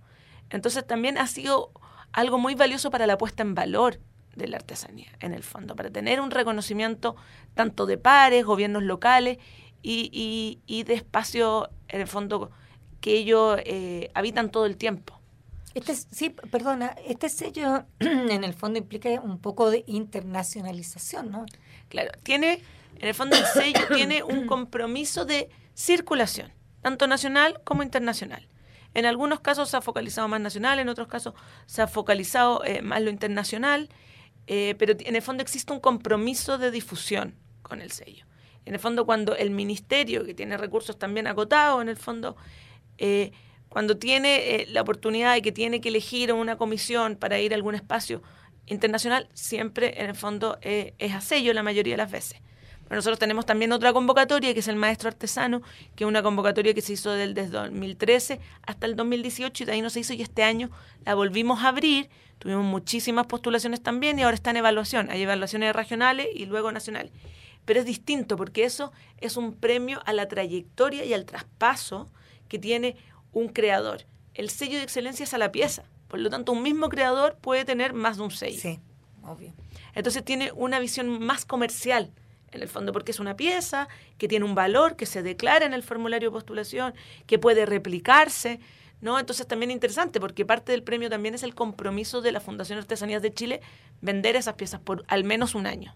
Entonces 0.49 0.85
también 0.85 1.17
ha 1.17 1.27
sido 1.27 1.71
algo 2.11 2.37
muy 2.37 2.55
valioso 2.55 2.91
para 2.91 3.07
la 3.07 3.17
puesta 3.17 3.43
en 3.43 3.55
valor 3.55 3.99
de 4.35 4.47
la 4.47 4.57
artesanía, 4.57 5.11
en 5.19 5.33
el 5.33 5.43
fondo, 5.43 5.75
para 5.75 5.89
tener 5.89 6.21
un 6.21 6.31
reconocimiento 6.31 7.15
tanto 7.53 7.85
de 7.85 7.97
pares, 7.97 8.45
gobiernos 8.45 8.83
locales 8.83 9.37
y, 9.81 10.59
y, 10.65 10.83
de 10.83 10.93
espacios, 10.93 11.69
en 11.87 12.01
el 12.01 12.07
fondo, 12.07 12.51
que 13.01 13.13
ellos 13.13 13.59
eh, 13.65 14.11
habitan 14.13 14.49
todo 14.49 14.65
el 14.65 14.77
tiempo. 14.77 15.19
Este, 15.73 15.95
sí, 15.95 16.29
perdona, 16.29 16.95
este 17.05 17.29
sello 17.29 17.85
en 17.99 18.43
el 18.43 18.53
fondo 18.53 18.79
implica 18.79 19.09
un 19.21 19.39
poco 19.39 19.69
de 19.69 19.83
internacionalización, 19.87 21.31
¿no? 21.31 21.45
Claro, 21.89 22.11
tiene, 22.23 22.61
en 22.97 23.07
el 23.07 23.13
fondo 23.13 23.37
el 23.37 23.45
sello 23.45 23.87
tiene 23.93 24.23
un 24.23 24.47
compromiso 24.47 25.25
de 25.25 25.49
circulación, 25.75 26.51
tanto 26.81 27.07
nacional 27.07 27.61
como 27.63 27.83
internacional. 27.83 28.47
En 28.93 29.05
algunos 29.05 29.39
casos 29.39 29.69
se 29.69 29.77
ha 29.77 29.81
focalizado 29.81 30.27
más 30.27 30.41
nacional, 30.41 30.79
en 30.79 30.89
otros 30.89 31.07
casos 31.07 31.33
se 31.65 31.81
ha 31.81 31.87
focalizado 31.87 32.63
eh, 32.65 32.81
más 32.81 33.01
lo 33.01 33.09
internacional, 33.09 33.89
eh, 34.51 34.73
pero 34.79 34.95
en 34.97 35.15
el 35.15 35.21
fondo 35.21 35.43
existe 35.43 35.71
un 35.71 35.79
compromiso 35.79 36.57
de 36.57 36.71
difusión 36.71 37.35
con 37.61 37.81
el 37.81 37.91
sello. 37.91 38.25
En 38.65 38.73
el 38.73 38.79
fondo, 38.79 39.05
cuando 39.05 39.35
el 39.35 39.51
ministerio, 39.51 40.25
que 40.25 40.33
tiene 40.33 40.57
recursos 40.57 40.97
también 40.97 41.27
acotados, 41.27 41.79
en 41.83 41.87
el 41.87 41.97
fondo, 41.97 42.35
eh, 42.97 43.31
cuando 43.69 43.97
tiene 43.97 44.55
eh, 44.55 44.67
la 44.69 44.81
oportunidad 44.81 45.35
y 45.35 45.43
que 45.43 45.51
tiene 45.51 45.81
que 45.81 45.89
elegir 45.89 46.33
una 46.33 46.57
comisión 46.57 47.15
para 47.15 47.39
ir 47.39 47.53
a 47.53 47.57
algún 47.57 47.75
espacio 47.75 48.23
internacional, 48.65 49.29
siempre 49.33 50.01
en 50.01 50.09
el 50.09 50.15
fondo 50.15 50.57
es 50.61 51.13
a 51.13 51.21
sello 51.21 51.53
la 51.53 51.61
mayoría 51.61 51.93
de 51.93 51.97
las 51.97 52.11
veces. 52.11 52.41
Pero 52.89 52.97
nosotros 52.97 53.19
tenemos 53.19 53.45
también 53.45 53.71
otra 53.71 53.93
convocatoria 53.93 54.51
que 54.53 54.61
es 54.61 54.67
el 54.67 54.75
maestro 54.75 55.09
artesano, 55.09 55.61
que 55.95 56.03
es 56.03 56.07
una 56.07 56.23
convocatoria 56.23 56.73
que 56.73 56.81
se 56.81 56.93
hizo 56.93 57.11
desde 57.11 57.47
2013 57.47 58.39
hasta 58.63 58.87
el 58.87 58.95
2018 58.95 59.63
y 59.63 59.65
de 59.67 59.71
ahí 59.71 59.81
no 59.81 59.91
se 59.91 59.99
hizo 59.99 60.13
y 60.13 60.23
este 60.23 60.41
año 60.41 60.71
la 61.05 61.13
volvimos 61.13 61.63
a 61.63 61.67
abrir. 61.67 62.09
Tuvimos 62.39 62.65
muchísimas 62.65 63.27
postulaciones 63.27 63.81
también 63.81 64.17
y 64.17 64.23
ahora 64.23 64.33
está 64.33 64.49
en 64.49 64.57
evaluación. 64.57 65.11
Hay 65.11 65.21
evaluaciones 65.21 65.75
regionales 65.75 66.27
y 66.33 66.47
luego 66.47 66.71
nacionales. 66.71 67.11
Pero 67.65 67.79
es 67.79 67.85
distinto 67.85 68.35
porque 68.35 68.63
eso 68.63 68.91
es 69.19 69.37
un 69.37 69.53
premio 69.53 70.01
a 70.05 70.13
la 70.13 70.27
trayectoria 70.27 71.05
y 71.05 71.13
al 71.13 71.25
traspaso 71.25 72.09
que 72.47 72.57
tiene 72.57 72.95
un 73.33 73.49
creador. 73.49 74.07
El 74.33 74.49
sello 74.49 74.77
de 74.77 74.83
excelencia 74.83 75.25
es 75.25 75.33
a 75.35 75.37
la 75.37 75.51
pieza. 75.51 75.83
Por 76.07 76.19
lo 76.19 76.31
tanto, 76.31 76.53
un 76.53 76.63
mismo 76.63 76.89
creador 76.89 77.37
puede 77.39 77.65
tener 77.65 77.93
más 77.93 78.17
de 78.17 78.23
un 78.23 78.31
sello. 78.31 78.59
Sí, 78.59 78.79
obvio. 79.23 79.53
Entonces 79.93 80.25
tiene 80.25 80.51
una 80.53 80.79
visión 80.79 81.23
más 81.23 81.45
comercial, 81.45 82.11
en 82.51 82.61
el 82.61 82.67
fondo, 82.67 82.91
porque 82.91 83.11
es 83.11 83.19
una 83.19 83.35
pieza 83.35 83.87
que 84.17 84.27
tiene 84.27 84.45
un 84.45 84.55
valor, 84.55 84.95
que 84.95 85.05
se 85.05 85.23
declara 85.23 85.65
en 85.65 85.73
el 85.73 85.83
formulario 85.83 86.29
de 86.29 86.33
postulación, 86.33 86.93
que 87.25 87.39
puede 87.39 87.65
replicarse. 87.65 88.59
¿no? 89.01 89.19
Entonces 89.19 89.47
también 89.47 89.71
interesante, 89.71 90.19
porque 90.19 90.45
parte 90.45 90.71
del 90.71 90.83
premio 90.83 91.09
también 91.09 91.35
es 91.35 91.43
el 91.43 91.55
compromiso 91.55 92.21
de 92.21 92.31
la 92.31 92.39
Fundación 92.39 92.79
Artesanías 92.79 93.21
de 93.21 93.33
Chile 93.33 93.61
vender 94.01 94.35
esas 94.35 94.55
piezas 94.55 94.79
por 94.81 95.03
al 95.07 95.23
menos 95.23 95.55
un 95.55 95.67
año. 95.67 95.95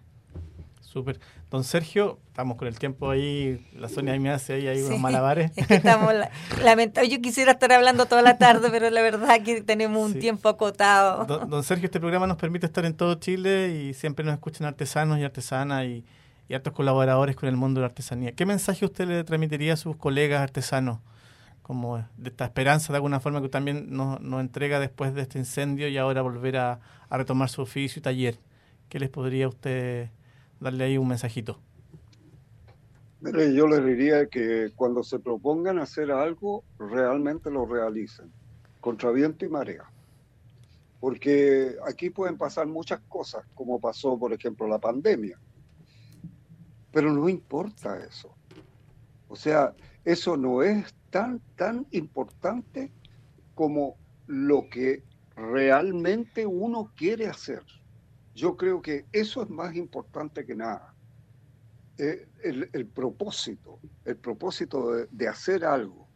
Súper. 0.94 1.20
Don 1.50 1.64
Sergio, 1.64 2.20
estamos 2.28 2.56
con 2.56 2.68
el 2.68 2.78
tiempo 2.78 3.10
ahí, 3.10 3.66
la 3.74 3.90
Sonia 3.90 4.20
me 4.20 4.30
hace 4.30 4.54
ahí, 4.54 4.80
unos 4.84 5.00
malabares. 5.00 5.52
estamos, 5.56 6.14
yo 7.10 7.20
quisiera 7.20 7.54
estar 7.54 7.72
hablando 7.72 8.06
toda 8.06 8.22
la 8.22 8.38
tarde, 8.38 8.70
pero 8.70 8.92
la 8.92 9.02
verdad 9.02 9.42
que 9.42 9.62
tenemos 9.62 10.06
un 10.06 10.20
tiempo 10.20 10.50
acotado. 10.50 11.26
Don, 11.26 11.64
Sergio, 11.64 11.86
este 11.86 12.00
programa 12.00 12.28
nos 12.28 12.38
permite 12.38 12.68
estar 12.68 12.86
en 12.86 12.94
todo 12.94 13.16
Chile 13.16 13.70
y 13.70 13.96
siempre 13.96 14.24
nos 14.24 14.36
escuchan 14.36 14.68
artesanos 14.68 15.18
y 15.18 15.24
artesanas 15.24 15.84
y, 15.86 16.06
y 16.48 16.54
altos 16.54 16.74
colaboradores 16.74 17.36
con 17.36 17.50
el 17.50 17.56
mundo 17.56 17.80
de 17.80 17.84
la 17.84 17.88
artesanía. 17.88 18.34
¿Qué 18.34 18.46
mensaje 18.46 18.86
usted 18.86 19.08
le 19.08 19.24
transmitiría 19.24 19.74
a 19.74 19.78
sus 19.78 19.96
colegas 19.96 20.42
artesanos? 20.42 21.00
como 21.62 22.06
de 22.18 22.30
esta 22.30 22.44
esperanza 22.44 22.92
de 22.92 22.98
alguna 22.98 23.22
forma 23.22 23.42
que 23.42 23.48
también 23.48 23.88
nos, 23.90 24.20
entrega 24.42 24.82
después 24.82 25.14
de 25.14 25.22
este 25.22 25.40
incendio 25.40 25.88
y 25.88 25.98
ahora 25.98 26.22
volver 26.22 26.58
a, 26.58 26.82
a 27.08 27.18
retomar 27.18 27.48
su 27.48 27.62
oficio 27.62 28.02
y 28.02 28.04
taller. 28.04 28.38
¿Qué 28.90 29.00
les 29.00 29.10
podría 29.10 29.48
usted 29.48 30.10
darle 30.64 30.86
ahí 30.86 30.98
un 30.98 31.08
mensajito. 31.08 31.60
Mire, 33.22 33.54
yo 33.54 33.68
les 33.68 33.86
diría 33.86 34.26
que 34.26 34.72
cuando 34.76 35.04
se 35.04 35.20
propongan 35.20 35.78
hacer 35.80 36.12
algo, 36.12 36.64
realmente 36.80 37.52
lo 37.52 37.66
realicen, 37.66 38.32
contra 38.82 39.12
viento 39.12 39.46
y 39.46 39.50
marea. 39.50 39.84
Porque 41.00 41.76
aquí 41.86 42.10
pueden 42.10 42.38
pasar 42.38 42.66
muchas 42.68 43.02
cosas, 43.08 43.46
como 43.56 43.80
pasó, 43.80 44.18
por 44.18 44.34
ejemplo, 44.34 44.68
la 44.68 44.80
pandemia. 44.80 45.38
Pero 46.94 47.12
no 47.12 47.28
importa 47.28 47.98
eso. 48.06 48.34
O 49.28 49.36
sea, 49.36 49.74
eso 50.06 50.38
no 50.38 50.62
es 50.62 50.94
tan, 51.10 51.42
tan 51.56 51.88
importante 51.92 52.92
como 53.56 53.98
lo 54.28 54.70
que 54.70 55.04
realmente 55.36 56.46
uno 56.46 56.92
quiere 56.96 57.28
hacer. 57.28 57.64
Yo 58.36 58.56
creo 58.56 58.82
que 58.82 59.06
eso 59.12 59.42
es 59.42 59.50
más 59.50 59.76
importante 59.76 60.46
que 60.46 60.56
nada. 60.56 60.94
Eh, 61.98 62.28
el, 62.44 62.88
propósito, 62.88 63.80
el 64.06 64.18
propósito 64.18 64.92
de, 65.10 65.28
hacer 65.28 65.64
algo 65.64 66.08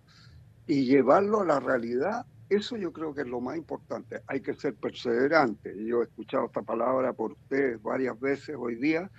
y 0.65 0.85
llevarlo 0.85 1.41
a 1.41 1.45
la 1.45 1.59
realidad, 1.59 2.25
eso 2.49 2.77
yo 2.77 2.91
creo 2.91 3.13
que 3.13 3.21
es 3.21 3.27
lo 3.27 3.41
más 3.41 3.57
importante. 3.57 4.21
Hay 4.27 4.41
que 4.41 4.53
ser 4.53 4.75
perseverante. 4.75 5.73
Yo 5.85 6.01
he 6.01 6.05
escuchado 6.05 6.45
esta 6.45 6.61
palabra 6.61 7.13
por 7.13 7.33
ustedes 7.33 7.81
varias 7.81 8.19
veces 8.19 8.55
hoy 8.57 8.75
día 8.75 9.09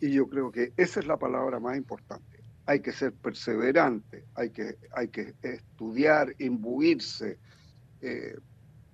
y 0.00 0.12
yo 0.12 0.28
creo 0.28 0.50
que 0.50 0.72
esa 0.76 1.00
es 1.00 1.06
la 1.06 1.16
palabra 1.16 1.60
más 1.60 1.76
importante. 1.76 2.40
Hay 2.66 2.80
que 2.80 2.92
ser 2.92 3.12
perseverante, 3.12 4.24
hay 4.34 4.50
que, 4.50 4.76
hay 4.92 5.08
que 5.08 5.34
estudiar, 5.42 6.34
imbuirse, 6.38 7.38
eh, 8.00 8.36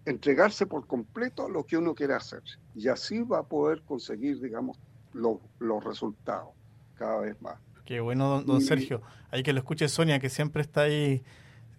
entregarse 0.04 0.66
por 0.66 0.86
completo 0.86 1.46
a 1.46 1.48
lo 1.48 1.64
que 1.64 1.76
uno 1.76 1.94
quiere 1.94 2.14
hacer. 2.14 2.42
Y 2.74 2.88
así 2.88 3.22
va 3.22 3.40
a 3.40 3.42
poder 3.42 3.82
conseguir, 3.82 4.40
digamos, 4.40 4.78
los 5.12 5.84
resultados 5.84 6.50
cada 6.94 7.20
vez 7.20 7.40
más. 7.42 7.58
Qué 7.84 8.00
bueno, 8.00 8.42
don, 8.42 8.60
Sergio. 8.60 9.00
Hay 9.30 9.42
que 9.42 9.52
lo 9.52 9.60
escuche 9.60 9.88
Sonia, 9.88 10.18
que 10.18 10.28
siempre 10.28 10.62
está 10.62 10.82
ahí 10.82 11.22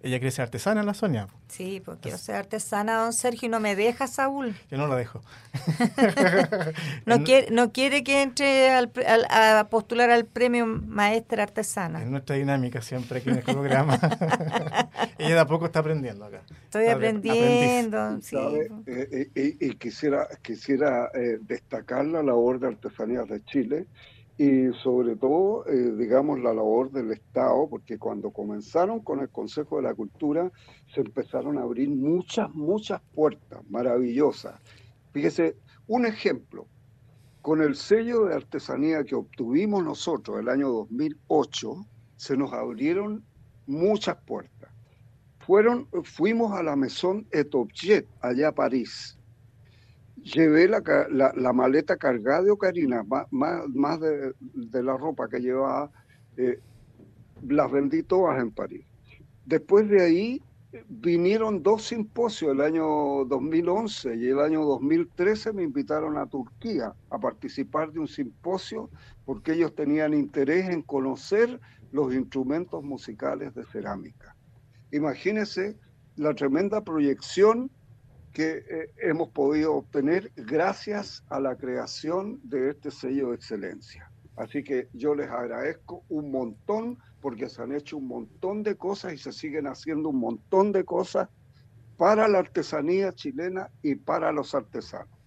ella 0.01 0.19
quiere 0.19 0.31
ser 0.31 0.43
artesana, 0.43 0.83
la 0.83 0.93
Sonia. 0.93 1.27
Sí, 1.47 1.81
pues 1.83 1.97
quiero 2.01 2.19
ser 2.19 2.35
artesana, 2.35 2.97
don 2.97 3.13
Sergio, 3.13 3.47
y 3.47 3.49
no 3.49 3.59
me 3.59 3.75
deja, 3.75 4.05
Saúl. 4.05 4.55
Yo 4.69 4.77
no 4.77 4.87
la 4.87 4.95
dejo. 4.95 5.21
no, 7.05 7.23
quiere, 7.23 7.49
no 7.49 7.71
quiere 7.71 8.03
que 8.03 8.21
entre 8.21 8.69
a 8.69 9.67
postular 9.71 10.11
al 10.11 10.25
premio 10.25 10.67
maestra 10.67 11.43
artesana. 11.43 12.03
Es 12.03 12.09
nuestra 12.09 12.35
dinámica 12.35 12.81
siempre 12.81 13.19
aquí 13.19 13.29
en 13.29 13.37
el 13.37 13.43
programa. 13.43 13.99
ella 15.17 15.35
de 15.35 15.39
a 15.39 15.47
poco 15.47 15.65
está 15.65 15.79
aprendiendo 15.79 16.25
acá. 16.25 16.43
Estoy 16.65 16.87
aprendiendo, 16.87 18.21
sí. 18.21 18.35
Eh, 18.85 19.29
eh, 19.33 19.57
y 19.59 19.75
quisiera, 19.75 20.27
quisiera 20.43 21.09
eh, 21.15 21.39
destacar 21.41 22.05
la 22.05 22.21
labor 22.21 22.59
de 22.59 22.67
Artesanías 22.67 23.27
de 23.27 23.43
Chile 23.45 23.87
y 24.37 24.71
sobre 24.83 25.15
todo, 25.15 25.65
eh, 25.65 25.93
digamos, 25.97 26.39
la 26.39 26.53
labor 26.53 26.91
del 26.91 27.11
Estado, 27.11 27.67
porque 27.67 27.97
cuando 27.97 28.29
comenzaron 28.29 28.99
con 28.99 29.19
el 29.19 29.29
Consejo 29.29 29.77
de 29.77 29.83
la 29.83 29.95
Cultura, 29.95 30.51
se 30.93 31.01
empezaron 31.01 31.57
a 31.57 31.63
abrir 31.63 31.89
muchas, 31.89 32.53
muchas 32.53 33.01
puertas 33.15 33.59
maravillosas. 33.69 34.61
Fíjese, 35.11 35.57
un 35.87 36.05
ejemplo, 36.05 36.67
con 37.41 37.61
el 37.61 37.75
sello 37.75 38.25
de 38.25 38.35
artesanía 38.35 39.03
que 39.03 39.15
obtuvimos 39.15 39.83
nosotros 39.83 40.39
el 40.39 40.49
año 40.49 40.67
2008, 40.69 41.85
se 42.15 42.37
nos 42.37 42.53
abrieron 42.53 43.23
muchas 43.65 44.17
puertas. 44.17 44.69
Fueron, 45.39 45.87
fuimos 46.03 46.51
a 46.51 46.61
la 46.61 46.75
Maison 46.75 47.25
et 47.31 47.55
Objet, 47.55 48.05
allá 48.21 48.49
a 48.49 48.51
París, 48.51 49.16
llevé 50.33 50.67
la, 50.67 50.81
la, 51.09 51.53
maleta 51.53 51.97
cargada 51.97 52.43
de 52.43 52.51
ocarina, 52.51 53.03
más, 53.03 53.27
más, 53.31 53.99
de, 53.99 54.83
la 54.83 54.97
ropa 54.97 55.27
que 55.29 55.39
llevaba, 55.39 55.91
eh, 56.37 56.59
las 57.47 57.71
vendí 57.71 58.03
todas 58.03 58.39
en 58.39 58.51
París. 58.51 58.85
Después 59.45 59.87
de 59.89 60.03
ahí 60.03 60.41
vinieron 60.89 61.63
dos 61.63 61.87
simposios, 61.87 62.51
el 62.51 62.61
año 62.61 63.25
2011 63.25 64.15
y 64.17 64.27
el 64.27 64.39
año 64.39 64.63
2013 64.65 65.53
me 65.53 65.63
invitaron 65.63 66.17
a 66.17 66.27
Turquía 66.27 66.93
a 67.09 67.19
participar 67.19 67.91
de 67.91 67.99
un 67.99 68.07
simposio 68.07 68.89
porque 69.25 69.53
ellos 69.53 69.73
tenían 69.73 70.13
interés 70.13 70.69
en 70.69 70.81
conocer 70.81 71.59
los 71.91 72.13
instrumentos 72.13 72.83
musicales 72.83 73.55
de 73.55 73.63
cerámica. 73.63 74.35
Imagínense 74.91 75.77
la 76.17 76.33
tremenda 76.33 76.83
proyección 76.83 77.71
que 78.37 78.63
eh, 78.69 78.93
hemos 78.97 79.29
podido 79.29 79.73
obtener 79.73 80.31
gracias 80.35 81.23
a 81.27 81.39
la 81.39 81.55
creación 81.55 82.39
de 82.43 82.69
este 82.69 82.91
sello 82.91 83.29
de 83.29 83.35
excelencia. 83.35 84.11
Así 84.35 84.63
que 84.63 84.89
yo 84.93 85.15
les 85.15 85.27
agradezco 85.27 86.03
un 86.07 86.29
montón 86.29 86.99
porque 87.19 87.49
se 87.49 87.63
han 87.63 87.71
hecho 87.71 87.97
un 87.97 88.07
montón 88.07 88.61
de 88.61 88.75
cosas 88.75 89.13
y 89.13 89.17
se 89.17 89.31
siguen 89.31 89.65
haciendo 89.65 90.09
un 90.09 90.19
montón 90.19 90.71
de 90.71 90.85
cosas 90.85 91.29
para 91.97 92.27
la 92.27 92.37
artesanía 92.37 93.11
chilena 93.11 93.71
y 93.81 93.95
para 93.95 94.31
los 94.31 94.53
artesanos. 94.53 95.17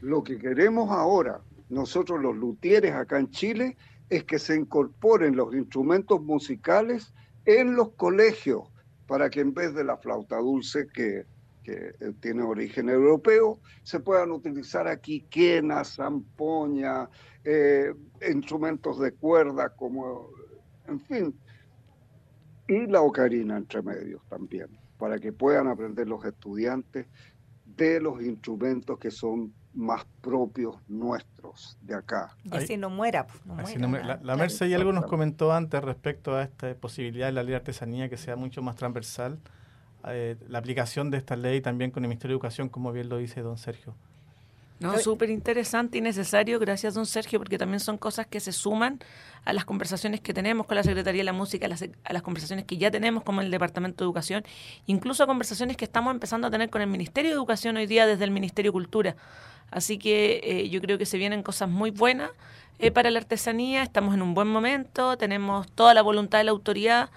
Lo 0.00 0.24
que 0.24 0.38
queremos 0.38 0.90
ahora, 0.90 1.42
nosotros 1.68 2.22
los 2.22 2.34
luthieres 2.34 2.94
acá 2.94 3.18
en 3.18 3.28
Chile, 3.28 3.76
es 4.08 4.24
que 4.24 4.38
se 4.38 4.56
incorporen 4.56 5.36
los 5.36 5.54
instrumentos 5.54 6.22
musicales 6.22 7.12
en 7.44 7.74
los 7.76 7.90
colegios 7.90 8.62
para 9.06 9.28
que 9.28 9.40
en 9.40 9.52
vez 9.52 9.74
de 9.74 9.84
la 9.84 9.98
flauta 9.98 10.38
dulce 10.38 10.86
que 10.94 11.26
que 11.64 11.94
eh, 11.98 12.12
tiene 12.20 12.42
origen 12.42 12.88
europeo, 12.88 13.58
se 13.82 13.98
puedan 13.98 14.30
utilizar 14.30 14.86
aquí 14.86 15.22
quenas, 15.22 15.96
zampoña, 15.96 17.08
eh, 17.42 17.92
instrumentos 18.30 19.00
de 19.00 19.12
cuerda, 19.12 19.70
como, 19.70 20.28
en 20.86 21.00
fin, 21.00 21.34
y 22.68 22.86
la 22.86 23.00
ocarina 23.00 23.56
entre 23.56 23.82
medios 23.82 24.22
también, 24.28 24.68
para 24.98 25.18
que 25.18 25.32
puedan 25.32 25.66
aprender 25.66 26.06
los 26.06 26.24
estudiantes 26.24 27.06
de 27.64 28.00
los 28.00 28.22
instrumentos 28.22 28.98
que 28.98 29.10
son 29.10 29.52
más 29.72 30.04
propios 30.20 30.76
nuestros 30.86 31.76
de 31.82 31.96
acá. 31.96 32.36
Y 32.44 32.56
así 32.56 32.76
no 32.76 32.90
muera. 32.90 33.26
la, 33.44 34.20
la 34.22 34.36
Merce 34.36 34.68
y 34.68 34.74
algo 34.74 34.92
nos 34.92 35.06
comentó 35.06 35.52
antes 35.52 35.82
respecto 35.82 36.36
a 36.36 36.44
esta 36.44 36.74
posibilidad 36.76 37.26
de 37.26 37.32
la 37.32 37.42
ley 37.42 37.50
de 37.50 37.56
artesanía 37.56 38.08
que 38.08 38.16
sea 38.16 38.36
mucho 38.36 38.62
más 38.62 38.76
transversal 38.76 39.40
eh, 40.08 40.36
la 40.48 40.58
aplicación 40.58 41.10
de 41.10 41.18
esta 41.18 41.36
ley 41.36 41.60
también 41.60 41.90
con 41.90 42.04
el 42.04 42.08
Ministerio 42.08 42.34
de 42.34 42.36
Educación, 42.36 42.68
como 42.68 42.92
bien 42.92 43.08
lo 43.08 43.18
dice 43.18 43.40
don 43.40 43.58
Sergio. 43.58 43.94
No, 44.80 44.98
súper 44.98 45.30
interesante 45.30 45.98
y 45.98 46.00
necesario, 46.00 46.58
gracias 46.58 46.94
don 46.94 47.06
Sergio, 47.06 47.38
porque 47.38 47.56
también 47.56 47.80
son 47.80 47.96
cosas 47.96 48.26
que 48.26 48.40
se 48.40 48.52
suman 48.52 48.98
a 49.44 49.52
las 49.52 49.64
conversaciones 49.64 50.20
que 50.20 50.34
tenemos 50.34 50.66
con 50.66 50.76
la 50.76 50.82
Secretaría 50.82 51.20
de 51.20 51.24
la 51.24 51.32
Música, 51.32 51.66
a 51.66 51.68
las, 51.68 51.82
a 51.82 52.12
las 52.12 52.22
conversaciones 52.22 52.64
que 52.64 52.76
ya 52.76 52.90
tenemos 52.90 53.22
con 53.22 53.38
el 53.38 53.50
Departamento 53.50 54.04
de 54.04 54.06
Educación, 54.06 54.44
incluso 54.86 55.22
a 55.22 55.26
conversaciones 55.26 55.76
que 55.76 55.84
estamos 55.84 56.12
empezando 56.12 56.48
a 56.48 56.50
tener 56.50 56.70
con 56.70 56.82
el 56.82 56.88
Ministerio 56.88 57.30
de 57.30 57.34
Educación 57.34 57.76
hoy 57.76 57.86
día 57.86 58.06
desde 58.06 58.24
el 58.24 58.30
Ministerio 58.30 58.70
de 58.70 58.74
Cultura. 58.74 59.16
Así 59.70 59.96
que 59.96 60.40
eh, 60.42 60.68
yo 60.68 60.80
creo 60.80 60.98
que 60.98 61.06
se 61.06 61.18
vienen 61.18 61.42
cosas 61.42 61.68
muy 61.68 61.90
buenas 61.90 62.30
eh, 62.78 62.90
para 62.90 63.10
la 63.10 63.20
artesanía, 63.20 63.82
estamos 63.82 64.14
en 64.14 64.22
un 64.22 64.34
buen 64.34 64.48
momento, 64.48 65.16
tenemos 65.16 65.70
toda 65.70 65.94
la 65.94 66.02
voluntad 66.02 66.38
de 66.38 66.44
la 66.44 66.50
autoridad, 66.50 67.10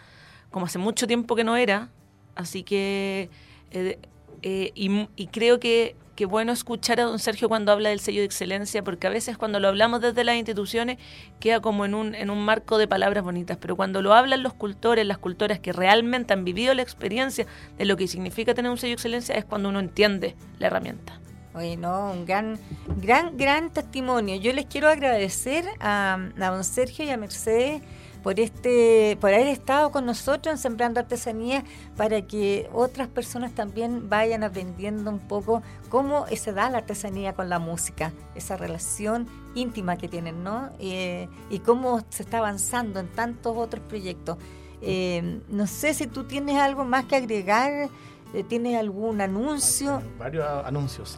como 0.51 0.67
hace 0.67 0.79
mucho 0.79 1.07
tiempo 1.07 1.35
que 1.35 1.43
no 1.43 1.57
era, 1.57 1.89
Así 2.37 2.61
que, 2.61 3.29
eh, 3.71 3.97
eh, 4.43 4.71
y, 4.75 5.27
creo 5.27 5.59
que, 5.59 5.95
que 6.15 6.27
bueno 6.27 6.51
escuchar 6.51 6.99
a 6.99 7.03
don 7.03 7.17
Sergio 7.17 7.49
cuando 7.49 7.71
habla 7.71 7.89
del 7.89 7.99
sello 7.99 8.19
de 8.19 8.25
excelencia, 8.25 8.83
porque 8.83 9.07
a 9.07 9.09
veces 9.09 9.39
cuando 9.39 9.59
lo 9.59 9.67
hablamos 9.67 10.01
desde 10.01 10.23
las 10.23 10.35
instituciones 10.35 10.99
queda 11.39 11.61
como 11.61 11.83
en 11.83 11.95
un, 11.95 12.13
en 12.13 12.29
un 12.29 12.45
marco 12.45 12.77
de 12.77 12.87
palabras 12.87 13.23
bonitas, 13.23 13.57
pero 13.59 13.75
cuando 13.75 14.03
lo 14.03 14.13
hablan 14.13 14.43
los 14.43 14.53
cultores, 14.53 15.03
las 15.07 15.17
cultoras 15.17 15.59
que 15.59 15.73
realmente 15.73 16.31
han 16.33 16.45
vivido 16.45 16.75
la 16.75 16.83
experiencia 16.83 17.47
de 17.75 17.85
lo 17.85 17.97
que 17.97 18.07
significa 18.07 18.53
tener 18.53 18.69
un 18.69 18.77
sello 18.77 18.91
de 18.91 18.95
excelencia, 18.95 19.35
es 19.35 19.43
cuando 19.43 19.69
uno 19.69 19.79
entiende 19.79 20.35
la 20.59 20.67
herramienta. 20.67 21.19
Oye, 21.55 21.75
no, 21.75 22.11
un 22.11 22.27
gran, 22.27 22.59
gran, 23.01 23.35
gran 23.35 23.73
testimonio. 23.73 24.35
Yo 24.35 24.53
les 24.53 24.67
quiero 24.67 24.89
agradecer 24.89 25.65
a, 25.79 26.19
a 26.39 26.49
don 26.51 26.63
Sergio 26.63 27.03
y 27.03 27.09
a 27.09 27.17
Mercedes 27.17 27.81
por 28.27 28.41
este 28.41 29.17
por 29.21 29.33
haber 29.33 29.47
estado 29.47 29.89
con 29.89 30.05
nosotros 30.05 30.53
en 30.53 30.57
Sembrando 30.57 30.99
Artesanía 30.99 31.63
para 31.95 32.23
que 32.23 32.69
otras 32.73 33.07
personas 33.07 33.53
también 33.53 34.09
vayan 34.09 34.43
aprendiendo 34.43 35.09
un 35.09 35.19
poco 35.19 35.63
cómo 35.87 36.25
se 36.35 36.51
da 36.51 36.69
la 36.69 36.79
artesanía 36.79 37.31
con 37.31 37.47
la 37.47 37.57
música, 37.57 38.11
esa 38.35 38.57
relación 38.57 39.27
íntima 39.55 39.95
que 39.95 40.09
tienen, 40.09 40.43
¿no? 40.43 40.71
Eh, 40.77 41.29
y 41.49 41.59
cómo 41.59 42.03
se 42.09 42.23
está 42.23 42.39
avanzando 42.39 42.99
en 42.99 43.07
tantos 43.07 43.55
otros 43.55 43.81
proyectos. 43.87 44.37
Eh, 44.81 45.39
no 45.47 45.65
sé 45.65 45.93
si 45.93 46.07
tú 46.07 46.25
tienes 46.25 46.57
algo 46.57 46.83
más 46.83 47.05
que 47.05 47.15
agregar. 47.15 47.87
Eh, 48.33 48.43
¿Tienes 48.43 48.77
algún 48.77 49.21
anuncio? 49.21 50.01
Varios 50.19 50.45
anuncios. 50.65 51.17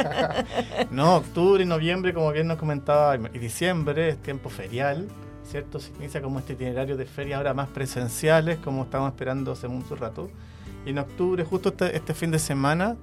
no, 0.90 1.18
octubre 1.18 1.62
y 1.62 1.66
noviembre, 1.66 2.12
como 2.12 2.32
bien 2.32 2.48
nos 2.48 2.58
comentaba, 2.58 3.14
y 3.32 3.38
diciembre 3.38 4.08
es 4.08 4.20
tiempo 4.20 4.50
ferial. 4.50 5.06
¿Cierto? 5.50 5.80
Se 5.80 5.92
inicia 5.98 6.22
como 6.22 6.38
este 6.38 6.52
itinerario 6.52 6.96
de 6.96 7.06
ferias 7.06 7.38
ahora 7.38 7.54
más 7.54 7.68
presenciales, 7.68 8.58
como 8.58 8.84
estamos 8.84 9.10
esperando 9.10 9.52
hace 9.52 9.68
mucho 9.68 9.96
rato. 9.96 10.30
Y 10.86 10.90
en 10.90 10.98
octubre, 10.98 11.44
justo 11.44 11.70
este, 11.70 11.96
este 11.96 12.14
fin 12.14 12.30
de 12.30 12.38
semana, 12.38 12.96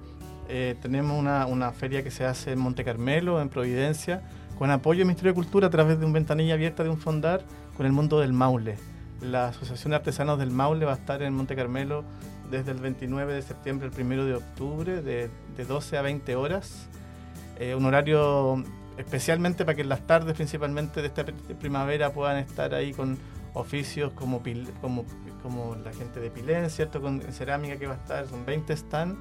eh, 0.48 0.74
tenemos 0.80 1.18
una, 1.18 1.46
una, 1.46 1.72
feria 1.72 2.02
que 2.02 2.10
se 2.10 2.24
hace 2.24 2.52
en 2.52 2.58
Monte 2.58 2.84
Carmelo, 2.84 3.40
en 3.40 3.50
Providencia, 3.50 4.22
con 4.58 4.70
apoyo 4.70 4.98
del 4.98 5.06
Ministerio 5.06 5.32
de 5.32 5.36
Cultura 5.36 5.66
a 5.66 5.70
través 5.70 6.00
de 6.00 6.06
un 6.06 6.12
ventanilla 6.12 6.54
abierta 6.54 6.82
de 6.82 6.88
un 6.88 6.98
fondar 6.98 7.42
con 7.76 7.84
el 7.84 7.92
mundo 7.92 8.18
del 8.20 8.32
Maule. 8.32 8.76
La 9.20 9.48
Asociación 9.48 9.90
de 9.90 9.96
Artesanos 9.96 10.38
del 10.38 10.50
Maule 10.50 10.86
va 10.86 10.92
a 10.92 10.96
estar 10.96 11.22
en 11.22 11.34
Monte 11.34 11.54
Carmelo 11.54 12.04
desde 12.50 12.70
el 12.70 12.78
29 12.78 13.34
de 13.34 13.42
septiembre 13.42 13.90
al 13.94 14.00
1 14.00 14.24
de 14.24 14.34
octubre, 14.34 15.02
de, 15.02 15.28
de 15.56 15.64
12 15.64 15.98
a 15.98 16.02
20 16.02 16.34
horas. 16.36 16.88
Eh, 17.58 17.74
un 17.74 17.84
horario 17.84 18.64
especialmente 18.98 19.64
para 19.64 19.74
que 19.74 19.82
en 19.82 19.88
las 19.88 20.06
tardes 20.06 20.34
principalmente 20.34 21.00
de 21.00 21.06
esta 21.08 21.24
primavera 21.58 22.12
puedan 22.12 22.38
estar 22.38 22.74
ahí 22.74 22.92
con 22.92 23.16
oficios 23.54 24.12
como, 24.12 24.42
como, 24.80 25.04
como 25.42 25.76
la 25.76 25.92
gente 25.92 26.20
de 26.20 26.30
Pilén, 26.30 26.68
¿cierto? 26.70 27.00
Con 27.00 27.20
cerámica 27.32 27.76
que 27.76 27.86
va 27.86 27.94
a 27.94 27.96
estar, 27.96 28.26
son 28.26 28.44
20 28.44 28.76
stands 28.76 29.18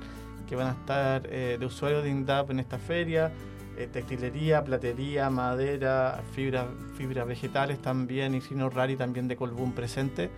que 0.48 0.56
van 0.56 0.68
a 0.68 0.72
estar 0.72 1.22
de 1.24 1.66
usuarios 1.66 2.04
de 2.04 2.10
INDAP 2.10 2.52
en 2.52 2.60
esta 2.60 2.78
feria. 2.78 3.32
textilería, 3.92 4.64
platería, 4.64 5.30
madera, 5.30 6.22
fibra, 6.34 6.68
fibras 6.98 7.28
vegetales 7.28 7.80
también, 7.82 8.34
y 8.34 8.42
Sino 8.42 8.70
Rari 8.70 8.96
también 8.96 9.28
de 9.28 9.36
Colbún 9.36 9.74
presente, 9.74 10.30